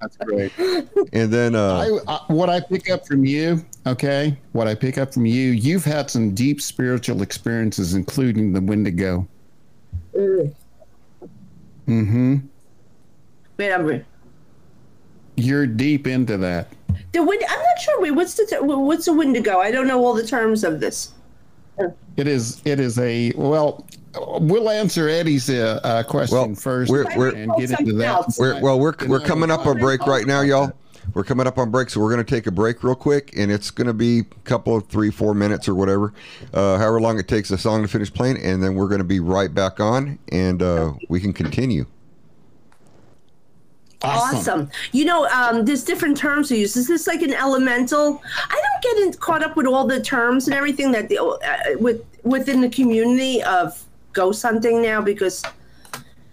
That's 0.00 0.16
great. 0.16 0.52
And 1.12 1.32
then 1.32 1.54
uh, 1.54 2.00
I, 2.08 2.12
I, 2.12 2.32
what 2.32 2.48
I 2.48 2.60
pick 2.60 2.90
up 2.90 3.06
from 3.06 3.24
you, 3.24 3.64
okay, 3.86 4.36
what 4.52 4.68
I 4.68 4.74
pick 4.74 4.98
up 4.98 5.12
from 5.12 5.26
you, 5.26 5.50
you've 5.50 5.84
had 5.84 6.10
some 6.10 6.34
deep 6.34 6.60
spiritual 6.60 7.22
experiences, 7.22 7.94
including 7.94 8.52
the 8.52 8.60
Wendigo. 8.60 9.26
Mm-hmm. 10.14 12.36
Wait, 13.56 13.72
I'm. 13.72 14.04
You're 15.36 15.66
deep 15.66 16.06
into 16.06 16.36
that. 16.38 16.72
The 17.12 17.22
wind. 17.22 17.42
I'm 17.48 17.58
not 17.58 17.78
sure. 17.80 18.00
Wait, 18.00 18.12
what's 18.12 18.34
the 18.34 18.46
ter- 18.46 18.62
what's 18.62 19.08
a 19.08 19.12
Wendigo? 19.12 19.58
I 19.58 19.70
don't 19.70 19.86
know 19.86 20.04
all 20.04 20.14
the 20.14 20.26
terms 20.26 20.64
of 20.64 20.80
this. 20.80 21.12
It 22.16 22.28
is. 22.28 22.60
It 22.64 22.78
is 22.78 22.98
a 22.98 23.32
well. 23.36 23.86
We'll 24.14 24.70
answer 24.70 25.08
Eddie's 25.08 25.48
uh, 25.48 25.80
uh, 25.84 26.02
question 26.02 26.36
Well, 26.36 26.54
first 26.54 26.90
we're- 26.90 27.06
we're- 27.16 27.40
and 27.40 27.52
get 27.56 27.78
into 27.78 27.92
that. 27.94 28.34
We're, 28.38 28.60
well, 28.60 28.78
we're, 28.80 28.94
we're 29.06 29.20
coming 29.20 29.50
up 29.50 29.66
on 29.66 29.78
break 29.78 30.06
right 30.06 30.26
now, 30.26 30.40
y'all. 30.40 30.72
We're 31.14 31.24
coming 31.24 31.46
up 31.46 31.58
on 31.58 31.70
break, 31.70 31.90
so 31.90 32.00
we're 32.00 32.12
going 32.12 32.24
to 32.24 32.30
take 32.34 32.46
a 32.46 32.50
break 32.52 32.84
real 32.84 32.94
quick, 32.94 33.32
and 33.36 33.50
it's 33.50 33.70
going 33.70 33.86
to 33.86 33.94
be 33.94 34.20
a 34.20 34.24
couple 34.44 34.76
of 34.76 34.86
three, 34.88 35.10
four 35.10 35.34
minutes 35.34 35.68
or 35.68 35.74
whatever, 35.74 36.12
uh, 36.52 36.76
however 36.78 37.00
long 37.00 37.18
it 37.18 37.26
takes 37.26 37.48
the 37.48 37.58
song 37.58 37.82
to 37.82 37.88
finish 37.88 38.12
playing, 38.12 38.36
and 38.42 38.62
then 38.62 38.74
we're 38.74 38.86
going 38.86 38.98
to 39.00 39.04
be 39.04 39.18
right 39.18 39.52
back 39.52 39.80
on, 39.80 40.18
and 40.30 40.62
uh, 40.62 40.92
we 41.08 41.18
can 41.20 41.32
continue. 41.32 41.86
Awesome. 44.02 44.70
You 44.92 45.04
know, 45.04 45.26
um, 45.28 45.64
there's 45.64 45.84
different 45.84 46.16
terms 46.16 46.50
we 46.50 46.58
use. 46.58 46.76
Is 46.76 46.88
this 46.88 47.06
like 47.06 47.22
an 47.22 47.34
elemental? 47.34 48.22
I 48.48 48.54
don't 48.62 48.82
get 48.82 49.06
in, 49.06 49.12
caught 49.20 49.42
up 49.42 49.56
with 49.56 49.66
all 49.66 49.86
the 49.86 50.00
terms 50.00 50.46
and 50.48 50.54
everything 50.54 50.90
that 50.92 51.08
the 51.08 51.18
uh, 51.22 51.36
with 51.78 52.02
within 52.22 52.60
the 52.62 52.68
community 52.70 53.42
of 53.42 53.84
ghost 54.12 54.42
hunting 54.42 54.82
now 54.82 55.00
because 55.00 55.42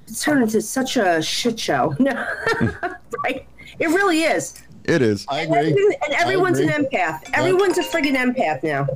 it's 0.07 0.23
turned 0.23 0.43
into 0.43 0.61
such 0.61 0.97
a 0.97 1.21
shit 1.21 1.59
show. 1.59 1.95
right? 3.23 3.45
It 3.79 3.87
really 3.87 4.23
is. 4.23 4.61
It 4.85 5.01
is. 5.01 5.25
I 5.29 5.41
And, 5.41 5.49
agree. 5.53 5.69
everything- 5.71 5.99
and 6.05 6.13
everyone's 6.13 6.59
an 6.59 6.69
empath. 6.69 7.29
Everyone's 7.33 7.77
a 7.77 7.83
friggin' 7.83 8.15
empath 8.15 8.63
now. 8.63 8.87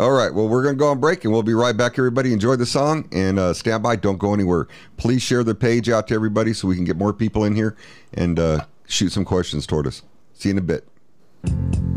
All 0.00 0.10
right. 0.10 0.32
Well, 0.32 0.48
we're 0.48 0.62
going 0.62 0.74
to 0.74 0.78
go 0.78 0.88
on 0.88 1.00
break, 1.00 1.24
and 1.24 1.32
we'll 1.32 1.42
be 1.42 1.54
right 1.54 1.76
back, 1.76 1.98
everybody. 1.98 2.32
Enjoy 2.32 2.56
the 2.56 2.66
song, 2.66 3.08
and 3.12 3.38
uh, 3.38 3.52
stand 3.54 3.82
by. 3.82 3.94
Don't 3.96 4.18
go 4.18 4.32
anywhere. 4.34 4.66
Please 4.96 5.22
share 5.22 5.44
the 5.44 5.54
page 5.54 5.88
out 5.90 6.08
to 6.08 6.14
everybody 6.14 6.54
so 6.54 6.66
we 6.66 6.74
can 6.74 6.84
get 6.84 6.96
more 6.96 7.12
people 7.12 7.44
in 7.44 7.54
here 7.54 7.76
and 8.14 8.38
uh, 8.40 8.64
shoot 8.88 9.10
some 9.12 9.24
questions 9.24 9.66
toward 9.66 9.86
us. 9.86 10.02
See 10.32 10.48
you 10.48 10.54
in 10.54 10.58
a 10.58 10.62
bit. 10.62 11.91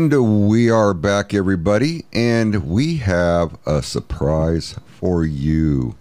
And 0.00 0.48
we 0.48 0.70
are 0.70 0.94
back, 0.94 1.34
everybody, 1.34 2.06
and 2.10 2.66
we 2.70 2.96
have 2.96 3.58
a 3.66 3.82
surprise 3.82 4.74
for 4.86 5.26
you. 5.26 5.94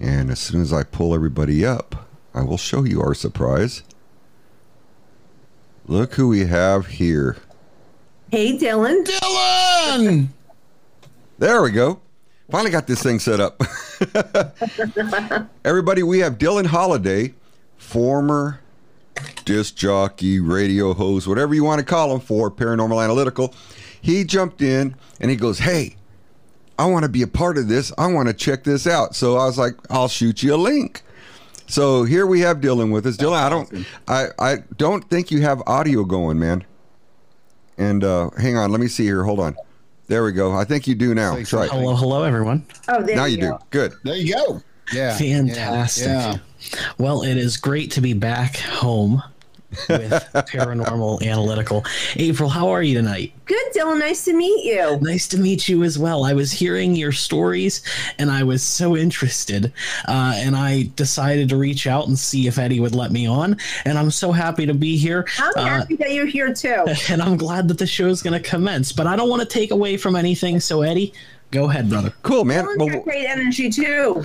And 0.00 0.32
as 0.32 0.40
soon 0.40 0.60
as 0.60 0.72
I 0.72 0.82
pull 0.82 1.14
everybody 1.14 1.64
up, 1.64 2.08
I 2.34 2.42
will 2.42 2.56
show 2.56 2.82
you 2.82 3.00
our 3.00 3.14
surprise. 3.14 3.84
Look 5.86 6.14
who 6.14 6.26
we 6.26 6.46
have 6.46 6.88
here. 6.88 7.36
Hey, 8.32 8.58
Dylan. 8.58 9.04
Dylan! 9.04 10.28
There 11.38 11.62
we 11.62 11.70
go. 11.70 12.00
Finally 12.50 12.72
got 12.72 12.88
this 12.88 13.00
thing 13.00 13.20
set 13.20 13.38
up. 13.38 13.62
Everybody, 15.64 16.02
we 16.02 16.18
have 16.18 16.36
Dylan 16.36 16.66
Holiday, 16.66 17.32
former 17.76 18.58
disc 19.48 19.76
jockey, 19.76 20.40
radio 20.40 20.92
host, 20.92 21.26
whatever 21.26 21.54
you 21.54 21.64
want 21.64 21.78
to 21.78 21.84
call 21.84 22.12
him 22.12 22.20
for 22.20 22.50
Paranormal 22.50 23.02
Analytical. 23.02 23.54
He 23.98 24.22
jumped 24.22 24.60
in 24.60 24.94
and 25.20 25.30
he 25.30 25.38
goes, 25.38 25.58
Hey, 25.58 25.96
I 26.78 26.84
want 26.84 27.04
to 27.04 27.08
be 27.08 27.22
a 27.22 27.26
part 27.26 27.56
of 27.56 27.66
this. 27.66 27.90
I 27.96 28.08
want 28.08 28.28
to 28.28 28.34
check 28.34 28.62
this 28.62 28.86
out. 28.86 29.16
So 29.16 29.38
I 29.38 29.46
was 29.46 29.56
like, 29.56 29.74
I'll 29.88 30.08
shoot 30.08 30.42
you 30.42 30.54
a 30.54 30.56
link. 30.56 31.00
So 31.66 32.04
here 32.04 32.26
we 32.26 32.40
have 32.40 32.58
Dylan 32.58 32.92
with 32.92 33.06
us. 33.06 33.16
Dylan, 33.16 33.38
I 33.38 33.48
don't 33.48 33.86
I, 34.06 34.26
I 34.38 34.56
don't 34.76 35.08
think 35.08 35.30
you 35.30 35.40
have 35.40 35.62
audio 35.66 36.04
going, 36.04 36.38
man. 36.38 36.64
And 37.78 38.04
uh 38.04 38.28
hang 38.36 38.58
on, 38.58 38.70
let 38.70 38.80
me 38.82 38.88
see 38.88 39.04
here. 39.04 39.24
Hold 39.24 39.40
on. 39.40 39.56
There 40.08 40.24
we 40.24 40.32
go. 40.32 40.54
I 40.54 40.64
think 40.64 40.86
you 40.86 40.94
do 40.94 41.14
now. 41.14 41.34
Thanks. 41.34 41.48
Try 41.48 41.64
it. 41.64 41.70
Hello, 41.70 41.94
hello, 41.94 42.22
everyone. 42.22 42.66
Oh, 42.88 43.02
there 43.02 43.16
Now 43.16 43.24
you 43.24 43.36
you 43.36 43.42
do. 43.42 43.58
Good. 43.70 43.94
There 44.04 44.16
you 44.16 44.34
go. 44.34 44.62
Yeah. 44.92 45.16
Fantastic. 45.16 46.06
Yeah. 46.06 46.36
Well, 46.98 47.22
it 47.22 47.36
is 47.38 47.56
great 47.56 47.90
to 47.92 48.02
be 48.02 48.12
back 48.12 48.56
home 48.58 49.22
with 49.70 50.12
Paranormal 50.32 51.22
Analytical. 51.22 51.84
April, 52.16 52.48
how 52.48 52.68
are 52.68 52.82
you 52.82 52.94
tonight? 52.94 53.32
Good, 53.44 53.62
Dylan. 53.74 53.98
Nice 53.98 54.24
to 54.24 54.32
meet 54.34 54.64
you. 54.64 54.98
Nice 55.00 55.28
to 55.28 55.38
meet 55.38 55.68
you 55.68 55.82
as 55.84 55.98
well. 55.98 56.24
I 56.24 56.32
was 56.32 56.50
hearing 56.52 56.96
your 56.96 57.12
stories 57.12 57.82
and 58.18 58.30
I 58.30 58.42
was 58.42 58.62
so 58.62 58.96
interested. 58.96 59.72
Uh, 60.06 60.32
and 60.36 60.56
I 60.56 60.90
decided 60.96 61.48
to 61.50 61.56
reach 61.56 61.86
out 61.86 62.08
and 62.08 62.18
see 62.18 62.46
if 62.46 62.58
Eddie 62.58 62.80
would 62.80 62.94
let 62.94 63.10
me 63.12 63.26
on. 63.26 63.56
And 63.84 63.98
I'm 63.98 64.10
so 64.10 64.32
happy 64.32 64.66
to 64.66 64.74
be 64.74 64.96
here. 64.96 65.26
I'm 65.38 65.52
Uh, 65.56 65.64
happy 65.64 65.96
that 65.96 66.12
you're 66.12 66.26
here 66.26 66.52
too. 66.52 66.84
and 67.10 67.22
I'm 67.22 67.36
glad 67.36 67.68
that 67.68 67.78
the 67.78 67.86
show 67.86 68.08
is 68.08 68.22
going 68.22 68.40
to 68.40 68.48
commence. 68.48 68.92
But 68.92 69.06
I 69.06 69.16
don't 69.16 69.28
want 69.28 69.42
to 69.42 69.48
take 69.48 69.70
away 69.70 69.96
from 69.96 70.16
anything. 70.16 70.60
So, 70.60 70.82
Eddie, 70.82 71.12
go 71.50 71.68
ahead, 71.68 71.88
brother. 71.90 72.12
Cool, 72.22 72.44
man. 72.44 72.64
Dylan's 72.66 72.78
Well, 72.94 73.02
great 73.02 73.26
energy 73.26 73.68
too. 73.70 74.22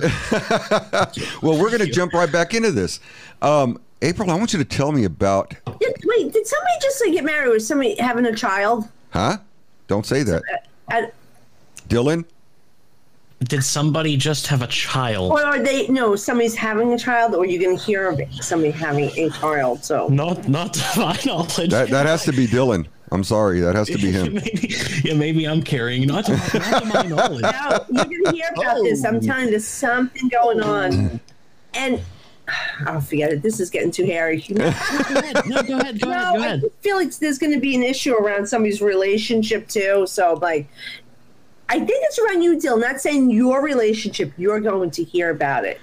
well, 1.42 1.58
we're 1.60 1.70
going 1.70 1.80
to 1.80 1.90
jump 1.90 2.12
right 2.14 2.30
back 2.30 2.54
into 2.54 2.70
this. 2.72 3.00
Um, 3.42 3.80
April, 4.04 4.30
I 4.30 4.34
want 4.34 4.52
you 4.52 4.58
to 4.58 4.64
tell 4.66 4.92
me 4.92 5.04
about, 5.04 5.50
Did, 5.80 5.96
wait, 6.04 6.30
did 6.32 6.46
somebody 6.46 6.74
just 6.82 7.02
like 7.04 7.14
get 7.14 7.24
married? 7.24 7.48
Was 7.50 7.66
somebody 7.66 7.96
having 7.96 8.26
a 8.26 8.34
child? 8.34 8.86
huh? 9.10 9.38
Don't 9.88 10.04
say 10.04 10.22
that. 10.24 10.42
Uh, 10.92 11.02
Dylan? 11.88 12.24
Did 13.44 13.64
somebody 13.64 14.16
just 14.18 14.46
have 14.48 14.60
a 14.62 14.66
child? 14.66 15.32
or 15.32 15.42
are 15.42 15.58
they? 15.58 15.86
No, 15.88 16.16
somebody's 16.16 16.54
having 16.54 16.92
a 16.92 16.98
child, 16.98 17.34
or 17.34 17.46
you're 17.46 17.62
going 17.62 17.76
to 17.78 17.82
hear 17.82 18.08
of 18.08 18.20
somebody 18.44 18.72
having 18.72 19.10
a 19.18 19.30
child. 19.30 19.82
So 19.84 20.08
Not, 20.08 20.48
not 20.48 20.74
to 20.74 21.00
my 21.00 21.18
knowledge. 21.26 21.70
That, 21.70 21.88
that 21.90 22.04
has 22.06 22.24
to 22.24 22.32
be 22.32 22.46
Dylan. 22.46 22.86
I'm 23.10 23.24
sorry. 23.24 23.60
That 23.60 23.74
has 23.74 23.86
to 23.88 23.98
be 23.98 24.10
him. 24.12 24.34
maybe, 24.34 24.74
yeah, 25.02 25.14
maybe 25.14 25.46
I'm 25.48 25.62
carrying. 25.62 26.06
Not 26.06 26.26
to, 26.26 26.32
not 26.32 26.82
to 26.82 26.84
my 26.86 27.02
knowledge. 27.06 27.42
now 27.42 27.84
you're 27.90 28.04
going 28.04 28.24
to 28.24 28.30
hear 28.32 28.50
about 28.54 28.82
this. 28.82 29.04
I'm 29.04 29.20
telling 29.20 29.44
you, 29.46 29.50
there's 29.52 29.66
something 29.66 30.28
going 30.28 30.60
on, 30.60 31.20
and 31.74 32.00
I'll 32.86 33.00
forget 33.00 33.32
it. 33.32 33.42
This 33.42 33.58
is 33.60 33.70
getting 33.70 33.90
too 33.90 34.04
hairy. 34.04 34.38
Go 34.48 34.64
ahead. 34.66 35.46
No, 35.46 35.62
go 35.62 35.78
ahead. 35.78 36.00
Go 36.00 36.08
No, 36.10 36.14
ahead. 36.14 36.34
Go 36.36 36.42
I 36.42 36.46
ahead. 36.46 36.60
just 36.60 36.74
feel 36.80 36.96
like 36.96 37.14
there's 37.16 37.38
going 37.38 37.52
to 37.52 37.60
be 37.60 37.74
an 37.74 37.82
issue 37.82 38.14
around 38.14 38.46
somebody's 38.46 38.82
relationship 38.82 39.66
too. 39.68 40.06
So, 40.06 40.34
like, 40.34 40.66
I 41.70 41.78
think 41.78 41.90
it's 41.92 42.18
around 42.18 42.42
you, 42.42 42.60
Dill. 42.60 42.78
Not 42.78 43.00
saying 43.00 43.30
your 43.30 43.62
relationship. 43.62 44.32
You're 44.36 44.60
going 44.60 44.90
to 44.92 45.04
hear 45.04 45.30
about 45.30 45.64
it. 45.64 45.80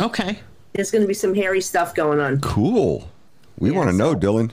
Okay. 0.00 0.38
There's 0.72 0.90
going 0.90 1.02
to 1.02 1.08
be 1.08 1.12
some 1.14 1.34
hairy 1.34 1.60
stuff 1.60 1.94
going 1.94 2.18
on. 2.20 2.40
Cool. 2.40 3.10
We 3.58 3.70
want 3.70 3.90
to 3.90 3.96
know, 3.96 4.14
Dylan. 4.14 4.52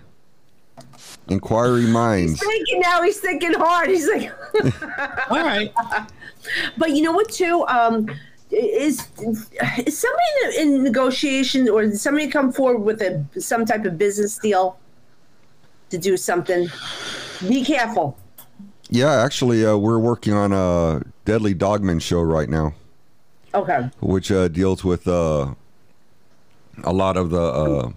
Inquiry 1.29 1.85
minds. 1.85 2.39
He's 2.41 2.49
thinking 2.49 2.79
now, 2.81 3.01
he's 3.03 3.19
thinking 3.19 3.53
hard. 3.53 3.89
He's 3.89 4.07
like, 4.09 4.31
All 5.31 5.37
right. 5.43 5.71
but 6.77 6.89
you 6.91 7.03
know 7.03 7.11
what? 7.11 7.29
Too 7.29 7.65
um, 7.67 8.09
is 8.51 9.07
is 9.19 9.99
somebody 9.99 10.57
in, 10.57 10.75
in 10.77 10.83
negotiations 10.83 11.69
or 11.69 11.83
did 11.83 11.97
somebody 11.99 12.27
come 12.27 12.51
forward 12.51 12.79
with 12.79 13.01
a 13.01 13.23
some 13.39 13.65
type 13.65 13.85
of 13.85 13.97
business 13.97 14.37
deal 14.37 14.79
to 15.89 15.97
do 15.97 16.17
something? 16.17 16.67
Be 17.47 17.63
careful. 17.63 18.17
Yeah, 18.89 19.11
actually, 19.23 19.65
uh, 19.65 19.77
we're 19.77 19.99
working 19.99 20.33
on 20.33 20.51
a 20.51 21.03
Deadly 21.25 21.53
Dogman 21.53 21.99
show 21.99 22.21
right 22.21 22.49
now, 22.49 22.73
Okay. 23.53 23.87
which 23.99 24.31
uh, 24.31 24.47
deals 24.47 24.83
with 24.83 25.07
uh, 25.07 25.53
a 26.83 26.91
lot 26.91 27.15
of 27.15 27.29
the, 27.29 27.39
uh, 27.41 27.91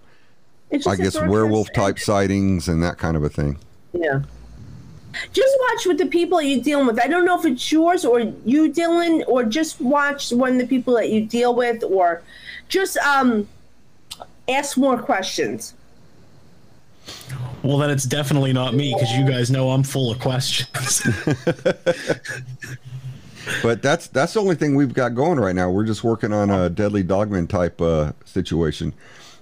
I 0.87 0.97
guess, 0.97 1.19
werewolf 1.19 1.73
type 1.73 1.99
sightings 1.99 2.69
and 2.69 2.83
that 2.83 2.99
kind 2.99 3.17
of 3.17 3.25
a 3.25 3.31
thing. 3.31 3.59
Yeah. 3.95 4.21
Just 5.33 5.57
watch 5.61 5.87
with 5.87 5.99
the 5.99 6.07
people 6.07 6.41
you're 6.41 6.63
dealing 6.63 6.87
with. 6.87 7.03
I 7.03 7.07
don't 7.07 7.25
know 7.25 7.39
if 7.39 7.45
it's 7.47 7.71
yours 7.71 8.05
or 8.05 8.21
you, 8.21 8.71
Dylan, 8.73 9.25
or 9.27 9.45
just 9.45 9.81
watch 9.81 10.31
one 10.33 10.53
of 10.53 10.59
the 10.59 10.67
people 10.67 10.95
that 10.95 11.11
you 11.11 11.25
deal 11.25 11.55
with, 11.55 11.83
or 11.85 12.23
just 12.69 12.97
um 12.99 13.49
ask 14.49 14.77
more 14.77 14.99
questions. 14.99 15.75
Well, 17.63 17.79
then 17.79 17.91
it's 17.91 18.05
definitely 18.05 18.53
not 18.53 18.75
me 18.75 18.93
because 18.95 19.13
you 19.13 19.27
guys 19.27 19.51
know 19.51 19.71
I'm 19.71 19.83
full 19.83 20.11
of 20.11 20.19
questions. 20.19 21.03
But 23.63 23.83
that's 23.83 24.09
that's 24.09 24.35
the 24.35 24.41
only 24.41 24.55
thing 24.55 24.75
we've 24.75 24.95
got 24.95 25.15
going 25.15 25.39
right 25.39 25.55
now. 25.55 25.71
We're 25.71 25.85
just 25.85 26.05
working 26.05 26.33
on 26.33 26.51
a 26.51 26.71
Deadly 26.71 27.03
Dogman 27.03 27.49
type 27.49 27.81
uh, 27.81 28.13
situation, 28.25 28.95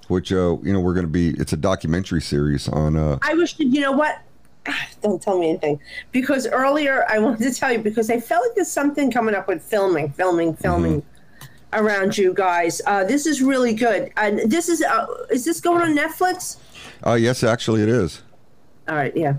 which 0.08 0.32
uh, 0.32 0.56
you 0.62 0.72
know 0.72 0.80
we're 0.80 0.94
going 0.94 1.06
to 1.06 1.12
be. 1.12 1.30
It's 1.30 1.52
a 1.52 1.56
documentary 1.56 2.22
series 2.22 2.68
on. 2.68 2.96
Uh, 2.96 3.18
I 3.22 3.34
wish 3.34 3.58
you 3.58 3.80
know 3.80 3.92
what. 3.92 4.20
Don't 5.02 5.20
tell 5.22 5.38
me 5.38 5.48
anything 5.50 5.80
because 6.12 6.46
earlier 6.46 7.04
I 7.08 7.18
wanted 7.18 7.40
to 7.52 7.58
tell 7.58 7.72
you 7.72 7.78
because 7.78 8.10
I 8.10 8.20
felt 8.20 8.46
like 8.46 8.54
there's 8.56 8.70
something 8.70 9.10
coming 9.10 9.34
up 9.34 9.48
with 9.48 9.62
filming, 9.62 10.10
filming, 10.12 10.54
filming 10.54 11.02
around 11.72 12.18
you 12.18 12.34
guys. 12.34 12.82
Uh, 12.86 13.04
this 13.04 13.26
is 13.26 13.40
really 13.42 13.72
good. 13.74 14.12
And 14.16 14.50
this 14.50 14.68
is 14.68 14.82
uh, 14.82 15.06
is 15.30 15.44
this 15.44 15.60
going 15.60 15.80
on 15.82 15.96
Netflix? 15.96 16.56
uh, 17.06 17.14
yes, 17.14 17.42
actually, 17.42 17.82
it 17.82 17.88
is. 17.88 18.22
All 18.88 18.96
right, 18.96 19.16
yeah. 19.16 19.34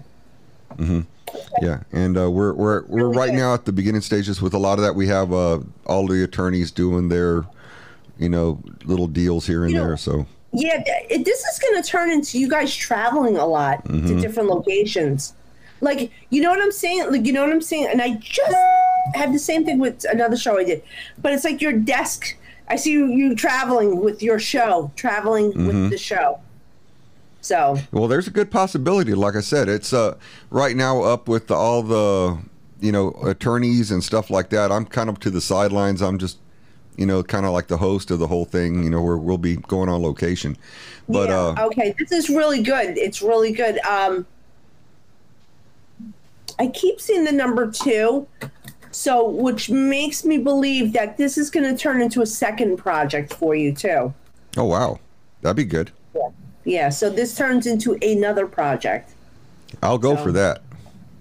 Mm-hmm. 0.77 1.01
Yeah, 1.61 1.83
and 1.91 2.17
uh, 2.17 2.29
we're 2.31 2.53
we're 2.53 2.83
we're 2.87 3.03
Really 3.07 3.17
right 3.17 3.29
good. 3.31 3.37
now 3.37 3.53
at 3.53 3.65
the 3.65 3.71
beginning 3.71 4.01
stages 4.01 4.41
with 4.41 4.53
a 4.53 4.57
lot 4.57 4.79
of 4.79 4.83
that. 4.83 4.95
We 4.95 5.07
have 5.07 5.31
uh, 5.31 5.59
all 5.85 6.07
the 6.07 6.23
attorneys 6.23 6.71
doing 6.71 7.09
their, 7.09 7.45
you 8.17 8.29
know, 8.29 8.61
little 8.85 9.07
deals 9.07 9.45
here 9.47 9.63
and 9.63 9.71
You 9.71 9.79
know- 9.79 9.87
there. 9.87 9.97
So 9.97 10.25
Yeah, 10.53 10.83
it, 11.09 11.23
this 11.23 11.39
is 11.45 11.59
going 11.59 11.81
to 11.81 11.87
turn 11.87 12.11
into 12.11 12.37
you 12.39 12.49
guys 12.49 12.75
traveling 12.75 13.37
a 13.37 13.45
lot 13.45 13.85
to 13.85 14.21
different 14.21 14.49
locations. 14.49 15.33
Like, 15.79 16.11
you 16.29 16.41
know 16.41 16.49
what 16.49 16.61
I'm 16.61 16.71
saying? 16.71 17.09
Like, 17.11 17.25
you 17.25 17.33
know 17.33 17.41
what 17.41 17.51
I'm 17.51 17.61
saying? 17.61 17.87
And 17.89 18.01
I 18.01 18.15
just 18.15 18.55
had 19.15 19.33
the 19.33 19.39
same 19.39 19.65
thing 19.65 19.79
with 19.79 20.05
another 20.11 20.37
show 20.37 20.57
I 20.59 20.63
did. 20.63 20.83
But 21.17 21.33
it's 21.33 21.43
like 21.43 21.61
your 21.61 21.73
desk. 21.73 22.37
I 22.67 22.75
see 22.75 22.91
you, 22.91 23.07
you 23.07 23.35
traveling 23.35 24.01
with 24.01 24.21
your 24.21 24.39
show, 24.39 24.91
traveling 24.95 25.65
with 25.65 25.89
the 25.89 25.97
show. 25.97 26.39
So, 27.41 27.77
Well, 27.91 28.07
there's 28.07 28.27
a 28.27 28.31
good 28.31 28.51
possibility. 28.51 29.13
Like 29.15 29.35
I 29.35 29.41
said, 29.41 29.67
it's 29.67 29.93
uh, 29.93 30.15
right 30.51 30.75
now 30.75 31.01
up 31.01 31.27
with 31.27 31.49
all 31.49 31.81
the, 31.81 32.37
you 32.79 32.91
know, 32.91 33.11
attorneys 33.23 33.89
and 33.89 34.03
stuff 34.03 34.29
like 34.29 34.49
that. 34.51 34.71
I'm 34.71 34.85
kind 34.85 35.09
of 35.09 35.19
to 35.21 35.31
the 35.31 35.41
sidelines. 35.41 36.01
I'm 36.01 36.19
just, 36.19 36.37
you 37.01 37.07
know, 37.07 37.23
kind 37.23 37.47
of 37.47 37.51
like 37.51 37.67
the 37.67 37.77
host 37.77 38.11
of 38.11 38.19
the 38.19 38.27
whole 38.27 38.45
thing. 38.45 38.83
You 38.83 38.89
know, 38.91 39.01
where 39.01 39.17
we'll 39.17 39.39
be 39.39 39.55
going 39.57 39.89
on 39.89 40.03
location. 40.03 40.55
But 41.09 41.29
yeah, 41.29 41.35
uh, 41.57 41.65
okay, 41.67 41.95
this 41.97 42.11
is 42.11 42.29
really 42.29 42.61
good. 42.61 42.95
It's 42.97 43.23
really 43.23 43.51
good. 43.51 43.79
Um, 43.79 44.25
I 46.59 46.67
keep 46.67 47.01
seeing 47.01 47.23
the 47.23 47.31
number 47.31 47.71
two, 47.71 48.27
so 48.91 49.27
which 49.27 49.69
makes 49.71 50.23
me 50.23 50.37
believe 50.37 50.93
that 50.93 51.17
this 51.17 51.37
is 51.37 51.49
going 51.49 51.65
to 51.75 51.75
turn 51.81 52.01
into 52.03 52.21
a 52.21 52.25
second 52.27 52.77
project 52.77 53.33
for 53.33 53.55
you 53.55 53.73
too. 53.73 54.13
oh 54.57 54.65
wow, 54.65 54.99
that'd 55.41 55.57
be 55.57 55.63
good. 55.65 55.91
Yeah, 56.13 56.21
Yeah. 56.65 56.89
so 56.89 57.09
this 57.09 57.35
turns 57.35 57.65
into 57.65 57.97
another 58.03 58.45
project. 58.45 59.09
I'll 59.81 59.97
go 59.97 60.15
So- 60.15 60.23
for 60.23 60.31
that. 60.33 60.61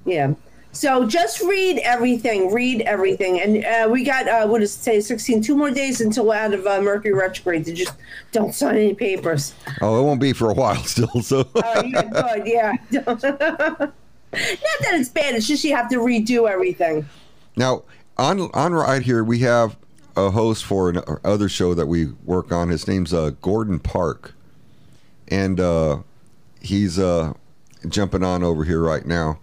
Yeah. 0.05 0.35
So 0.72 1.04
just 1.06 1.40
read 1.42 1.78
everything. 1.78 2.52
Read 2.52 2.82
everything, 2.82 3.40
and 3.40 3.64
uh, 3.64 3.88
we 3.90 4.04
got 4.04 4.28
uh, 4.28 4.46
what 4.46 4.60
does 4.60 4.74
it 4.74 4.78
say? 4.78 5.00
Sixteen. 5.00 5.42
Two 5.42 5.56
more 5.56 5.70
days 5.70 6.00
until 6.00 6.26
we're 6.26 6.36
out 6.36 6.54
of 6.54 6.64
uh, 6.66 6.80
Mercury 6.80 7.12
retrograde. 7.12 7.66
So 7.66 7.72
just 7.72 7.94
don't 8.30 8.54
sign 8.54 8.76
any 8.76 8.94
papers. 8.94 9.52
Oh, 9.80 10.00
it 10.00 10.04
won't 10.04 10.20
be 10.20 10.32
for 10.32 10.50
a 10.50 10.54
while 10.54 10.76
still. 10.84 11.22
So 11.22 11.48
Oh, 11.56 11.82
yeah, 11.84 12.02
good. 12.02 12.46
Yeah. 12.46 12.76
Not 14.32 14.78
that 14.80 14.94
it's 14.94 15.08
bad. 15.08 15.34
It's 15.34 15.48
just 15.48 15.64
you 15.64 15.74
have 15.74 15.88
to 15.90 15.96
redo 15.96 16.48
everything. 16.48 17.08
Now, 17.56 17.82
on 18.16 18.40
on 18.54 18.72
right 18.72 19.02
here, 19.02 19.24
we 19.24 19.40
have 19.40 19.76
a 20.16 20.30
host 20.30 20.64
for 20.64 20.88
an 20.88 21.00
other 21.24 21.48
show 21.48 21.74
that 21.74 21.86
we 21.86 22.06
work 22.24 22.52
on. 22.52 22.68
His 22.68 22.86
name's 22.86 23.12
uh, 23.12 23.30
Gordon 23.42 23.80
Park, 23.80 24.34
and 25.26 25.58
uh, 25.58 25.98
he's 26.60 26.96
uh, 26.96 27.32
jumping 27.88 28.22
on 28.22 28.44
over 28.44 28.62
here 28.64 28.80
right 28.80 29.04
now. 29.04 29.40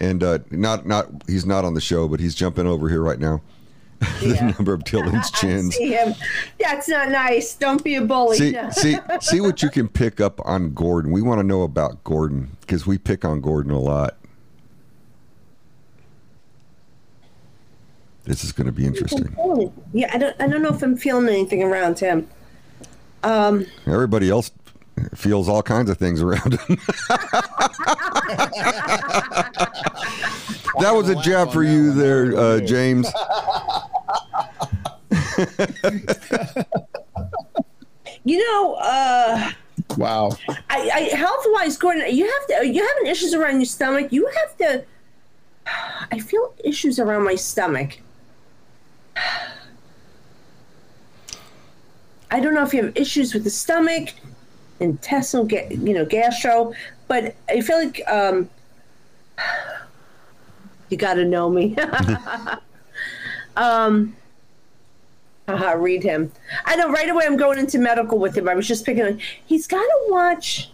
And 0.00 0.22
uh, 0.22 0.38
not 0.50 0.86
not 0.86 1.06
he's 1.26 1.46
not 1.46 1.64
on 1.64 1.74
the 1.74 1.80
show, 1.80 2.08
but 2.08 2.20
he's 2.20 2.34
jumping 2.34 2.66
over 2.66 2.88
here 2.88 3.02
right 3.02 3.18
now. 3.18 3.40
the 4.20 4.28
Yeah. 4.36 4.50
number 4.52 4.72
of 4.72 4.84
Dylan's 4.84 5.30
chins. 5.40 5.74
See 5.74 5.92
him. 5.92 6.14
That's 6.60 6.88
not 6.88 7.08
nice. 7.10 7.54
Don't 7.56 7.82
be 7.82 7.96
a 7.96 8.02
bully. 8.02 8.36
See, 8.38 8.52
No. 8.52 8.70
see, 8.70 8.96
see 9.20 9.40
what 9.40 9.60
you 9.62 9.70
can 9.70 9.88
pick 9.88 10.20
up 10.20 10.40
on 10.46 10.72
Gordon. 10.72 11.10
We 11.10 11.20
want 11.20 11.40
to 11.40 11.42
know 11.46 11.62
about 11.62 12.04
Gordon 12.04 12.56
because 12.60 12.86
we 12.86 12.96
pick 12.98 13.24
on 13.24 13.40
Gordon 13.40 13.72
a 13.72 13.80
lot. 13.80 14.16
This 18.24 18.44
is 18.44 18.52
going 18.52 18.66
to 18.66 18.72
be 18.72 18.84
interesting. 18.86 19.34
Yeah, 19.92 20.10
I 20.12 20.18
don't. 20.18 20.36
I 20.40 20.46
don't 20.48 20.62
know 20.62 20.68
if 20.68 20.82
I'm 20.82 20.96
feeling 20.96 21.28
anything 21.28 21.62
around 21.62 21.98
him. 21.98 22.28
Um, 23.24 23.66
Everybody 23.86 24.28
else 24.30 24.50
feels 25.14 25.48
all 25.48 25.62
kinds 25.62 25.90
of 25.90 25.98
things 25.98 26.22
around 26.22 26.54
him. 26.54 26.78
that 30.78 30.92
was 30.94 31.08
a 31.08 31.16
jab 31.22 31.52
for 31.52 31.62
you 31.62 31.92
there, 31.92 32.36
uh, 32.36 32.60
James. 32.60 33.06
you 38.24 38.38
know, 38.38 38.74
uh, 38.74 39.52
Wow. 39.96 40.30
I, 40.68 40.90
I 40.94 41.00
health 41.16 41.44
wise, 41.48 41.76
Gordon, 41.76 42.14
you 42.14 42.24
have 42.24 42.46
to. 42.48 42.66
You 42.66 42.86
having 42.86 43.06
issues 43.10 43.34
around 43.34 43.56
your 43.56 43.66
stomach. 43.66 44.12
You 44.12 44.26
have 44.26 44.56
to. 44.58 44.84
I 46.12 46.18
feel 46.18 46.54
issues 46.64 46.98
around 46.98 47.24
my 47.24 47.34
stomach. 47.34 47.98
I 52.30 52.40
don't 52.40 52.54
know 52.54 52.62
if 52.62 52.74
you 52.74 52.84
have 52.84 52.96
issues 52.96 53.32
with 53.34 53.44
the 53.44 53.50
stomach, 53.50 54.10
intestinal, 54.80 55.50
you 55.50 55.94
know, 55.94 56.04
gastro, 56.04 56.72
but 57.06 57.34
I 57.48 57.60
feel 57.60 57.78
like 57.78 58.02
um, 58.08 58.48
you 60.88 60.96
got 60.96 61.14
to 61.14 61.24
know 61.24 61.50
me. 61.50 61.76
um, 63.56 64.16
haha, 65.46 65.72
read 65.72 66.02
him. 66.02 66.32
I 66.64 66.76
know 66.76 66.90
right 66.90 67.08
away. 67.08 67.24
I'm 67.26 67.36
going 67.36 67.58
into 67.58 67.78
medical 67.78 68.18
with 68.18 68.36
him. 68.36 68.48
I 68.48 68.54
was 68.54 68.68
just 68.68 68.84
picking 68.84 69.04
on. 69.04 69.20
He's 69.46 69.66
got 69.66 69.82
to 69.82 70.06
watch. 70.08 70.70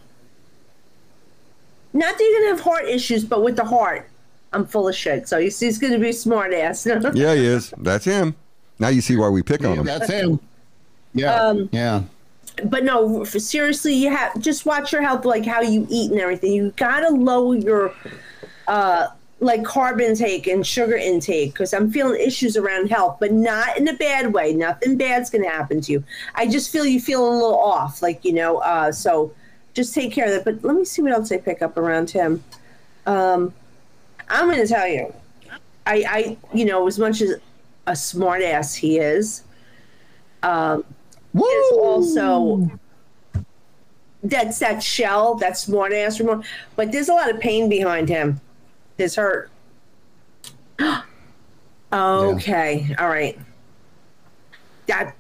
Not 1.93 2.19
that 2.19 2.25
you're 2.25 2.41
gonna 2.41 2.57
have 2.57 2.61
heart 2.61 2.89
issues, 2.89 3.25
but 3.25 3.45
with 3.45 3.55
the 3.55 3.65
heart, 3.65 4.11
I'm 4.53 4.67
full 4.67 4.89
of 4.89 4.97
shit. 4.97 5.29
So 5.29 5.39
he's, 5.39 5.59
he's 5.61 5.79
gonna 5.79 5.99
be 5.99 6.09
a 6.09 6.13
smart 6.13 6.53
ass. 6.53 6.87
Yeah, 7.15 7.35
he 7.35 7.47
is. 7.47 7.73
That's 7.79 8.05
him. 8.05 8.35
Now 8.81 8.89
you 8.89 9.01
see 9.01 9.17
why 9.17 9.29
we 9.29 9.43
pick 9.45 9.65
on 9.65 9.79
him. 9.79 9.87
That's 9.87 10.11
him. 10.11 10.41
Yeah. 11.15 11.35
Um, 11.37 11.69
yeah. 11.71 12.03
But 12.65 12.85
no, 12.85 13.25
seriously, 13.25 13.95
you 13.95 14.11
have 14.11 14.39
just 14.41 14.67
watch 14.67 14.93
your 14.93 15.03
health, 15.03 15.25
like 15.25 15.45
how 15.45 15.61
you 15.61 15.87
eat 15.91 16.11
and 16.11 16.21
everything. 16.21 16.53
You 16.53 16.73
gotta 16.77 17.11
lower 17.11 17.57
your 17.57 17.95
uh 18.69 19.09
like 19.41 19.63
carb 19.63 20.01
intake 20.01 20.47
and 20.47 20.67
sugar 20.67 20.97
intake 20.97 21.53
because 21.53 21.75
I'm 21.75 21.91
feeling 21.91 22.21
issues 22.21 22.57
around 22.57 22.91
health, 22.91 23.19
but 23.21 23.33
not 23.33 23.77
in 23.77 23.89
a 23.89 23.95
bad 23.95 24.33
way. 24.33 24.53
Nothing 24.53 24.97
bad's 24.97 25.31
gonna 25.31 25.49
happen 25.49 25.81
to 25.83 25.93
you. 25.93 26.05
I 26.35 26.47
just 26.47 26.71
feel 26.71 26.87
you 26.87 27.01
feel 27.01 27.29
a 27.29 27.31
little 27.31 27.59
off, 27.59 28.03
like 28.03 28.25
you 28.25 28.33
know. 28.33 28.59
Uh, 28.59 28.93
so 28.93 29.33
just 29.75 29.95
take 29.95 30.13
care 30.13 30.27
of 30.27 30.31
that. 30.33 30.45
But 30.45 30.65
let 30.65 30.77
me 30.77 30.85
see 30.85 31.03
what 31.03 31.13
else 31.13 31.31
I 31.33 31.39
pick 31.39 31.61
up 31.61 31.77
around 31.77 32.11
him. 32.11 32.43
Um, 33.07 33.53
I'm 34.29 34.49
gonna 34.49 34.67
tell 34.67 34.89
you, 34.89 35.13
I, 35.87 36.05
I, 36.09 36.37
you 36.53 36.65
know, 36.65 36.87
as 36.87 36.99
much 36.99 37.21
as 37.21 37.35
a 37.87 37.95
smart 37.95 38.43
ass 38.43 38.75
he 38.75 38.99
is, 38.99 39.43
um, 40.43 40.85
is 41.43 41.73
also 41.73 42.71
that's 44.25 44.59
that 44.61 44.83
shell, 44.83 45.35
that 45.37 45.59
smart 45.59 45.93
ass 45.93 46.19
remote. 46.19 46.45
But 46.77 46.91
there's 46.91 47.09
a 47.09 47.15
lot 47.15 47.31
of 47.31 47.39
pain 47.41 47.69
behind 47.69 48.09
him. 48.09 48.41
There's 48.97 49.15
hurt. 49.17 49.51
okay, 51.93 52.97
all 52.99 53.09
right. 53.09 53.39
That 54.87 55.15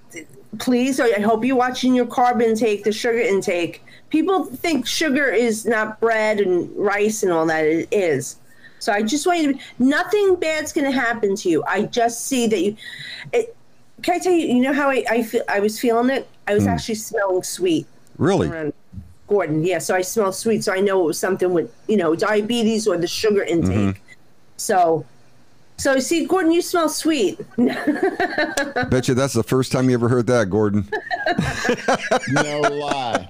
please, 0.58 1.00
I 1.00 1.20
hope 1.20 1.44
you're 1.44 1.56
watching 1.56 1.94
your 1.94 2.06
carb 2.06 2.42
intake, 2.42 2.84
the 2.84 2.92
sugar 2.92 3.20
intake. 3.20 3.82
People 4.08 4.44
think 4.44 4.86
sugar 4.86 5.26
is 5.26 5.66
not 5.66 6.00
bread 6.00 6.40
and 6.40 6.70
rice 6.76 7.22
and 7.22 7.32
all 7.32 7.46
that. 7.46 7.64
It 7.64 7.88
is. 7.92 8.36
So 8.78 8.92
I 8.92 9.02
just 9.02 9.26
want 9.26 9.40
you 9.40 9.54
to. 9.54 9.58
Nothing 9.78 10.36
bad's 10.36 10.72
going 10.72 10.90
to 10.90 10.98
happen 10.98 11.34
to 11.36 11.48
you. 11.48 11.64
I 11.66 11.82
just 11.82 12.26
see 12.26 12.46
that 12.46 12.60
you. 12.60 12.76
It, 13.32 13.56
can 14.04 14.14
I 14.14 14.18
tell 14.18 14.32
you? 14.32 14.46
You 14.46 14.60
know 14.60 14.72
how 14.72 14.90
I 14.90 15.04
I, 15.10 15.22
feel, 15.22 15.42
I 15.48 15.60
was 15.60 15.80
feeling 15.80 16.10
it. 16.10 16.28
I 16.46 16.54
was 16.54 16.64
hmm. 16.64 16.70
actually 16.70 16.96
smelling 16.96 17.42
sweet 17.42 17.86
Really? 18.18 18.72
Gordon. 19.26 19.64
Yeah, 19.64 19.78
so 19.78 19.94
I 19.94 20.02
smell 20.02 20.32
sweet, 20.32 20.64
so 20.64 20.72
I 20.72 20.80
know 20.80 21.02
it 21.02 21.06
was 21.06 21.18
something 21.18 21.52
with 21.52 21.74
you 21.88 21.96
know 21.96 22.14
diabetes 22.14 22.86
or 22.86 22.96
the 22.98 23.06
sugar 23.06 23.42
intake. 23.42 23.70
Mm-hmm. 23.72 23.98
So, 24.56 25.04
so 25.78 25.98
see, 25.98 26.26
Gordon, 26.26 26.52
you 26.52 26.62
smell 26.62 26.88
sweet. 26.88 27.38
Bet 27.56 29.08
you 29.08 29.14
that's 29.14 29.32
the 29.32 29.42
first 29.42 29.72
time 29.72 29.88
you 29.88 29.94
ever 29.94 30.08
heard 30.08 30.26
that, 30.26 30.50
Gordon. 30.50 30.88
No 32.32 32.60
lie. 32.60 33.28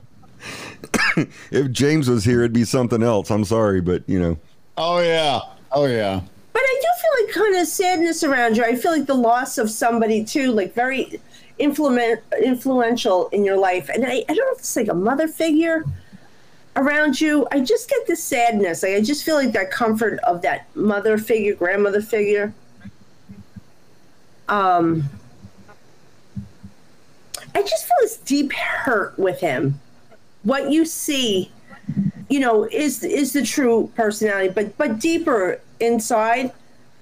If 1.53 1.71
James 1.71 2.11
was 2.11 2.25
here, 2.25 2.41
it'd 2.41 2.53
be 2.53 2.65
something 2.65 3.03
else. 3.03 3.31
I'm 3.31 3.45
sorry, 3.45 3.81
but 3.81 4.03
you 4.09 4.19
know. 4.19 4.37
Oh 4.77 4.99
yeah. 4.99 5.41
Oh 5.71 5.87
yeah. 5.87 6.21
But 6.53 6.61
I 6.61 6.81
do 6.83 6.89
feel 7.01 7.24
like 7.24 7.24
kind 7.35 7.57
of 7.57 7.67
sadness 7.67 8.23
around 8.23 8.57
you. 8.57 8.65
I 8.65 8.77
feel 8.77 8.93
like 8.93 9.07
the 9.07 9.15
loss 9.15 9.59
of 9.59 9.69
somebody 9.69 10.25
too, 10.25 10.53
like 10.53 10.73
very 10.73 11.21
influent, 11.59 12.21
influential 12.43 13.29
in 13.29 13.45
your 13.45 13.57
life. 13.57 13.89
And 13.89 14.07
I, 14.07 14.25
I 14.29 14.35
don't 14.35 14.37
know 14.37 14.53
if 14.53 14.61
it's 14.61 14.77
like 14.77 14.89
a 14.89 14.95
mother 14.95 15.27
figure 15.27 15.85
around 16.77 17.21
you. 17.21 17.47
I 17.51 17.61
just 17.61 17.91
get 17.91 18.07
this 18.07 18.23
sadness. 18.23 18.85
Like 18.85 18.95
I 18.95 19.01
just 19.01 19.25
feel 19.25 19.35
like 19.35 19.53
that 19.53 19.73
comfort 19.73 20.21
of 20.21 20.43
that 20.43 20.67
mother 20.77 21.19
figure, 21.19 21.55
grandmother 21.55 22.01
figure. 22.01 22.55
Um, 24.49 25.09
I 27.57 27.63
just 27.63 27.87
feel 27.87 27.97
this 28.01 28.17
deep 28.19 28.53
hurt 28.53 29.19
with 29.19 29.41
him. 29.41 29.81
What 30.45 30.71
you 30.71 30.85
see, 30.85 31.51
you 32.29 32.39
know, 32.39 32.65
is 32.65 33.03
is 33.03 33.33
the 33.33 33.43
true 33.43 33.91
personality, 33.97 34.51
but 34.51 34.77
but 34.77 35.01
deeper 35.01 35.61
inside, 35.81 36.53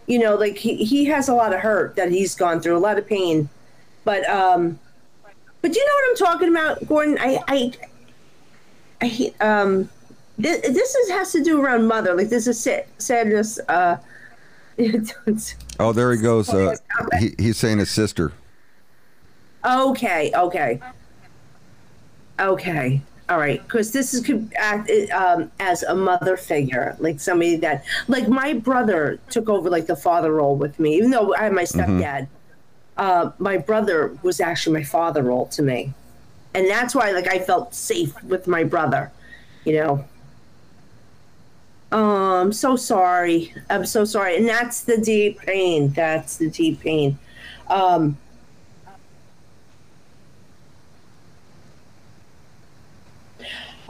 you 0.06 0.18
know, 0.18 0.34
like 0.34 0.56
he, 0.56 0.76
he 0.76 1.04
has 1.06 1.28
a 1.28 1.34
lot 1.34 1.52
of 1.52 1.60
hurt 1.60 1.96
that 1.96 2.10
he's 2.10 2.34
gone 2.34 2.60
through, 2.60 2.76
a 2.76 2.78
lot 2.78 2.98
of 2.98 3.06
pain. 3.06 3.48
But 4.04 4.28
um 4.28 4.78
but 5.60 5.74
you 5.74 5.86
know 5.86 5.92
what 5.94 6.10
I'm 6.10 6.16
talking 6.32 6.48
about, 6.48 6.86
Gordon? 6.86 7.18
I 7.20 7.40
I 7.48 7.72
I 9.00 9.34
um 9.40 9.88
this, 10.38 10.60
this 10.60 10.94
is 10.94 11.10
has 11.10 11.32
to 11.32 11.42
do 11.42 11.60
around 11.60 11.86
mother. 11.86 12.14
Like 12.14 12.28
this 12.28 12.46
is 12.46 12.58
sad, 12.58 12.86
sadness 12.98 13.58
uh 13.68 13.98
Oh, 15.78 15.92
there 15.92 16.12
he 16.12 16.18
goes. 16.18 16.48
Uh, 16.48 16.76
he, 17.18 17.34
he's 17.38 17.56
saying 17.56 17.78
his 17.78 17.90
sister. 17.90 18.32
Okay, 19.64 20.32
okay, 20.34 20.80
okay. 22.38 23.02
All 23.28 23.38
right, 23.38 23.62
because 23.62 23.92
this 23.92 24.14
is 24.14 24.24
could 24.26 24.52
act 24.56 24.90
um, 25.12 25.50
as 25.60 25.84
a 25.84 25.94
mother 25.94 26.36
figure, 26.36 26.96
like 26.98 27.20
somebody 27.20 27.56
that, 27.56 27.84
like 28.08 28.28
my 28.28 28.52
brother 28.52 29.18
took 29.30 29.48
over 29.48 29.70
like 29.70 29.86
the 29.86 29.96
father 29.96 30.32
role 30.32 30.56
with 30.56 30.78
me, 30.78 30.96
even 30.96 31.10
though 31.10 31.34
I 31.34 31.44
had 31.44 31.52
my 31.52 31.62
stepdad. 31.62 32.26
Uh, 32.96 33.30
my 33.38 33.56
brother 33.56 34.16
was 34.22 34.40
actually 34.40 34.74
my 34.74 34.82
father 34.84 35.22
role 35.22 35.46
to 35.46 35.62
me, 35.62 35.94
and 36.52 36.68
that's 36.68 36.94
why 36.94 37.12
like 37.12 37.28
I 37.28 37.38
felt 37.38 37.74
safe 37.74 38.22
with 38.24 38.46
my 38.46 38.64
brother, 38.64 39.10
you 39.64 39.74
know. 39.74 40.04
Oh, 41.92 42.40
I'm 42.40 42.52
so 42.52 42.76
sorry. 42.76 43.54
I'm 43.70 43.86
so 43.86 44.04
sorry, 44.04 44.36
and 44.36 44.48
that's 44.48 44.82
the 44.82 44.98
deep 44.98 45.38
pain. 45.40 45.90
That's 45.90 46.38
the 46.38 46.50
deep 46.50 46.80
pain. 46.80 47.18
Um, 47.68 48.18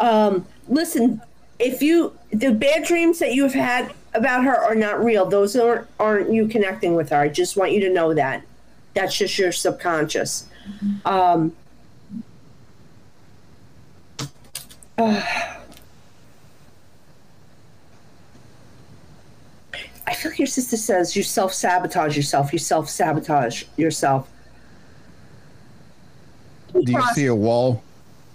um, 0.03 0.45
listen, 0.69 1.23
if 1.59 1.81
you 1.81 2.19
the 2.33 2.53
bad 2.53 2.85
dreams 2.85 3.19
that 3.21 3.33
you've 3.35 3.55
had 3.55 3.95
about 4.15 4.45
her 4.45 4.57
are 4.57 4.75
not 4.75 5.03
real, 5.03 5.25
those 5.25 5.57
aren't 5.57 5.87
aren't 5.99 6.31
you 6.33 6.49
connecting 6.49 6.97
with 6.97 7.09
her. 7.11 7.17
I 7.17 7.29
just 7.29 7.57
want 7.57 7.73
you 7.73 7.81
to 7.81 7.89
know 7.89 8.13
that. 8.13 8.43
That's 8.95 9.17
just 9.17 9.39
your 9.39 9.53
subconscious. 9.53 10.47
Um, 11.05 11.55
I 14.99 15.69
feel 20.15 20.33
like 20.33 20.39
your 20.39 20.47
sister 20.47 20.77
says 20.77 21.17
you 21.17 21.23
self 21.23 21.55
sabotage 21.55 22.17
yourself. 22.17 22.53
You 22.53 22.59
self 22.59 22.91
sabotage 22.91 23.65
yourself. 23.77 24.29
Do 26.73 26.91
you 26.91 27.03
see 27.15 27.27
a 27.27 27.35
wall? 27.35 27.83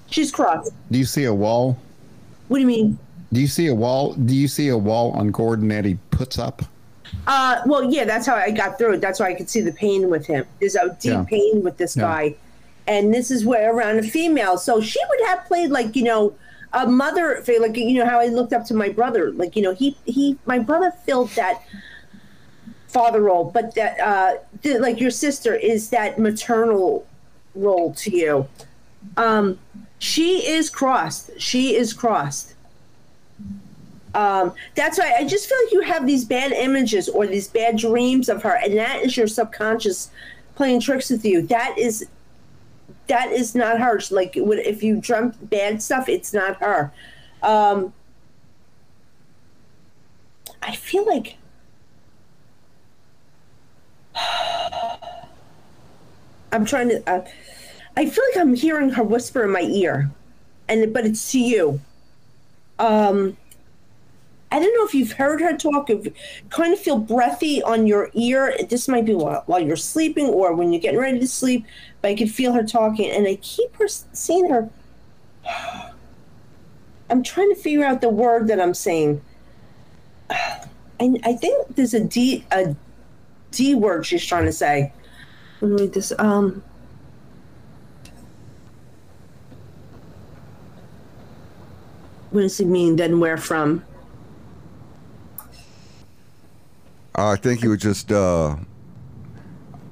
She's 0.09 0.31
crossed. 0.31 0.71
Do 0.91 0.97
you 0.97 1.05
see 1.05 1.25
a 1.25 1.33
wall? 1.33 1.77
What 2.47 2.57
do 2.57 2.61
you 2.61 2.67
mean? 2.67 2.97
Do 3.33 3.41
you 3.41 3.47
see 3.47 3.67
a 3.67 3.75
wall? 3.75 4.13
Do 4.13 4.35
you 4.35 4.47
see 4.47 4.69
a 4.69 4.77
wall 4.77 5.11
on 5.11 5.31
Gordon 5.31 5.67
that 5.69 5.83
he 5.85 5.97
puts 6.11 6.39
up? 6.39 6.61
Uh, 7.25 7.61
well, 7.65 7.83
yeah, 7.91 8.05
that's 8.05 8.25
how 8.25 8.35
I 8.35 8.51
got 8.51 8.77
through 8.77 8.93
it. 8.93 9.01
That's 9.01 9.19
why 9.19 9.27
I 9.27 9.33
could 9.33 9.49
see 9.49 9.61
the 9.61 9.71
pain 9.73 10.09
with 10.09 10.25
him. 10.25 10.45
There's 10.59 10.75
a 10.75 10.95
deep 10.99 11.11
Yeah. 11.11 11.23
pain 11.23 11.61
with 11.63 11.77
this 11.77 11.95
Yeah. 11.95 12.03
guy, 12.03 12.35
and 12.87 13.13
this 13.13 13.31
is 13.31 13.45
where 13.45 13.73
around 13.73 13.99
a 13.99 14.03
female. 14.03 14.57
So 14.57 14.79
she 14.81 14.99
would 15.09 15.27
have 15.27 15.45
played 15.45 15.69
like 15.71 15.95
you 15.95 16.03
know, 16.03 16.33
a 16.73 16.87
mother 16.87 17.43
like 17.59 17.75
you 17.75 17.95
know 17.95 18.05
how 18.05 18.19
I 18.19 18.27
looked 18.27 18.53
up 18.53 18.65
to 18.65 18.73
my 18.73 18.89
brother. 18.89 19.31
Like 19.31 19.55
you 19.57 19.61
know 19.61 19.73
he 19.73 19.97
he 20.05 20.37
my 20.45 20.59
brother 20.59 20.91
filled 21.05 21.29
that 21.31 21.61
father 22.87 23.21
role, 23.21 23.51
but 23.53 23.75
that 23.75 23.99
uh, 23.99 24.37
the, 24.61 24.79
like 24.79 24.99
your 25.01 25.11
sister 25.11 25.53
is 25.53 25.89
that 25.89 26.17
maternal 26.19 27.05
role 27.55 27.93
to 27.95 28.09
you. 28.15 28.47
Um, 29.17 29.59
she 29.99 30.47
is 30.47 30.69
crossed. 30.69 31.31
She 31.39 31.75
is 31.75 31.93
crossed. 31.93 32.53
Um, 34.13 34.53
that's 34.75 34.97
why 34.97 35.13
I 35.17 35.25
just 35.25 35.47
feel 35.47 35.57
like 35.63 35.73
you 35.73 35.81
have 35.81 36.07
these 36.07 36.25
bad 36.25 36.51
images 36.51 37.07
or 37.07 37.27
these 37.27 37.47
bad 37.47 37.77
dreams 37.77 38.29
of 38.29 38.41
her, 38.43 38.57
and 38.63 38.77
that 38.77 39.03
is 39.03 39.15
your 39.15 39.27
subconscious 39.27 40.09
playing 40.55 40.81
tricks 40.81 41.09
with 41.09 41.23
you. 41.23 41.41
That 41.43 41.77
is 41.77 42.07
that 43.07 43.31
is 43.31 43.55
not 43.55 43.79
her. 43.79 44.01
Like 44.11 44.33
if 44.35 44.83
you 44.83 44.99
dreamt 44.99 45.49
bad 45.49 45.81
stuff, 45.81 46.09
it's 46.09 46.33
not 46.33 46.57
her. 46.57 46.91
Um, 47.43 47.93
I 50.61 50.75
feel 50.75 51.05
like 51.05 51.37
I'm 56.51 56.65
trying 56.65 56.89
to. 56.89 57.09
Uh, 57.09 57.25
I 57.97 58.05
feel 58.05 58.23
like 58.29 58.37
I'm 58.37 58.53
hearing 58.53 58.91
her 58.91 59.01
whisper 59.01 59.43
in 59.43 59.51
my 59.51 59.61
ear, 59.61 60.11
and 60.69 60.93
but 60.93 61.07
it's 61.07 61.31
to 61.31 61.39
you. 61.39 61.81
Um, 62.77 63.35
I 64.51 64.59
don't 64.59 64.73
know 64.75 64.85
if 64.85 64.93
you've 64.93 65.13
heard 65.13 65.41
her 65.41 65.57
talk. 65.57 65.89
If 65.89 66.07
kind 66.51 66.73
of 66.73 66.79
feel 66.79 66.99
breathy 66.99 67.63
on 67.63 67.87
your 67.87 68.11
ear. 68.13 68.55
This 68.69 68.87
might 68.87 69.05
be 69.05 69.15
while, 69.15 69.41
while 69.47 69.59
you're 69.59 69.75
sleeping 69.75 70.27
or 70.27 70.53
when 70.53 70.71
you're 70.71 70.81
getting 70.81 70.99
ready 70.99 71.19
to 71.19 71.27
sleep. 71.27 71.65
But 72.03 72.11
I 72.11 72.15
can 72.15 72.27
feel 72.27 72.53
her 72.53 72.63
talking, 72.63 73.09
and 73.09 73.27
I 73.27 73.35
keep 73.41 73.75
her 73.77 73.87
seeing 73.87 74.47
her. 74.47 74.69
I'm 77.09 77.23
trying 77.23 77.49
to 77.49 77.59
figure 77.59 77.83
out 77.83 78.01
the 78.01 78.09
word 78.09 78.47
that 78.49 78.61
I'm 78.61 78.75
saying. 78.75 79.21
I, 80.29 80.59
I 80.99 81.33
think 81.33 81.75
there's 81.75 81.95
a 81.95 82.03
D 82.03 82.45
a 82.51 82.75
D 83.49 83.73
word 83.73 84.05
she's 84.05 84.23
trying 84.23 84.45
to 84.45 84.53
say. 84.53 84.93
Let 85.61 85.71
me 85.71 85.81
read 85.81 85.93
this. 85.93 86.13
Um. 86.19 86.61
What 92.31 92.41
does 92.41 92.59
it 92.59 92.67
mean? 92.67 92.95
Then 92.95 93.19
where 93.19 93.37
from? 93.37 93.83
I 97.15 97.35
think 97.35 97.61
he 97.61 97.67
was 97.67 97.79
just. 97.79 98.11
Uh, 98.11 98.55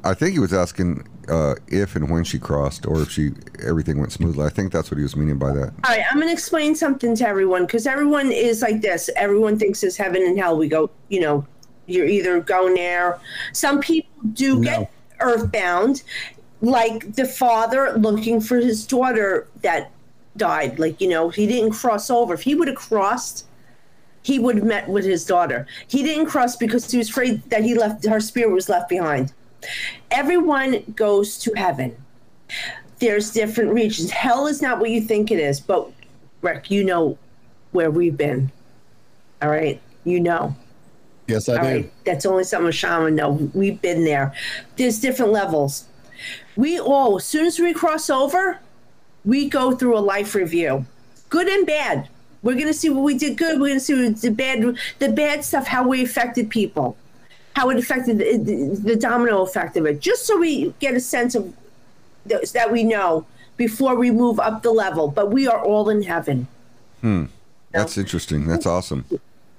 I 0.04 0.14
think 0.14 0.34
he 0.34 0.40
was 0.40 0.54
asking 0.54 1.08
uh, 1.28 1.56
if 1.68 1.96
and 1.96 2.10
when 2.10 2.24
she 2.24 2.38
crossed, 2.38 2.86
or 2.86 3.02
if 3.02 3.10
she 3.10 3.32
everything 3.66 4.00
went 4.00 4.12
smoothly. 4.12 4.46
I 4.46 4.50
think 4.50 4.72
that's 4.72 4.92
what 4.92 4.98
he 4.98 5.04
was 5.04 5.16
meaning 5.16 5.38
by 5.38 5.52
that. 5.54 5.74
All 5.84 5.96
right, 5.96 6.04
I'm 6.10 6.18
going 6.18 6.28
to 6.28 6.34
explain 6.34 6.76
something 6.76 7.16
to 7.16 7.28
everyone 7.28 7.66
because 7.66 7.88
everyone 7.88 8.32
is 8.32 8.62
like 8.62 8.82
this. 8.82 9.10
Everyone 9.16 9.58
thinks 9.58 9.82
there's 9.82 9.98
heaven 9.98 10.22
and 10.22 10.38
hell. 10.38 10.58
We 10.58 10.68
go, 10.68 10.92
you 11.10 11.22
know, 11.22 11.46
you're 11.88 12.06
either 12.06 12.40
going 12.42 12.76
there. 12.76 13.20
Some 13.54 13.82
people 13.82 14.12
do 14.34 14.62
get 14.62 14.92
earthbound, 15.20 16.04
like 16.62 17.16
the 17.16 17.26
father 17.26 17.94
looking 17.98 18.42
for 18.42 18.58
his 18.58 18.86
daughter 18.86 19.48
that 19.62 19.92
died. 20.38 20.80
Like, 20.80 21.00
you 21.02 21.10
know, 21.10 21.30
he 21.30 21.48
didn't 21.48 21.72
cross 21.72 22.10
over. 22.10 22.34
If 22.34 22.42
he 22.42 22.56
would 22.56 22.68
have 22.68 22.78
crossed, 22.78 23.46
he 24.22 24.40
would 24.40 24.56
have 24.56 24.66
met 24.66 24.90
with 24.90 25.06
his 25.06 25.26
daughter. 25.26 25.68
He 25.88 26.04
didn't 26.04 26.26
cross 26.26 26.56
because 26.56 26.90
he 26.90 26.98
was 26.98 27.10
afraid 27.10 27.48
that 27.50 27.64
he 27.64 27.76
left 27.76 28.06
her 28.06 28.20
spirit 28.20 28.52
was 28.52 28.70
left 28.70 28.90
behind. 28.90 29.34
Everyone 30.12 30.84
goes 30.96 31.38
to 31.40 31.54
heaven. 31.56 31.96
There's 33.00 33.32
different 33.32 33.74
regions. 33.74 34.12
Hell 34.12 34.48
is 34.48 34.62
not 34.62 34.80
what 34.80 34.90
you 34.90 35.02
think 35.02 35.32
it 35.32 35.40
is, 35.40 35.60
but 35.60 35.92
Rick, 36.42 36.72
you 36.72 36.84
know 36.84 37.18
where 37.72 37.92
we've 37.92 38.18
been. 38.18 38.52
All 39.42 39.50
right, 39.50 39.82
you 40.06 40.20
know. 40.20 40.56
Yes, 41.28 41.50
I 41.50 41.58
All 41.58 41.64
do. 41.64 41.68
right, 41.68 41.94
that's 42.06 42.26
only 42.26 42.44
something 42.44 42.70
a 42.70 42.72
shaman 42.72 43.16
know. 43.16 43.32
We've 43.54 43.82
been 43.82 44.06
there. 44.06 44.34
There's 44.76 45.00
different 45.00 45.32
levels. 45.32 45.86
We 46.56 46.80
all, 46.80 47.18
as 47.18 47.26
soon 47.26 47.46
as 47.46 47.60
we 47.60 47.74
cross 47.74 48.10
over, 48.10 48.60
we 49.26 49.50
go 49.50 49.76
through 49.76 49.98
a 49.98 50.00
life 50.00 50.36
review, 50.36 50.86
good 51.30 51.48
and 51.48 51.66
bad. 51.66 52.08
We're 52.44 52.56
gonna 52.56 52.74
see 52.74 52.90
what 52.90 53.04
we 53.04 53.18
did 53.18 53.38
good. 53.38 53.60
We're 53.60 53.70
gonna 53.70 53.80
see 53.80 54.10
what 54.10 54.22
the 54.22 54.30
bad, 54.30 54.78
the 55.00 55.10
bad 55.10 55.44
stuff, 55.44 55.68
how 55.68 55.88
we 55.88 56.04
affected 56.04 56.50
people, 56.50 56.96
how 57.56 57.70
it 57.72 57.78
affected 57.78 58.20
the, 58.20 58.38
the, 58.38 58.80
the 58.82 58.96
domino 58.96 59.42
effect 59.42 59.76
of 59.78 59.86
it. 59.86 60.00
Just 60.00 60.26
so 60.26 60.38
we 60.38 60.74
get 60.80 60.94
a 60.94 61.00
sense 61.00 61.34
of 61.34 61.52
th- 62.30 62.52
that 62.52 62.72
we 62.72 62.84
know 62.84 63.26
before 63.58 63.96
we 63.96 64.12
move 64.12 64.40
up 64.40 64.62
the 64.62 64.72
level. 64.72 65.08
But 65.08 65.32
we 65.32 65.48
are 65.48 65.60
all 65.60 65.90
in 65.90 66.04
heaven. 66.04 66.48
Hmm. 67.02 67.26
That's 67.72 67.98
interesting. 67.98 68.48
That's 68.48 68.66
awesome. 68.66 69.06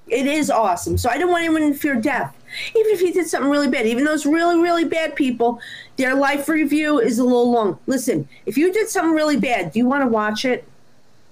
It 0.08 0.26
is 0.26 0.50
awesome. 0.50 0.96
So 0.96 1.10
I 1.10 1.18
don't 1.18 1.30
want 1.30 1.44
anyone 1.44 1.72
to 1.72 1.74
fear 1.78 1.96
death. 1.96 2.34
Even 2.74 2.92
if 2.92 3.02
you 3.02 3.12
did 3.12 3.26
something 3.26 3.50
really 3.50 3.68
bad, 3.68 3.86
even 3.86 4.04
those 4.04 4.24
really, 4.24 4.58
really 4.60 4.84
bad 4.84 5.16
people, 5.16 5.60
their 5.96 6.14
life 6.14 6.48
review 6.48 6.98
is 6.98 7.18
a 7.18 7.24
little 7.24 7.50
long. 7.50 7.78
Listen, 7.86 8.28
if 8.44 8.56
you 8.56 8.72
did 8.72 8.88
something 8.88 9.14
really 9.14 9.38
bad, 9.38 9.72
do 9.72 9.78
you 9.78 9.86
want 9.86 10.02
to 10.02 10.08
watch 10.08 10.44
it? 10.44 10.66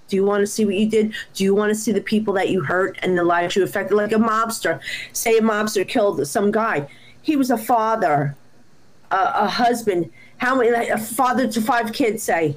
Do 0.08 0.16
you 0.16 0.24
want 0.24 0.42
to 0.42 0.46
see 0.46 0.64
what 0.64 0.74
you 0.74 0.88
did? 0.88 1.14
Do 1.34 1.44
you 1.44 1.54
want 1.54 1.70
to 1.70 1.74
see 1.74 1.92
the 1.92 2.00
people 2.00 2.34
that 2.34 2.50
you 2.50 2.62
hurt 2.62 2.98
and 3.02 3.16
the 3.16 3.24
lives 3.24 3.56
you 3.56 3.62
affected? 3.62 3.94
Like 3.94 4.12
a 4.12 4.16
mobster. 4.16 4.80
Say 5.12 5.38
a 5.38 5.40
mobster 5.40 5.86
killed 5.86 6.26
some 6.26 6.50
guy. 6.50 6.88
He 7.22 7.36
was 7.36 7.50
a 7.50 7.56
father, 7.56 8.36
a, 9.10 9.16
a 9.16 9.48
husband. 9.48 10.10
How 10.38 10.56
many? 10.56 10.70
Like 10.70 10.88
a 10.88 10.98
father 10.98 11.50
to 11.50 11.60
five 11.60 11.92
kids. 11.92 12.22
Say 12.22 12.56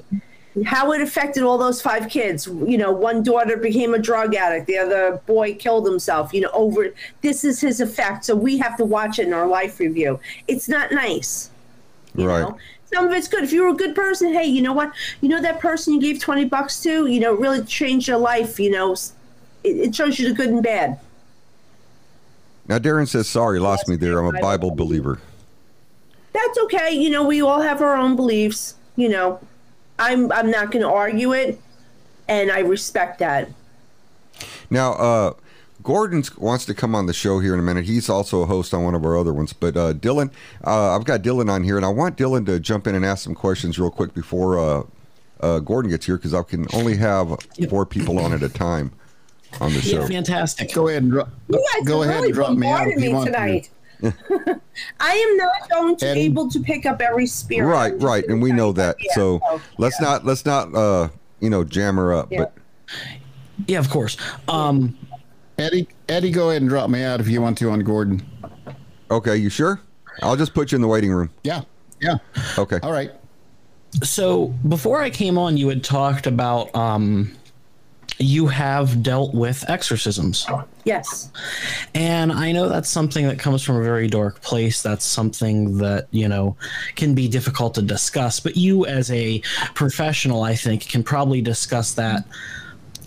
how 0.64 0.92
it 0.92 1.00
affected 1.00 1.42
all 1.42 1.58
those 1.58 1.80
five 1.80 2.08
kids. 2.08 2.46
You 2.46 2.78
know, 2.78 2.90
one 2.90 3.22
daughter 3.22 3.56
became 3.56 3.94
a 3.94 3.98
drug 3.98 4.34
addict, 4.34 4.66
the 4.66 4.78
other 4.78 5.20
boy 5.26 5.54
killed 5.54 5.86
himself. 5.86 6.32
You 6.32 6.42
know, 6.42 6.50
over 6.52 6.92
this 7.22 7.44
is 7.44 7.60
his 7.60 7.80
effect. 7.80 8.24
So 8.24 8.34
we 8.34 8.58
have 8.58 8.76
to 8.78 8.84
watch 8.84 9.18
it 9.18 9.26
in 9.26 9.32
our 9.32 9.46
life 9.46 9.80
review. 9.80 10.20
It's 10.46 10.68
not 10.68 10.92
nice. 10.92 11.50
You 12.18 12.28
right. 12.28 12.40
know, 12.40 12.58
some 12.92 13.06
of 13.06 13.12
it's 13.12 13.28
good. 13.28 13.44
If 13.44 13.52
you're 13.52 13.68
a 13.68 13.74
good 13.74 13.94
person, 13.94 14.32
hey, 14.32 14.46
you 14.46 14.60
know 14.60 14.72
what? 14.72 14.92
You 15.20 15.28
know 15.28 15.40
that 15.40 15.60
person 15.60 15.94
you 15.94 16.00
gave 16.00 16.20
twenty 16.20 16.44
bucks 16.44 16.80
to. 16.82 17.06
You 17.06 17.20
know, 17.20 17.34
it 17.34 17.40
really 17.40 17.64
changed 17.64 18.08
your 18.08 18.18
life. 18.18 18.58
You 18.58 18.70
know, 18.70 18.92
it, 18.92 19.12
it 19.68 19.94
shows 19.94 20.18
you 20.18 20.28
the 20.28 20.34
good 20.34 20.48
and 20.48 20.62
bad. 20.62 20.98
Now 22.66 22.78
Darren 22.78 23.06
says, 23.06 23.28
"Sorry, 23.28 23.60
lost 23.60 23.88
me 23.88 23.96
there. 23.96 24.18
I'm 24.18 24.34
a 24.34 24.40
Bible 24.40 24.72
believer." 24.72 25.20
That's 26.32 26.58
okay. 26.64 26.92
You 26.92 27.10
know, 27.10 27.24
we 27.24 27.40
all 27.40 27.60
have 27.60 27.80
our 27.80 27.94
own 27.94 28.16
beliefs. 28.16 28.74
You 28.96 29.10
know, 29.10 29.40
I'm 29.98 30.32
I'm 30.32 30.50
not 30.50 30.72
going 30.72 30.82
to 30.82 30.90
argue 30.90 31.32
it, 31.32 31.60
and 32.26 32.50
I 32.50 32.60
respect 32.60 33.20
that. 33.20 33.48
Now, 34.70 34.92
uh, 34.94 35.34
Gordon 35.82 36.24
wants 36.36 36.64
to 36.66 36.74
come 36.74 36.94
on 36.94 37.06
the 37.06 37.12
show 37.12 37.38
here 37.38 37.54
in 37.54 37.60
a 37.60 37.62
minute. 37.62 37.84
He's 37.84 38.08
also 38.08 38.42
a 38.42 38.46
host 38.46 38.74
on 38.74 38.84
one 38.84 38.94
of 38.94 39.04
our 39.04 39.16
other 39.16 39.32
ones. 39.32 39.52
But 39.52 39.76
uh, 39.76 39.94
Dylan, 39.94 40.30
uh, 40.64 40.94
I've 40.94 41.04
got 41.04 41.22
Dylan 41.22 41.50
on 41.50 41.64
here, 41.64 41.76
and 41.76 41.86
I 41.86 41.88
want 41.88 42.16
Dylan 42.16 42.46
to 42.46 42.58
jump 42.60 42.86
in 42.86 42.94
and 42.94 43.04
ask 43.04 43.24
some 43.24 43.34
questions 43.34 43.78
real 43.78 43.90
quick 43.90 44.12
before 44.14 44.58
uh, 44.58 44.82
uh, 45.40 45.60
Gordon 45.60 45.90
gets 45.90 46.06
here 46.06 46.16
because 46.16 46.34
I 46.34 46.42
can 46.42 46.66
only 46.74 46.96
have 46.96 47.34
four 47.70 47.86
people 47.86 48.18
on 48.18 48.32
at 48.32 48.42
a 48.42 48.48
time 48.48 48.92
on 49.60 49.72
the 49.72 49.80
show. 49.80 50.00
Yeah, 50.00 50.08
fantastic. 50.08 50.72
Go 50.74 50.88
ahead 50.88 51.02
and 51.02 51.12
drop. 51.12 51.30
You 51.48 51.64
guys 51.74 51.86
Go 51.86 52.02
ahead 52.02 52.16
really 52.16 52.26
and 52.28 52.34
drop 52.34 52.56
me 52.56 52.66
out 52.68 52.88
if 52.88 52.94
you 52.94 53.08
me 53.10 53.14
want 53.14 53.26
to. 53.26 53.32
tonight. 53.32 53.70
I 55.00 55.12
am 55.12 55.36
not 55.36 55.70
going 55.70 55.96
to 55.96 56.14
be 56.14 56.20
able 56.20 56.48
to 56.50 56.60
pick 56.60 56.86
up 56.86 57.00
every 57.00 57.26
spirit. 57.26 57.66
Right, 57.66 58.00
right, 58.00 58.24
and 58.28 58.40
we 58.40 58.52
know 58.52 58.72
that. 58.72 58.96
Yeah, 59.00 59.14
so 59.14 59.40
so, 59.48 59.60
let's 59.76 59.96
yeah. 60.00 60.08
not 60.08 60.24
let's 60.24 60.44
not 60.44 60.72
uh, 60.74 61.08
you 61.40 61.50
know 61.50 61.64
jam 61.64 61.96
her 61.96 62.12
up. 62.14 62.30
Yeah. 62.30 62.38
But 62.38 62.54
Yeah, 63.66 63.80
of 63.80 63.90
course. 63.90 64.16
Um, 64.46 64.96
Eddie, 65.58 65.88
Eddie, 66.08 66.30
go 66.30 66.50
ahead 66.50 66.62
and 66.62 66.68
drop 66.68 66.88
me 66.88 67.02
out 67.02 67.20
if 67.20 67.28
you 67.28 67.42
want 67.42 67.58
to 67.58 67.70
on 67.70 67.80
Gordon. 67.80 68.24
okay, 69.10 69.36
you 69.36 69.50
sure? 69.50 69.80
I'll 70.22 70.36
just 70.36 70.54
put 70.54 70.72
you 70.72 70.76
in 70.76 70.82
the 70.82 70.88
waiting 70.88 71.12
room. 71.12 71.30
Yeah, 71.42 71.62
yeah. 72.00 72.18
Okay. 72.56 72.78
All 72.82 72.92
right. 72.92 73.12
so 74.02 74.46
before 74.68 75.00
I 75.00 75.10
came 75.10 75.38
on, 75.38 75.56
you 75.56 75.68
had 75.68 75.82
talked 75.82 76.26
about 76.26 76.74
um, 76.74 77.36
you 78.18 78.46
have 78.48 79.02
dealt 79.02 79.34
with 79.34 79.68
exorcisms. 79.68 80.46
Yes. 80.84 81.30
And 81.94 82.32
I 82.32 82.52
know 82.52 82.68
that's 82.68 82.88
something 82.88 83.26
that 83.26 83.38
comes 83.38 83.62
from 83.62 83.76
a 83.76 83.82
very 83.82 84.08
dark 84.08 84.40
place. 84.40 84.82
That's 84.82 85.04
something 85.04 85.78
that, 85.78 86.08
you 86.10 86.28
know, 86.28 86.56
can 86.96 87.14
be 87.14 87.28
difficult 87.28 87.74
to 87.74 87.82
discuss. 87.82 88.40
But 88.40 88.56
you, 88.56 88.86
as 88.86 89.10
a 89.12 89.40
professional, 89.74 90.42
I 90.42 90.54
think, 90.56 90.88
can 90.88 91.04
probably 91.04 91.40
discuss 91.40 91.94
that 91.94 92.24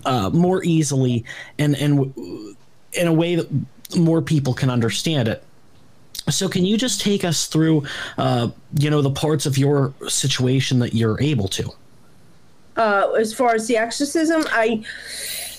uh, 0.04 0.30
more 0.30 0.62
easily 0.64 1.24
and, 1.58 1.76
and 1.76 1.96
w- 1.96 2.56
in 2.92 3.06
a 3.06 3.12
way 3.12 3.36
that 3.36 3.48
more 3.96 4.22
people 4.22 4.54
can 4.54 4.70
understand 4.70 5.28
it. 5.28 5.42
So, 6.30 6.48
can 6.48 6.64
you 6.64 6.76
just 6.76 7.00
take 7.00 7.24
us 7.24 7.46
through, 7.46 7.84
uh, 8.16 8.50
you 8.78 8.90
know, 8.90 9.02
the 9.02 9.10
parts 9.10 9.44
of 9.44 9.58
your 9.58 9.92
situation 10.08 10.78
that 10.78 10.94
you're 10.94 11.20
able 11.20 11.48
to? 11.48 11.70
Uh, 12.76 13.10
as 13.18 13.34
far 13.34 13.54
as 13.54 13.66
the 13.66 13.76
exorcism, 13.76 14.44
I 14.50 14.84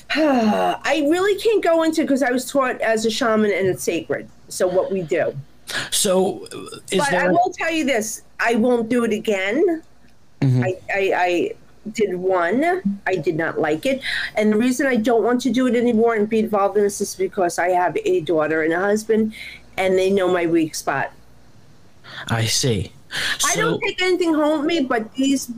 I 0.15 1.05
really 1.09 1.39
can't 1.39 1.63
go 1.63 1.83
into 1.83 2.01
because 2.01 2.23
I 2.23 2.31
was 2.31 2.49
taught 2.49 2.79
as 2.81 3.05
a 3.05 3.11
shaman 3.11 3.51
and 3.51 3.67
it's 3.67 3.83
sacred. 3.83 4.29
So 4.47 4.67
what 4.67 4.91
we 4.91 5.01
do. 5.01 5.35
So, 5.91 6.45
uh, 6.45 6.77
but 6.97 7.09
there? 7.09 7.25
I 7.25 7.27
will 7.29 7.51
tell 7.57 7.71
you 7.71 7.83
this: 7.83 8.21
I 8.39 8.55
won't 8.55 8.89
do 8.89 9.03
it 9.03 9.11
again. 9.11 9.83
Mm-hmm. 10.41 10.63
I, 10.63 10.77
I, 10.93 11.13
I 11.15 11.51
did 11.91 12.15
one. 12.15 12.99
I 13.05 13.15
did 13.15 13.35
not 13.35 13.59
like 13.59 13.85
it, 13.85 14.01
and 14.35 14.51
the 14.51 14.57
reason 14.57 14.87
I 14.87 14.95
don't 14.95 15.23
want 15.23 15.41
to 15.41 15.49
do 15.49 15.67
it 15.67 15.75
anymore 15.75 16.15
and 16.15 16.29
be 16.29 16.39
involved 16.39 16.77
in 16.77 16.83
this 16.83 17.01
is 17.01 17.15
because 17.15 17.59
I 17.59 17.69
have 17.69 17.97
a 18.05 18.21
daughter 18.21 18.63
and 18.63 18.73
a 18.73 18.79
husband, 18.79 19.33
and 19.77 19.97
they 19.97 20.09
know 20.09 20.27
my 20.27 20.45
weak 20.45 20.75
spot. 20.75 21.11
I 22.27 22.45
see. 22.45 22.91
I 23.45 23.55
don't 23.55 23.79
take 23.81 24.01
anything 24.01 24.33
home 24.33 24.59
with 24.59 24.67
me, 24.67 24.81
but 24.81 25.13
these 25.13 25.51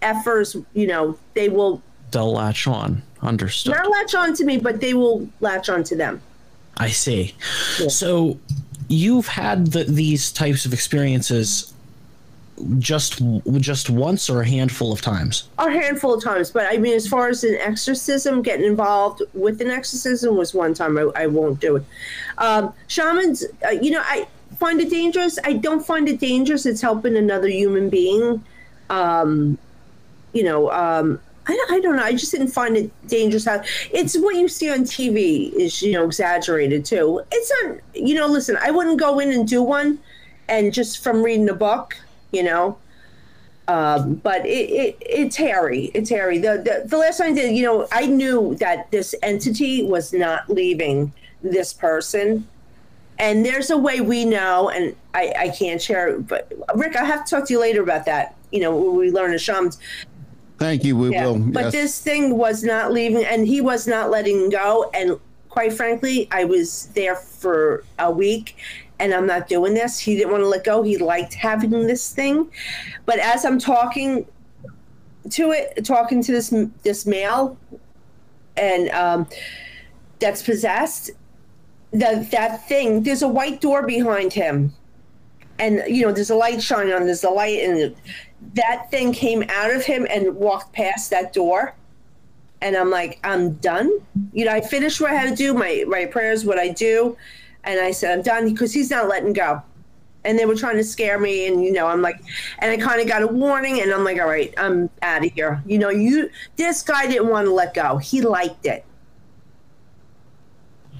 effers, 0.00 0.64
you 0.74 0.86
know, 0.86 1.18
they 1.34 1.48
will 1.48 1.82
they'll 2.10 2.32
latch 2.32 2.66
on. 2.66 3.02
Understood. 3.22 3.74
not 3.74 3.88
latch 3.88 4.14
on 4.16 4.34
to 4.34 4.44
me, 4.44 4.58
but 4.58 4.80
they 4.80 4.94
will 4.94 5.28
latch 5.40 5.68
on 5.68 5.84
to 5.84 5.96
them. 5.96 6.20
I 6.78 6.88
see. 6.88 7.34
So 7.88 8.38
you've 8.88 9.28
had 9.28 9.68
the, 9.68 9.84
these 9.84 10.32
types 10.32 10.66
of 10.66 10.72
experiences 10.72 11.71
just 12.78 13.20
just 13.58 13.90
once 13.90 14.28
or 14.30 14.42
a 14.42 14.48
handful 14.48 14.92
of 14.92 15.00
times. 15.00 15.48
A 15.58 15.70
handful 15.70 16.14
of 16.14 16.22
times, 16.22 16.50
but 16.50 16.66
I 16.70 16.78
mean, 16.78 16.94
as 16.94 17.06
far 17.06 17.28
as 17.28 17.44
an 17.44 17.56
exorcism, 17.56 18.42
getting 18.42 18.66
involved 18.66 19.22
with 19.34 19.60
an 19.60 19.70
exorcism 19.70 20.36
was 20.36 20.54
one 20.54 20.74
time. 20.74 20.98
I, 20.98 21.10
I 21.16 21.26
won't 21.26 21.60
do 21.60 21.76
it. 21.76 21.84
Um, 22.38 22.72
shamans, 22.88 23.44
uh, 23.66 23.70
you 23.70 23.90
know, 23.90 24.02
I 24.04 24.26
find 24.58 24.80
it 24.80 24.90
dangerous. 24.90 25.38
I 25.44 25.54
don't 25.54 25.84
find 25.84 26.08
it 26.08 26.20
dangerous. 26.20 26.66
It's 26.66 26.80
helping 26.80 27.16
another 27.16 27.48
human 27.48 27.88
being. 27.88 28.44
Um, 28.90 29.58
you 30.32 30.42
know, 30.42 30.70
um, 30.70 31.20
I, 31.46 31.66
I 31.70 31.80
don't 31.80 31.96
know. 31.96 32.02
I 32.02 32.12
just 32.12 32.32
didn't 32.32 32.48
find 32.48 32.76
it 32.76 32.90
dangerous. 33.08 33.44
How 33.44 33.62
it's 33.90 34.16
what 34.16 34.36
you 34.36 34.48
see 34.48 34.70
on 34.70 34.80
TV 34.80 35.52
is 35.52 35.82
you 35.82 35.92
know 35.92 36.04
exaggerated 36.04 36.84
too. 36.84 37.22
It's 37.30 37.52
not. 37.62 37.78
You 37.94 38.14
know, 38.14 38.26
listen. 38.26 38.56
I 38.60 38.70
wouldn't 38.70 39.00
go 39.00 39.18
in 39.18 39.32
and 39.32 39.46
do 39.46 39.62
one, 39.62 39.98
and 40.48 40.72
just 40.72 41.02
from 41.02 41.22
reading 41.22 41.48
a 41.48 41.54
book, 41.54 41.96
you 42.32 42.42
know. 42.42 42.78
Um, 43.68 44.14
but 44.14 44.44
it, 44.44 44.70
it 44.70 44.96
it's 45.00 45.36
hairy. 45.36 45.90
It's 45.94 46.10
hairy. 46.10 46.38
The, 46.38 46.58
the 46.58 46.88
the 46.88 46.98
last 46.98 47.18
time 47.18 47.32
I 47.32 47.34
did, 47.34 47.56
you 47.56 47.64
know, 47.64 47.86
I 47.92 48.06
knew 48.06 48.56
that 48.56 48.90
this 48.90 49.14
entity 49.22 49.84
was 49.84 50.12
not 50.12 50.50
leaving 50.50 51.12
this 51.42 51.72
person. 51.72 52.46
And 53.18 53.44
there's 53.44 53.70
a 53.70 53.76
way 53.78 54.00
we 54.00 54.24
know, 54.24 54.68
and 54.70 54.96
I, 55.14 55.32
I 55.38 55.48
can't 55.50 55.80
share 55.80 56.08
it, 56.08 56.26
but 56.26 56.52
Rick, 56.74 56.96
I 56.96 57.04
have 57.04 57.24
to 57.24 57.36
talk 57.36 57.46
to 57.46 57.52
you 57.52 57.60
later 57.60 57.82
about 57.82 58.04
that. 58.06 58.34
You 58.50 58.60
know, 58.60 58.74
we 58.76 59.12
learn 59.12 59.32
as 59.32 59.42
shamans. 59.42 59.78
Thank 60.58 60.82
you. 60.82 60.96
We 60.96 61.10
Yeah. 61.10 61.26
will. 61.26 61.38
But 61.38 61.64
yes. 61.64 61.72
this 61.72 62.00
thing 62.00 62.36
was 62.36 62.64
not 62.64 62.90
leaving, 62.92 63.24
and 63.24 63.46
he 63.46 63.60
was 63.60 63.86
not 63.86 64.10
letting 64.10 64.48
go. 64.48 64.90
And 64.92 65.18
quite 65.50 65.72
frankly, 65.72 66.26
I 66.32 66.44
was 66.44 66.86
there 66.94 67.14
for 67.14 67.84
a 67.98 68.10
week, 68.10 68.56
and 69.02 69.12
I'm 69.12 69.26
not 69.26 69.48
doing 69.48 69.74
this. 69.74 69.98
He 69.98 70.16
didn't 70.16 70.30
want 70.30 70.44
to 70.44 70.48
let 70.48 70.62
go. 70.62 70.84
He 70.84 70.96
liked 70.96 71.34
having 71.34 71.70
this 71.70 72.12
thing, 72.14 72.48
but 73.04 73.18
as 73.18 73.44
I'm 73.44 73.58
talking 73.58 74.24
to 75.30 75.50
it, 75.50 75.84
talking 75.84 76.22
to 76.22 76.30
this 76.30 76.54
this 76.84 77.04
male, 77.04 77.58
and 78.56 78.88
um, 78.90 79.26
that's 80.20 80.42
possessed, 80.42 81.10
that 81.92 82.30
that 82.30 82.68
thing. 82.68 83.02
There's 83.02 83.22
a 83.22 83.28
white 83.28 83.60
door 83.60 83.84
behind 83.84 84.32
him, 84.32 84.72
and 85.58 85.82
you 85.88 86.06
know 86.06 86.12
there's 86.12 86.30
a 86.30 86.36
light 86.36 86.62
shining 86.62 86.94
on. 86.94 87.04
There's 87.04 87.24
a 87.24 87.30
light, 87.30 87.58
and 87.58 87.96
that 88.54 88.88
thing 88.92 89.12
came 89.12 89.42
out 89.48 89.74
of 89.74 89.84
him 89.84 90.06
and 90.10 90.36
walked 90.36 90.72
past 90.72 91.10
that 91.10 91.32
door. 91.32 91.74
And 92.60 92.76
I'm 92.76 92.90
like, 92.90 93.18
I'm 93.24 93.54
done. 93.54 93.90
You 94.32 94.44
know, 94.44 94.52
I 94.52 94.60
finished 94.60 95.00
what 95.00 95.10
I 95.10 95.14
had 95.14 95.30
to 95.30 95.34
do, 95.34 95.54
my 95.54 95.84
my 95.88 96.06
prayers, 96.06 96.44
what 96.44 96.60
I 96.60 96.68
do, 96.68 97.16
and 97.64 97.80
I 97.80 97.90
said 97.90 98.16
I'm 98.18 98.22
done 98.22 98.50
because 98.52 98.72
he's 98.72 98.90
not 98.90 99.08
letting 99.08 99.32
go. 99.32 99.62
And 100.24 100.38
they 100.38 100.46
were 100.46 100.54
trying 100.54 100.76
to 100.76 100.84
scare 100.84 101.18
me, 101.18 101.48
and 101.48 101.64
you 101.64 101.72
know, 101.72 101.88
I'm 101.88 102.00
like, 102.00 102.20
and 102.60 102.70
I 102.70 102.76
kind 102.76 103.00
of 103.00 103.08
got 103.08 103.22
a 103.22 103.26
warning, 103.26 103.80
and 103.80 103.90
I'm 103.92 104.04
like, 104.04 104.20
all 104.20 104.28
right, 104.28 104.54
I'm 104.56 104.88
out 105.02 105.24
of 105.26 105.32
here. 105.32 105.60
You 105.66 105.78
know, 105.78 105.88
you 105.90 106.30
this 106.56 106.80
guy 106.82 107.08
didn't 107.08 107.28
want 107.28 107.46
to 107.48 107.52
let 107.52 107.74
go. 107.74 107.96
He 107.96 108.20
liked 108.22 108.64
it. 108.66 108.84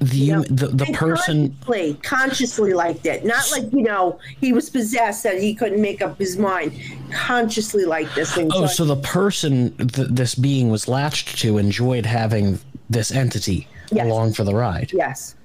The 0.00 0.16
you 0.16 0.32
know? 0.32 0.42
the, 0.42 0.66
the 0.68 0.84
And 0.86 0.94
person 0.96 1.56
consciously, 1.60 1.94
consciously 2.02 2.72
liked 2.72 3.06
it. 3.06 3.24
Not 3.24 3.48
like 3.52 3.72
you 3.72 3.82
know 3.82 4.18
he 4.40 4.52
was 4.52 4.68
possessed 4.68 5.22
that 5.22 5.40
he 5.40 5.54
couldn't 5.54 5.80
make 5.80 6.02
up 6.02 6.18
his 6.18 6.36
mind. 6.36 6.72
Consciously 7.12 7.84
liked 7.84 8.16
this 8.16 8.34
thing. 8.34 8.50
Oh, 8.52 8.64
I- 8.64 8.66
so 8.66 8.84
the 8.84 8.96
person 8.96 9.76
th- 9.76 10.08
this 10.10 10.34
being 10.34 10.68
was 10.70 10.88
latched 10.88 11.38
to 11.42 11.58
enjoyed 11.58 12.06
having 12.06 12.58
this 12.90 13.12
entity 13.12 13.68
Yes. 13.92 14.06
along 14.06 14.32
for 14.32 14.42
the 14.42 14.54
ride. 14.54 14.90
Yes. 14.92 15.36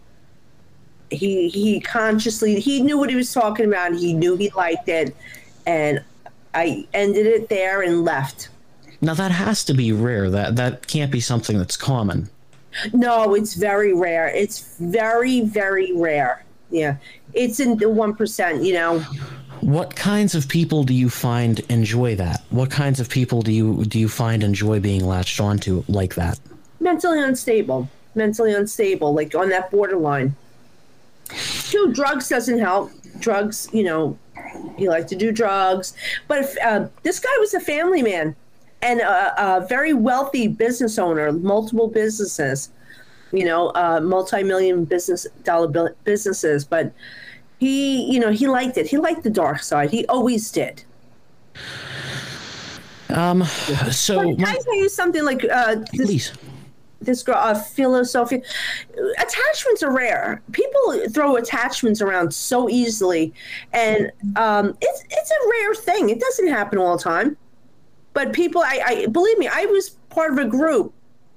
He 1.09 1.49
he 1.49 1.79
consciously 1.79 2.59
he 2.59 2.81
knew 2.81 2.97
what 2.97 3.09
he 3.09 3.15
was 3.15 3.33
talking 3.33 3.65
about. 3.65 3.93
He 3.93 4.13
knew 4.13 4.35
he 4.35 4.49
liked 4.51 4.89
it, 4.89 5.15
and 5.65 6.03
I 6.53 6.85
ended 6.93 7.25
it 7.25 7.49
there 7.49 7.81
and 7.81 8.03
left. 8.03 8.49
Now 8.99 9.13
that 9.13 9.31
has 9.31 9.63
to 9.65 9.73
be 9.73 9.91
rare. 9.93 10.29
That 10.29 10.55
that 10.57 10.87
can't 10.87 11.11
be 11.11 11.19
something 11.21 11.57
that's 11.57 11.77
common. 11.77 12.29
No, 12.93 13.33
it's 13.33 13.53
very 13.53 13.93
rare. 13.93 14.27
It's 14.27 14.77
very 14.79 15.41
very 15.41 15.93
rare. 15.93 16.43
Yeah, 16.69 16.97
it's 17.33 17.59
in 17.59 17.77
the 17.77 17.89
one 17.89 18.13
percent. 18.13 18.63
You 18.63 18.73
know, 18.73 18.99
What 19.61 19.95
kinds 19.95 20.35
of 20.35 20.49
people 20.49 20.83
do 20.83 20.93
you 20.93 21.09
find 21.09 21.59
enjoy 21.69 22.15
that? 22.17 22.43
What 22.49 22.69
kinds 22.69 22.99
of 22.99 23.09
people 23.09 23.41
do 23.41 23.51
you 23.53 23.85
do 23.85 23.97
you 23.97 24.09
find 24.09 24.43
enjoy 24.43 24.79
being 24.81 25.05
latched 25.05 25.39
onto 25.39 25.83
like 25.87 26.15
that? 26.15 26.39
mentally 26.79 27.19
unstable, 27.21 27.89
mentally 28.15 28.53
unstable, 28.53 29.13
like 29.13 29.33
on 29.35 29.49
that 29.49 29.71
borderline. 29.71 30.35
Two, 31.69 31.93
drugs 31.93 32.29
doesn't 32.29 32.59
help. 32.59 32.91
Drugs, 33.19 33.69
you 33.73 33.83
know, 33.83 34.17
he 34.77 34.87
liked 34.87 35.09
to 35.09 35.15
do 35.15 35.31
drugs, 35.31 35.93
but 36.27 36.39
if, 36.39 36.55
uh, 36.63 36.87
this 37.03 37.19
guy 37.19 37.35
was 37.39 37.53
a 37.53 37.59
family 37.59 38.01
man 38.01 38.35
and 38.81 38.99
a, 39.01 39.57
a 39.57 39.67
very 39.67 39.93
wealthy 39.93 40.47
business 40.47 40.99
owner, 40.99 41.31
multiple 41.31 41.87
businesses, 41.87 42.69
you 43.31 43.43
know, 43.43 43.69
uh, 43.69 43.99
multi-million 43.99 44.85
business 44.85 45.25
dollar 45.43 45.95
businesses. 46.03 46.63
But 46.63 46.93
he, 47.59 48.03
you 48.11 48.19
know, 48.19 48.31
he 48.31 48.47
liked 48.47 48.77
it. 48.77 48.87
He 48.87 48.97
liked 48.97 49.23
the 49.23 49.29
dark 49.29 49.63
side. 49.63 49.89
He 49.89 50.05
always 50.07 50.51
did. 50.51 50.83
Um, 53.09 53.43
so 53.91 54.23
But 54.23 54.37
can 54.37 54.45
I 54.45 54.57
tell 54.57 54.75
you 54.75 54.89
something 54.89 55.23
like 55.23 55.43
uh, 55.43 55.75
this, 55.75 56.05
please. 56.05 56.31
This 57.01 57.23
girl, 57.23 57.37
uh, 57.37 57.53
philosophia. 57.53 58.41
Attachments 59.19 59.83
are 59.83 59.93
rare. 59.93 60.41
People 60.51 61.07
throw 61.09 61.35
attachments 61.35 62.01
around 62.01 62.33
so 62.33 62.69
easily, 62.69 63.33
and 63.73 64.11
um, 64.35 64.75
it's 64.81 65.03
it's 65.09 65.31
a 65.31 65.49
rare 65.49 65.75
thing. 65.75 66.09
It 66.09 66.19
doesn't 66.19 66.47
happen 66.47 66.79
all 66.79 66.97
the 66.97 67.03
time. 67.03 67.37
But 68.13 68.33
people, 68.33 68.61
I, 68.63 68.81
I 68.85 69.05
believe 69.05 69.37
me, 69.37 69.47
I 69.47 69.65
was 69.65 69.91
part 70.09 70.31
of 70.31 70.39
a 70.39 70.45
group, 70.45 70.91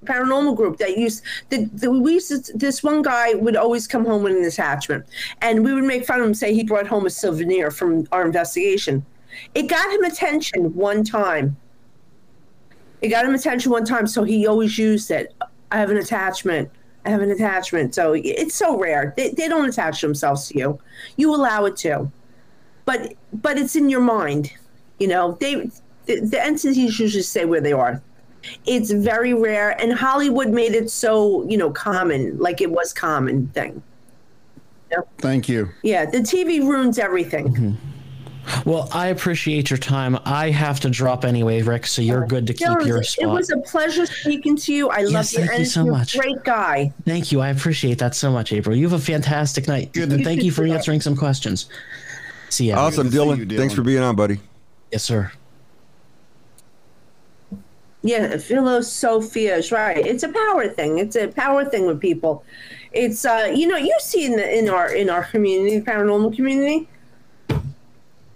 paranormal 0.05 0.57
group 0.57 0.79
that 0.79 0.97
used 0.97 1.23
the, 1.51 1.67
the 1.75 1.91
we 1.91 2.15
used 2.15 2.47
to, 2.47 2.57
this 2.57 2.83
one 2.83 3.03
guy 3.03 3.35
would 3.35 3.55
always 3.55 3.87
come 3.87 4.07
home 4.07 4.23
with 4.23 4.35
an 4.35 4.45
attachment, 4.45 5.05
and 5.43 5.63
we 5.63 5.75
would 5.75 5.85
make 5.85 6.07
fun 6.07 6.21
of 6.21 6.27
him, 6.27 6.33
say 6.33 6.55
he 6.55 6.65
brought 6.65 6.87
home 6.87 7.05
a 7.05 7.11
souvenir 7.11 7.71
from 7.71 8.07
our 8.13 8.25
investigation. 8.25 9.05
It 9.55 9.65
got 9.65 9.93
him 9.93 10.05
attention 10.05 10.75
one 10.75 11.05
time. 11.05 11.57
It 13.03 13.09
got 13.09 13.25
him 13.25 13.35
attention 13.35 13.73
one 13.73 13.85
time, 13.85 14.07
so 14.07 14.25
he 14.25 14.47
always 14.47 14.79
used 14.79 15.11
it. 15.11 15.35
I 15.71 15.79
have 15.79 15.91
an 15.91 15.97
attachment. 15.97 16.71
I 17.05 17.11
have 17.11 17.23
an 17.23 17.31
attachment. 17.31 17.95
So 17.95 18.13
it's 18.15 18.55
so 18.55 18.79
rare. 18.79 19.15
They, 19.17 19.31
they 19.31 19.49
don't 19.49 19.69
attach 19.69 20.01
themselves 20.01 20.49
to 20.49 20.59
you. 20.59 20.79
You 21.17 21.35
allow 21.35 21.65
it 21.65 21.77
to, 21.79 22.11
but 22.85 23.15
but 23.33 23.59
it's 23.59 23.77
in 23.77 23.89
your 23.89 24.01
mind. 24.01 24.53
You 24.99 25.09
know, 25.09 25.37
they 25.41 25.71
the, 26.07 26.21
the 26.21 26.45
entities 26.45 26.99
usually 26.99 27.23
stay 27.23 27.45
where 27.45 27.61
they 27.61 27.73
are. 27.73 28.03
It's 28.67 28.91
very 28.91 29.35
rare, 29.35 29.81
and 29.81 29.93
Hollywood 29.93 30.49
made 30.49 30.73
it 30.73 30.91
so 30.91 31.49
you 31.49 31.57
know 31.57 31.71
common, 31.71 32.39
like 32.39 32.61
it 32.61 32.71
was 32.71 32.93
common 32.93 33.49
thing. 33.49 33.83
Thank 35.19 35.49
you. 35.49 35.69
Yeah, 35.83 36.05
the 36.05 36.19
TV 36.19 36.61
ruins 36.61 36.99
everything. 36.99 37.55
Mm-hmm. 37.55 37.90
Well, 38.65 38.89
I 38.93 39.09
appreciate 39.09 39.71
your 39.71 39.79
time. 39.79 40.19
I 40.25 40.51
have 40.51 40.81
to 40.81 40.91
drop 40.91 41.25
anyway, 41.25 41.63
Rick. 41.63 41.87
So 41.87 42.03
you're 42.03 42.27
good 42.27 42.47
to 42.47 42.55
keep 42.55 42.67
Dylan, 42.69 42.87
your 42.87 42.99
it 43.03 43.27
was 43.29 43.51
a 43.51 43.59
pleasure 43.59 44.07
speaking 44.07 44.57
to 44.57 44.73
you. 44.73 44.89
I 44.89 45.03
love 45.03 45.13
Yes, 45.13 45.33
you, 45.33 45.39
thank 45.41 45.51
you 45.53 45.57
and 45.59 45.69
so 45.69 45.85
much. 45.87 46.19
great 46.19 46.43
guy. 46.45 46.93
Thank 47.05 47.33
you. 47.33 47.41
I 47.41 47.49
appreciate 47.49 47.99
that 47.99 48.15
so 48.15 48.31
much, 48.31 48.53
April. 48.53 48.77
You 48.77 48.89
have 48.89 48.99
a 49.01 49.03
fantastic 49.03 49.69
night. 49.69 49.93
Good. 49.93 50.13
And 50.13 50.25
thank 50.25 50.43
you 50.43 50.51
for 50.53 50.65
answering 50.65 51.01
some 51.01 51.17
questions. 51.17 51.69
See 52.49 52.67
ya. 52.69 52.79
Awesome, 52.79 53.05
Good 53.09 53.13
see 53.13 53.19
Dylan. 53.19 53.39
you, 53.39 53.47
Dylan. 53.47 53.57
Thanks 53.59 53.75
for 53.75 53.83
being 53.83 54.03
on, 54.03 54.17
buddy. 54.17 54.41
Yes, 54.91 55.05
sir. 55.05 55.31
Yeah, 58.03 58.39
philosophia 58.39 59.57
is 59.57 59.71
right. 59.73 59.99
It's 59.99 60.23
a 60.23 60.31
power 60.31 60.69
thing. 60.69 60.99
It's 60.99 61.17
a 61.17 61.29
power 61.29 61.65
thing 61.67 61.87
with 61.87 62.01
people. 62.01 62.45
It's 62.93 63.25
uh, 63.27 63.53
you 63.55 63.67
know, 63.67 63.77
you 63.77 63.95
see 64.01 64.25
in 64.25 64.33
the, 64.33 64.59
in 64.59 64.71
our 64.71 64.91
in 64.93 65.11
our 65.11 65.25
community, 65.25 65.81
paranormal 65.83 66.35
community, 66.35 66.89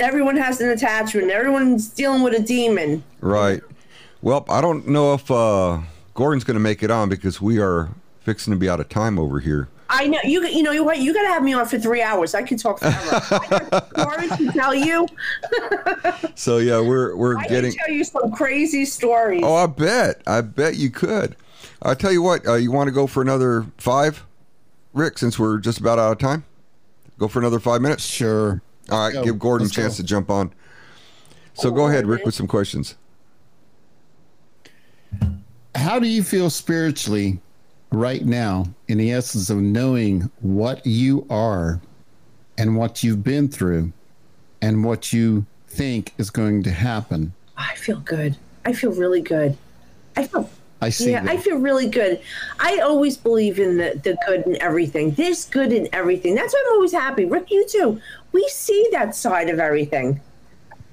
everyone 0.04 0.36
has 0.36 0.60
an 0.60 0.68
attachment. 0.70 1.30
Everyone's 1.30 1.88
dealing 1.88 2.22
with 2.22 2.34
a 2.34 2.42
demon. 2.42 3.02
Right. 3.20 3.62
Well, 4.22 4.44
I 4.48 4.60
don't 4.60 4.86
know 4.88 5.14
if 5.14 5.30
uh, 5.30 5.80
Gordon's 6.14 6.44
going 6.44 6.54
to 6.54 6.60
make 6.60 6.82
it 6.82 6.90
on 6.90 7.08
because 7.08 7.40
we 7.40 7.58
are 7.58 7.88
fixing 8.20 8.52
to 8.52 8.58
be 8.58 8.68
out 8.68 8.80
of 8.80 8.88
time 8.88 9.18
over 9.18 9.40
here. 9.40 9.68
I 9.90 10.06
know 10.06 10.18
you. 10.24 10.44
You 10.46 10.62
know 10.62 10.82
what? 10.82 10.98
You 10.98 11.12
got 11.12 11.22
to 11.22 11.28
have 11.28 11.42
me 11.42 11.52
on 11.52 11.66
for 11.66 11.78
three 11.78 12.00
hours. 12.02 12.34
I 12.34 12.42
can 12.42 12.56
talk 12.56 12.78
forever. 12.80 13.20
I 13.30 13.68
got 13.70 13.90
stories 13.90 14.36
to 14.38 14.52
tell 14.52 14.74
you. 14.74 15.06
So 16.36 16.58
yeah, 16.58 16.80
we're 16.80 17.14
we're 17.14 17.38
I 17.38 17.46
getting. 17.46 17.70
can 17.70 17.78
tell 17.86 17.94
you 17.94 18.02
some 18.02 18.32
crazy 18.32 18.84
stories. 18.84 19.42
Oh, 19.44 19.54
I 19.54 19.66
bet. 19.66 20.20
I 20.26 20.40
bet 20.40 20.76
you 20.76 20.90
could. 20.90 21.36
I 21.80 21.94
tell 21.94 22.10
you 22.10 22.22
what. 22.22 22.44
Uh, 22.46 22.54
you 22.54 22.72
want 22.72 22.88
to 22.88 22.92
go 22.92 23.06
for 23.06 23.22
another 23.22 23.66
five, 23.78 24.24
Rick? 24.94 25.18
Since 25.18 25.38
we're 25.38 25.58
just 25.58 25.78
about 25.78 26.00
out 26.00 26.10
of 26.10 26.18
time, 26.18 26.44
go 27.18 27.28
for 27.28 27.38
another 27.38 27.60
five 27.60 27.82
minutes. 27.82 28.04
Sure. 28.04 28.60
All 28.90 29.06
right, 29.06 29.12
go. 29.12 29.24
give 29.24 29.38
Gordon 29.38 29.64
a 29.64 29.68
Let's 29.68 29.74
chance 29.74 29.94
go. 29.94 30.02
to 30.02 30.02
jump 30.04 30.30
on. 30.30 30.52
So 31.54 31.70
go 31.70 31.86
ahead, 31.86 32.06
Rick, 32.06 32.24
with 32.24 32.34
some 32.34 32.46
questions. 32.46 32.96
How 35.74 35.98
do 35.98 36.06
you 36.06 36.22
feel 36.22 36.50
spiritually 36.50 37.40
right 37.92 38.24
now 38.24 38.66
in 38.88 38.98
the 38.98 39.12
essence 39.12 39.50
of 39.50 39.58
knowing 39.58 40.30
what 40.40 40.84
you 40.84 41.26
are 41.30 41.80
and 42.58 42.76
what 42.76 43.02
you've 43.02 43.22
been 43.22 43.48
through 43.48 43.92
and 44.62 44.84
what 44.84 45.12
you 45.12 45.46
think 45.68 46.12
is 46.18 46.30
going 46.30 46.62
to 46.64 46.70
happen? 46.70 47.32
I 47.56 47.74
feel 47.76 48.00
good. 48.00 48.36
I 48.64 48.72
feel 48.72 48.92
really 48.92 49.20
good. 49.20 49.56
I 50.16 50.26
feel 50.26 50.48
I 50.80 50.90
see 50.90 51.12
yeah, 51.12 51.22
that. 51.22 51.30
I 51.30 51.36
feel 51.38 51.56
really 51.56 51.88
good. 51.88 52.20
I 52.60 52.78
always 52.80 53.16
believe 53.16 53.58
in 53.58 53.78
the, 53.78 53.98
the 54.02 54.16
good 54.26 54.46
in 54.46 54.60
everything. 54.60 55.12
There's 55.12 55.46
good 55.46 55.72
in 55.72 55.88
everything. 55.92 56.34
That's 56.34 56.52
why 56.52 56.62
I'm 56.66 56.74
always 56.74 56.92
happy. 56.92 57.24
Rick, 57.24 57.50
you 57.50 57.66
too. 57.66 58.00
We 58.34 58.46
see 58.48 58.88
that 58.90 59.14
side 59.14 59.48
of 59.48 59.60
everything. 59.60 60.20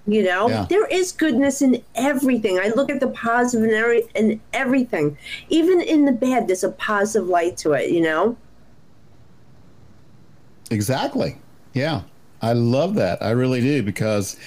You 0.06 0.24
know, 0.24 0.48
Yeah. 0.48 0.66
there 0.70 0.86
is 0.86 1.12
goodness 1.12 1.64
in 1.64 1.82
everything. 1.96 2.60
I 2.60 2.68
look 2.76 2.92
at 2.92 3.00
the 3.00 3.08
positive 3.08 3.68
in, 3.68 3.74
every, 3.76 4.04
in 4.16 4.40
everything. 4.54 5.18
Even 5.50 5.82
in 5.82 6.06
the 6.06 6.12
bad, 6.12 6.48
there's 6.48 6.64
a 6.64 6.70
positive 6.72 7.28
light 7.28 7.58
to 7.58 7.74
it, 7.74 7.90
you 7.90 8.02
know? 8.02 8.38
Exactly. 10.70 11.38
Yeah. 11.74 12.02
I 12.44 12.54
love 12.54 12.94
that. 12.96 13.22
I 13.24 13.32
really 13.32 13.62
do 13.62 13.82
because 13.84 14.38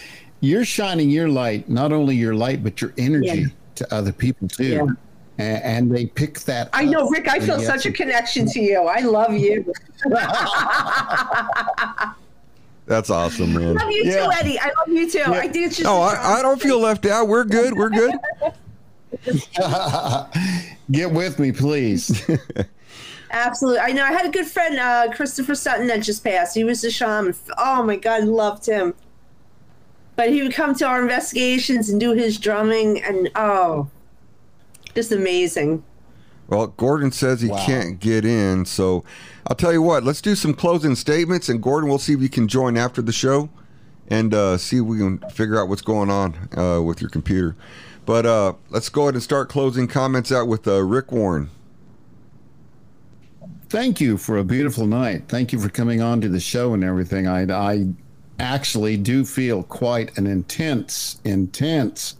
you're 0.40 0.64
shining 0.64 1.10
your 1.10 1.28
light, 1.28 1.68
not 1.68 1.92
only 1.92 2.14
your 2.14 2.34
light, 2.34 2.62
but 2.62 2.80
your 2.80 2.92
energy 2.96 3.26
Yeah. 3.26 3.46
to 3.76 3.94
other 3.94 4.12
people 4.12 4.46
too. 4.48 4.64
Yeah. 4.64 4.86
A- 5.40 5.66
And, 5.66 5.90
they 5.90 6.06
pick 6.06 6.40
that. 6.42 6.68
I 6.72 6.84
know. 6.84 7.08
Rick, 7.08 7.26
I 7.28 7.40
feel 7.40 7.58
such 7.58 7.86
a 7.86 7.92
connection 7.92 8.46
to 8.46 8.60
you. 8.60 8.82
I 8.82 9.00
love 9.00 9.34
you. 9.34 9.72
That's 12.86 13.08
awesome, 13.10 13.54
man. 13.54 13.78
I 13.78 13.84
love 13.84 13.90
you 13.90 14.04
Yeah. 14.04 14.24
too, 14.26 14.32
Eddie. 14.32 14.58
I 14.60 14.66
love 14.66 14.88
you 14.88 15.10
too. 15.10 15.22
I 15.26 15.48
think 15.48 15.66
it's 15.66 15.76
just 15.76 15.84
No, 15.84 15.96
a 16.02 16.06
I, 16.08 16.38
I 16.38 16.42
don't 16.42 16.60
feel 16.60 16.78
left 16.78 17.06
out. 17.06 17.28
We're 17.28 17.44
good. 17.44 17.74
We're 17.74 17.88
good. 17.90 18.12
Get 20.90 21.10
with 21.10 21.38
me, 21.38 21.52
please. 21.52 22.28
Absolutely. 23.30 23.80
I 23.80 23.92
know. 23.92 24.04
I 24.04 24.12
had 24.12 24.26
a 24.26 24.30
good 24.30 24.46
friend, 24.46 24.78
uh, 24.78 25.08
Christopher 25.14 25.54
Sutton, 25.54 25.86
that 25.88 26.02
just 26.02 26.22
passed. 26.22 26.54
He 26.54 26.62
was 26.62 26.84
a 26.84 26.90
shaman. 26.90 27.34
Oh 27.58 27.82
my 27.82 27.96
God, 27.96 28.24
loved 28.24 28.66
him. 28.66 28.94
But 30.16 30.28
he 30.30 30.42
would 30.42 30.54
come 30.54 30.74
to 30.76 30.86
our 30.86 31.02
investigations 31.02 31.88
and 31.88 31.98
do 31.98 32.12
his 32.12 32.38
drumming, 32.38 33.02
and 33.02 33.30
oh, 33.34 33.88
just 34.94 35.10
amazing. 35.10 35.82
Well, 36.48 36.68
Gordon 36.68 37.10
says 37.10 37.40
he 37.40 37.48
Wow. 37.48 37.64
can't 37.64 37.98
get 38.00 38.24
in, 38.24 38.64
so 38.66 39.02
I'll 39.46 39.56
tell 39.56 39.72
you 39.72 39.82
what. 39.82 40.04
Let's 40.04 40.20
do 40.20 40.34
some 40.34 40.54
closing 40.54 40.94
statements, 40.94 41.48
and 41.48 41.62
Gordon, 41.62 41.88
we'll 41.88 41.98
see 41.98 42.12
if 42.12 42.20
you 42.20 42.28
can 42.28 42.48
join 42.48 42.76
after 42.76 43.00
the 43.00 43.12
show, 43.12 43.48
and 44.08 44.34
uh, 44.34 44.58
see 44.58 44.76
if 44.76 44.82
we 44.82 44.98
can 44.98 45.18
figure 45.30 45.58
out 45.58 45.68
what's 45.68 45.82
going 45.82 46.10
on 46.10 46.48
uh, 46.56 46.82
with 46.82 47.00
your 47.00 47.10
computer. 47.10 47.56
But 48.06 48.26
uh, 48.26 48.52
let's 48.68 48.90
go 48.90 49.02
ahead 49.02 49.14
and 49.14 49.22
start 49.22 49.48
closing 49.48 49.88
comments 49.88 50.30
out 50.30 50.46
with 50.46 50.68
uh, 50.68 50.82
Rick 50.82 51.10
Warren. 51.12 51.48
Thank 53.70 54.00
you 54.00 54.18
for 54.18 54.36
a 54.36 54.44
beautiful 54.44 54.86
night. 54.86 55.24
Thank 55.28 55.52
you 55.52 55.58
for 55.58 55.68
coming 55.68 56.00
on 56.00 56.20
to 56.20 56.28
the 56.28 56.38
show 56.40 56.74
and 56.74 56.84
everything. 56.84 57.26
I, 57.26 57.50
I 57.52 57.86
actually 58.38 58.96
do 58.96 59.24
feel 59.24 59.62
quite 59.62 60.16
an 60.18 60.26
intense, 60.26 61.20
intense 61.24 62.16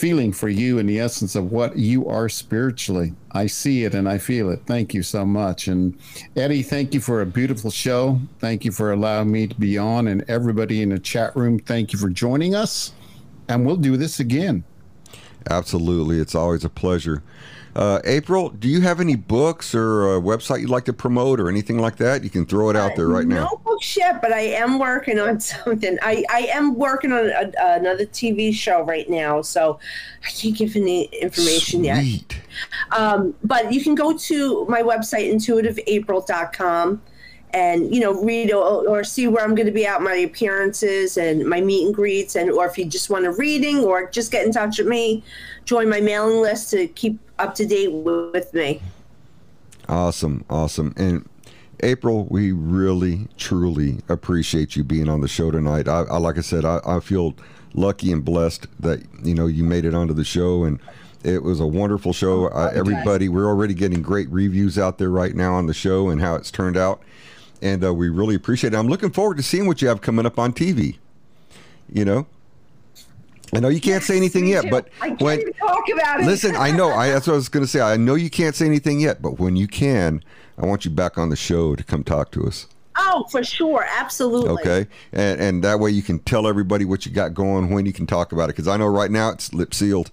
feeling 0.00 0.32
for 0.32 0.48
you 0.48 0.78
in 0.78 0.86
the 0.86 0.98
essence 0.98 1.34
of 1.34 1.52
what 1.52 1.76
you 1.76 2.08
are 2.08 2.26
spiritually. 2.26 3.12
I 3.32 3.46
see 3.46 3.84
it 3.84 3.94
and 3.94 4.08
I 4.08 4.16
feel 4.16 4.48
it. 4.48 4.62
Thank 4.64 4.94
you 4.94 5.02
so 5.02 5.26
much. 5.26 5.68
And 5.68 5.98
Eddie, 6.34 6.62
thank 6.62 6.94
you 6.94 7.00
for 7.00 7.20
a 7.20 7.26
beautiful 7.26 7.70
show. 7.70 8.18
Thank 8.38 8.64
you 8.64 8.72
for 8.72 8.92
allowing 8.92 9.30
me 9.30 9.46
to 9.46 9.54
be 9.54 9.76
on. 9.76 10.08
And 10.08 10.24
everybody 10.26 10.80
in 10.80 10.88
the 10.88 10.98
chat 10.98 11.36
room, 11.36 11.58
thank 11.58 11.92
you 11.92 11.98
for 11.98 12.08
joining 12.08 12.54
us. 12.54 12.94
And 13.50 13.66
we'll 13.66 13.76
do 13.76 13.98
this 13.98 14.20
again. 14.20 14.64
Absolutely, 15.50 16.18
it's 16.18 16.34
always 16.34 16.64
a 16.64 16.70
pleasure. 16.70 17.22
Uh, 17.80 17.98
April, 18.04 18.50
do 18.50 18.68
you 18.68 18.82
have 18.82 19.00
any 19.00 19.16
books 19.16 19.74
or 19.74 20.16
a 20.16 20.20
website 20.20 20.60
you'd 20.60 20.68
like 20.68 20.84
to 20.84 20.92
promote 20.92 21.40
or 21.40 21.48
anything 21.48 21.78
like 21.78 21.96
that? 21.96 22.22
You 22.22 22.28
can 22.28 22.44
throw 22.44 22.68
it 22.68 22.76
out 22.76 22.94
there 22.94 23.08
right 23.08 23.26
now. 23.26 23.48
No 23.50 23.56
books 23.64 23.96
yet, 23.96 24.20
but 24.20 24.34
I 24.34 24.40
am 24.40 24.78
working 24.78 25.18
on 25.18 25.40
something. 25.40 25.96
I, 26.02 26.22
I 26.28 26.40
am 26.52 26.74
working 26.74 27.10
on 27.10 27.30
a, 27.30 27.50
another 27.58 28.04
TV 28.04 28.52
show 28.52 28.82
right 28.82 29.08
now, 29.08 29.40
so 29.40 29.80
I 30.22 30.28
can't 30.28 30.54
give 30.54 30.76
any 30.76 31.04
information 31.04 31.82
yet. 31.82 32.02
Sweet. 32.02 32.42
Um, 32.92 33.34
but 33.44 33.72
you 33.72 33.82
can 33.82 33.94
go 33.94 34.14
to 34.14 34.66
my 34.66 34.82
website, 34.82 35.32
intuitiveapril.com, 35.32 37.00
and 37.52 37.94
you 37.94 38.00
know 38.02 38.22
read 38.22 38.52
or, 38.52 38.86
or 38.86 39.04
see 39.04 39.26
where 39.26 39.42
I'm 39.42 39.54
going 39.54 39.66
to 39.66 39.72
be 39.72 39.86
at 39.86 40.02
my 40.02 40.16
appearances 40.16 41.16
and 41.16 41.48
my 41.48 41.62
meet 41.62 41.86
and 41.86 41.94
greets, 41.94 42.36
and 42.36 42.50
or 42.50 42.66
if 42.66 42.76
you 42.76 42.84
just 42.84 43.08
want 43.08 43.24
a 43.24 43.32
reading 43.32 43.78
or 43.78 44.10
just 44.10 44.30
get 44.30 44.44
in 44.44 44.52
touch 44.52 44.76
with 44.76 44.86
me, 44.86 45.24
join 45.64 45.88
my 45.88 46.02
mailing 46.02 46.42
list 46.42 46.70
to 46.72 46.86
keep 46.88 47.18
up 47.40 47.54
to 47.54 47.66
date 47.66 47.92
with, 47.92 48.52
me. 48.54 48.82
Awesome, 49.88 50.44
awesome. 50.48 50.94
And 50.96 51.28
April, 51.82 52.26
we 52.26 52.52
really, 52.52 53.28
truly 53.36 54.00
appreciate 54.08 54.76
you 54.76 54.84
being 54.84 55.08
on 55.08 55.20
the 55.20 55.28
show 55.28 55.50
tonight. 55.50 55.88
I, 55.88 56.02
I 56.02 56.18
like 56.18 56.38
I 56.38 56.42
said, 56.42 56.64
I, 56.64 56.80
I 56.86 57.00
feel 57.00 57.34
lucky 57.74 58.12
and 58.12 58.24
blessed 58.24 58.66
that 58.80 59.02
you 59.22 59.34
know 59.34 59.46
you 59.46 59.64
made 59.64 59.84
it 59.84 59.94
onto 59.94 60.12
the 60.14 60.24
show, 60.24 60.64
and 60.64 60.78
it 61.24 61.42
was 61.42 61.58
a 61.58 61.66
wonderful 61.66 62.12
show. 62.12 62.48
Uh, 62.48 62.70
everybody, 62.74 63.28
we're 63.28 63.48
already 63.48 63.74
getting 63.74 64.02
great 64.02 64.28
reviews 64.30 64.78
out 64.78 64.98
there 64.98 65.10
right 65.10 65.34
now 65.34 65.54
on 65.54 65.66
the 65.66 65.74
show 65.74 66.08
and 66.10 66.20
how 66.20 66.34
it's 66.34 66.50
turned 66.50 66.76
out, 66.76 67.02
and 67.62 67.84
uh, 67.84 67.92
we 67.94 68.08
really 68.08 68.34
appreciate 68.34 68.74
it. 68.74 68.76
I'm 68.76 68.88
looking 68.88 69.10
forward 69.10 69.38
to 69.38 69.42
seeing 69.42 69.66
what 69.66 69.80
you 69.80 69.88
have 69.88 70.02
coming 70.02 70.26
up 70.26 70.38
on 70.38 70.52
TV. 70.52 70.98
You 71.92 72.04
know. 72.04 72.26
I 73.54 73.60
know 73.60 73.68
you 73.68 73.80
can't 73.80 74.02
say 74.02 74.16
anything 74.16 74.46
yet, 74.46 74.64
too. 74.64 74.70
but 74.70 74.88
I 75.00 75.08
can't 75.08 75.20
when 75.20 75.52
talk 75.54 75.84
about 75.92 76.20
it. 76.20 76.26
Listen, 76.26 76.54
I 76.56 76.70
know. 76.70 76.90
I, 76.90 77.10
that's 77.10 77.26
what 77.26 77.34
I 77.34 77.36
was 77.36 77.48
going 77.48 77.64
to 77.64 77.70
say. 77.70 77.80
I 77.80 77.96
know 77.96 78.14
you 78.14 78.30
can't 78.30 78.54
say 78.54 78.66
anything 78.66 79.00
yet, 79.00 79.20
but 79.20 79.38
when 79.38 79.56
you 79.56 79.66
can, 79.66 80.22
I 80.58 80.66
want 80.66 80.84
you 80.84 80.90
back 80.90 81.18
on 81.18 81.30
the 81.30 81.36
show 81.36 81.74
to 81.74 81.82
come 81.82 82.04
talk 82.04 82.30
to 82.32 82.46
us. 82.46 82.66
Oh, 82.96 83.24
for 83.30 83.42
sure, 83.42 83.86
absolutely. 83.88 84.50
Okay, 84.50 84.86
and 85.12 85.40
and 85.40 85.64
that 85.64 85.80
way 85.80 85.90
you 85.90 86.02
can 86.02 86.18
tell 86.18 86.46
everybody 86.46 86.84
what 86.84 87.06
you 87.06 87.12
got 87.12 87.34
going 87.34 87.70
when 87.70 87.86
you 87.86 87.92
can 87.92 88.06
talk 88.06 88.32
about 88.32 88.44
it. 88.44 88.48
Because 88.48 88.68
I 88.68 88.76
know 88.76 88.88
right 88.88 89.10
now 89.10 89.30
it's 89.30 89.54
lip 89.54 89.72
sealed, 89.72 90.10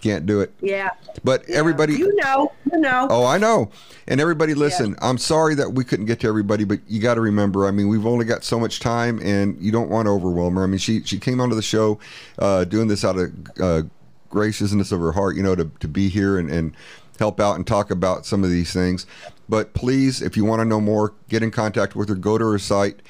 can't 0.00 0.26
do 0.26 0.40
it. 0.40 0.52
Yeah. 0.60 0.90
But 1.22 1.48
everybody, 1.48 1.94
You 1.94 2.14
know, 2.16 2.52
you 2.72 2.78
know. 2.78 3.06
oh, 3.10 3.26
I 3.26 3.38
know. 3.38 3.70
And 4.08 4.20
everybody, 4.20 4.54
listen. 4.54 4.96
I'm 5.00 5.18
sorry 5.18 5.54
that 5.56 5.70
we 5.70 5.84
couldn't 5.84 6.06
get 6.06 6.20
to 6.20 6.28
everybody, 6.28 6.64
but 6.64 6.80
you 6.88 7.00
got 7.00 7.14
to 7.14 7.20
remember. 7.20 7.66
I 7.66 7.70
mean, 7.70 7.88
we've 7.88 8.06
only 8.06 8.24
got 8.24 8.42
so 8.44 8.58
much 8.58 8.80
time, 8.80 9.20
and 9.22 9.60
you 9.60 9.70
don't 9.70 9.90
want 9.90 10.06
to 10.06 10.10
overwhelm 10.10 10.56
her. 10.56 10.64
I 10.64 10.66
mean, 10.66 10.78
she 10.78 11.02
she 11.04 11.18
came 11.18 11.40
onto 11.40 11.54
the 11.54 11.62
show, 11.62 11.98
uh, 12.38 12.64
doing 12.64 12.88
this 12.88 13.04
out 13.04 13.16
of 13.18 13.30
uh, 13.60 13.82
graciousness 14.28 14.92
of 14.92 15.00
her 15.00 15.12
heart, 15.12 15.36
you 15.36 15.42
know, 15.42 15.54
to 15.54 15.70
to 15.80 15.88
be 15.88 16.08
here 16.08 16.38
and 16.38 16.50
and 16.50 16.74
help 17.18 17.38
out 17.38 17.56
and 17.56 17.66
talk 17.66 17.90
about 17.90 18.24
some 18.24 18.42
of 18.42 18.50
these 18.50 18.72
things. 18.72 19.06
But 19.48 19.74
please, 19.74 20.22
if 20.22 20.36
you 20.36 20.44
want 20.44 20.60
to 20.60 20.64
know 20.64 20.80
more, 20.80 21.12
get 21.28 21.42
in 21.42 21.50
contact 21.50 21.94
with 21.94 22.08
her. 22.08 22.14
Go 22.14 22.38
to 22.38 22.50
her 22.52 22.58
site. 22.58 23.00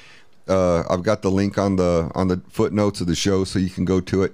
Uh, 0.47 0.83
I've 0.89 1.03
got 1.03 1.21
the 1.21 1.31
link 1.31 1.57
on 1.57 1.77
the 1.77 2.11
on 2.13 2.27
the 2.27 2.41
footnotes 2.49 2.99
of 2.99 3.07
the 3.07 3.15
show, 3.15 3.43
so 3.43 3.59
you 3.59 3.69
can 3.69 3.85
go 3.85 4.01
to 4.01 4.23
it 4.23 4.33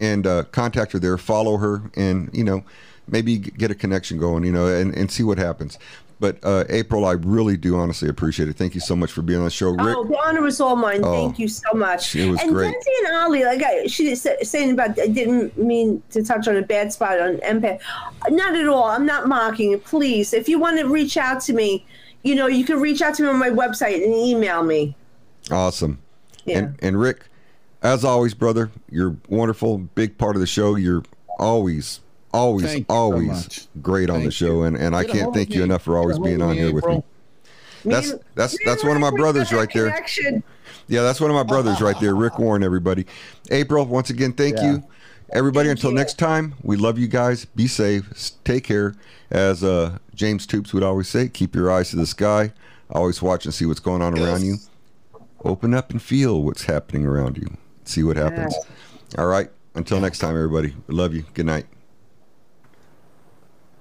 and 0.00 0.26
uh, 0.26 0.44
contact 0.44 0.92
her 0.92 0.98
there. 0.98 1.18
Follow 1.18 1.56
her, 1.56 1.82
and 1.94 2.30
you 2.32 2.44
know, 2.44 2.64
maybe 3.08 3.38
get 3.38 3.70
a 3.70 3.74
connection 3.74 4.18
going. 4.18 4.44
You 4.44 4.52
know, 4.52 4.66
and, 4.66 4.94
and 4.94 5.10
see 5.10 5.22
what 5.22 5.38
happens. 5.38 5.78
But 6.18 6.38
uh, 6.42 6.64
April, 6.70 7.04
I 7.04 7.12
really 7.12 7.58
do 7.58 7.76
honestly 7.76 8.08
appreciate 8.08 8.48
it. 8.48 8.56
Thank 8.56 8.74
you 8.74 8.80
so 8.80 8.96
much 8.96 9.12
for 9.12 9.20
being 9.20 9.40
on 9.40 9.44
the 9.44 9.50
show, 9.50 9.70
Rick. 9.70 9.96
Oh, 9.96 10.04
the 10.04 10.18
honor 10.18 10.40
was 10.40 10.62
all 10.62 10.74
mine. 10.74 11.02
Oh, 11.04 11.12
Thank 11.12 11.38
you 11.38 11.46
so 11.46 11.74
much. 11.74 12.16
it 12.16 12.30
was 12.30 12.40
and 12.40 12.52
great. 12.52 12.70
Lindsay 12.70 12.90
and 13.06 13.16
Ollie, 13.16 13.44
like 13.44 13.62
I, 13.62 13.86
she 13.86 14.14
saying 14.14 14.72
about, 14.72 14.98
I 14.98 15.08
didn't 15.08 15.58
mean 15.58 16.02
to 16.10 16.24
touch 16.24 16.48
on 16.48 16.56
a 16.56 16.62
bad 16.62 16.90
spot 16.90 17.20
on 17.20 17.36
empath. 17.38 17.80
Not 18.30 18.54
at 18.54 18.66
all. 18.66 18.84
I'm 18.84 19.04
not 19.04 19.28
mocking 19.28 19.72
it. 19.72 19.84
Please, 19.84 20.32
if 20.32 20.48
you 20.48 20.58
want 20.58 20.78
to 20.78 20.88
reach 20.88 21.18
out 21.18 21.42
to 21.42 21.52
me, 21.52 21.84
you 22.22 22.34
know, 22.34 22.46
you 22.46 22.64
can 22.64 22.80
reach 22.80 23.02
out 23.02 23.14
to 23.16 23.22
me 23.22 23.28
on 23.28 23.38
my 23.38 23.50
website 23.50 24.02
and 24.02 24.14
email 24.14 24.62
me. 24.62 24.96
Awesome. 25.50 25.98
Yeah. 26.46 26.58
And 26.58 26.78
and 26.80 26.98
Rick, 26.98 27.28
as 27.86 28.04
always, 28.04 28.34
brother, 28.34 28.70
you're 28.90 29.16
wonderful, 29.28 29.78
big 29.78 30.18
part 30.18 30.36
of 30.36 30.40
the 30.40 30.46
show. 30.46 30.74
You're 30.74 31.02
always, 31.38 32.00
always, 32.32 32.64
Thank 32.66 32.78
you 32.80 32.84
so 32.88 32.94
always 32.94 33.28
much. 33.28 33.66
great 33.82 34.10
on 34.10 34.24
the 34.24 34.30
show, 34.30 34.62
and 34.64 34.76
and 34.76 34.96
I 34.96 35.04
Get 35.04 35.12
can't 35.12 35.34
thank 35.34 35.50
you 35.50 35.58
me. 35.58 35.64
enough 35.64 35.82
for 35.82 35.96
always 35.96 36.18
being 36.18 36.42
on 36.42 36.50
me, 36.52 36.58
here 36.62 36.74
with 36.74 36.86
me. 36.86 37.02
That's 37.84 38.14
that's 38.34 38.56
that's 38.64 38.82
one 38.84 38.96
of 38.96 39.00
my 39.00 39.10
brothers 39.10 39.52
right 39.52 39.68
there. 39.72 40.04
Yeah, 40.88 41.02
that's 41.02 41.20
one 41.20 41.30
of 41.30 41.34
my 41.36 41.42
brothers 41.44 41.80
right 41.80 41.98
there, 42.00 42.14
Rick 42.14 42.38
Warren. 42.38 42.62
Everybody, 42.64 43.06
April, 43.50 43.84
once 43.86 44.10
again, 44.10 44.32
thank 44.32 44.56
Yeah. 44.56 44.72
you. 44.72 44.84
Everybody, 45.32 45.68
Thank 45.68 45.78
until 45.78 45.90
you. 45.90 45.96
next 45.96 46.18
time, 46.18 46.54
we 46.62 46.76
love 46.76 46.98
you 47.00 47.08
guys. 47.08 47.44
Be 47.46 47.66
safe. 47.66 48.08
Take 48.44 48.62
care. 48.62 48.94
As 49.30 49.64
uh, 49.64 49.98
James 50.14 50.46
Toops 50.46 50.72
would 50.72 50.84
always 50.84 51.08
say, 51.08 51.28
keep 51.28 51.54
your 51.56 51.68
eyes 51.70 51.90
to 51.90 51.96
the 51.96 52.06
sky. 52.06 52.52
Always 52.90 53.20
watch 53.20 53.44
and 53.44 53.52
see 53.52 53.66
what's 53.66 53.80
going 53.80 54.02
on 54.02 54.16
around 54.16 54.44
you. 54.44 54.58
Open 55.44 55.74
up 55.74 55.90
and 55.90 56.00
feel 56.00 56.42
what's 56.44 56.62
happening 56.66 57.04
around 57.06 57.38
you. 57.38 57.48
See 57.86 58.02
what 58.02 58.16
happens. 58.16 58.54
All 59.16 59.26
right. 59.26 59.48
Until 59.74 60.00
next 60.00 60.18
time, 60.18 60.30
everybody. 60.36 60.74
We 60.86 60.94
love 60.94 61.14
you. 61.14 61.24
Good 61.34 61.46
night. 61.46 61.66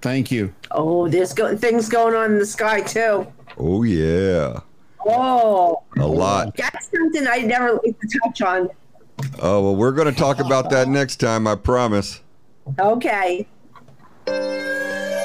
Thank 0.01 0.31
you. 0.31 0.53
Oh, 0.71 1.07
there's 1.09 1.33
go- 1.33 1.57
things 1.57 1.89
going 1.89 2.15
on 2.15 2.33
in 2.33 2.39
the 2.39 2.45
sky 2.45 2.81
too. 2.81 3.25
Oh, 3.57 3.83
yeah. 3.83 4.59
Oh, 5.07 5.83
A 5.97 6.05
lot. 6.05 6.55
that's 6.57 6.89
something 6.95 7.27
I 7.27 7.39
never 7.39 7.73
like 7.73 7.99
to 7.99 8.19
touch 8.23 8.41
on. 8.41 8.69
Oh, 9.41 9.61
well, 9.63 9.75
we're 9.75 9.91
going 9.91 10.11
to 10.13 10.19
talk 10.19 10.39
about 10.39 10.69
that 10.71 10.87
next 10.87 11.17
time, 11.17 11.47
I 11.47 11.55
promise. 11.55 12.21
Okay. 12.79 13.47
Thank 14.25 15.24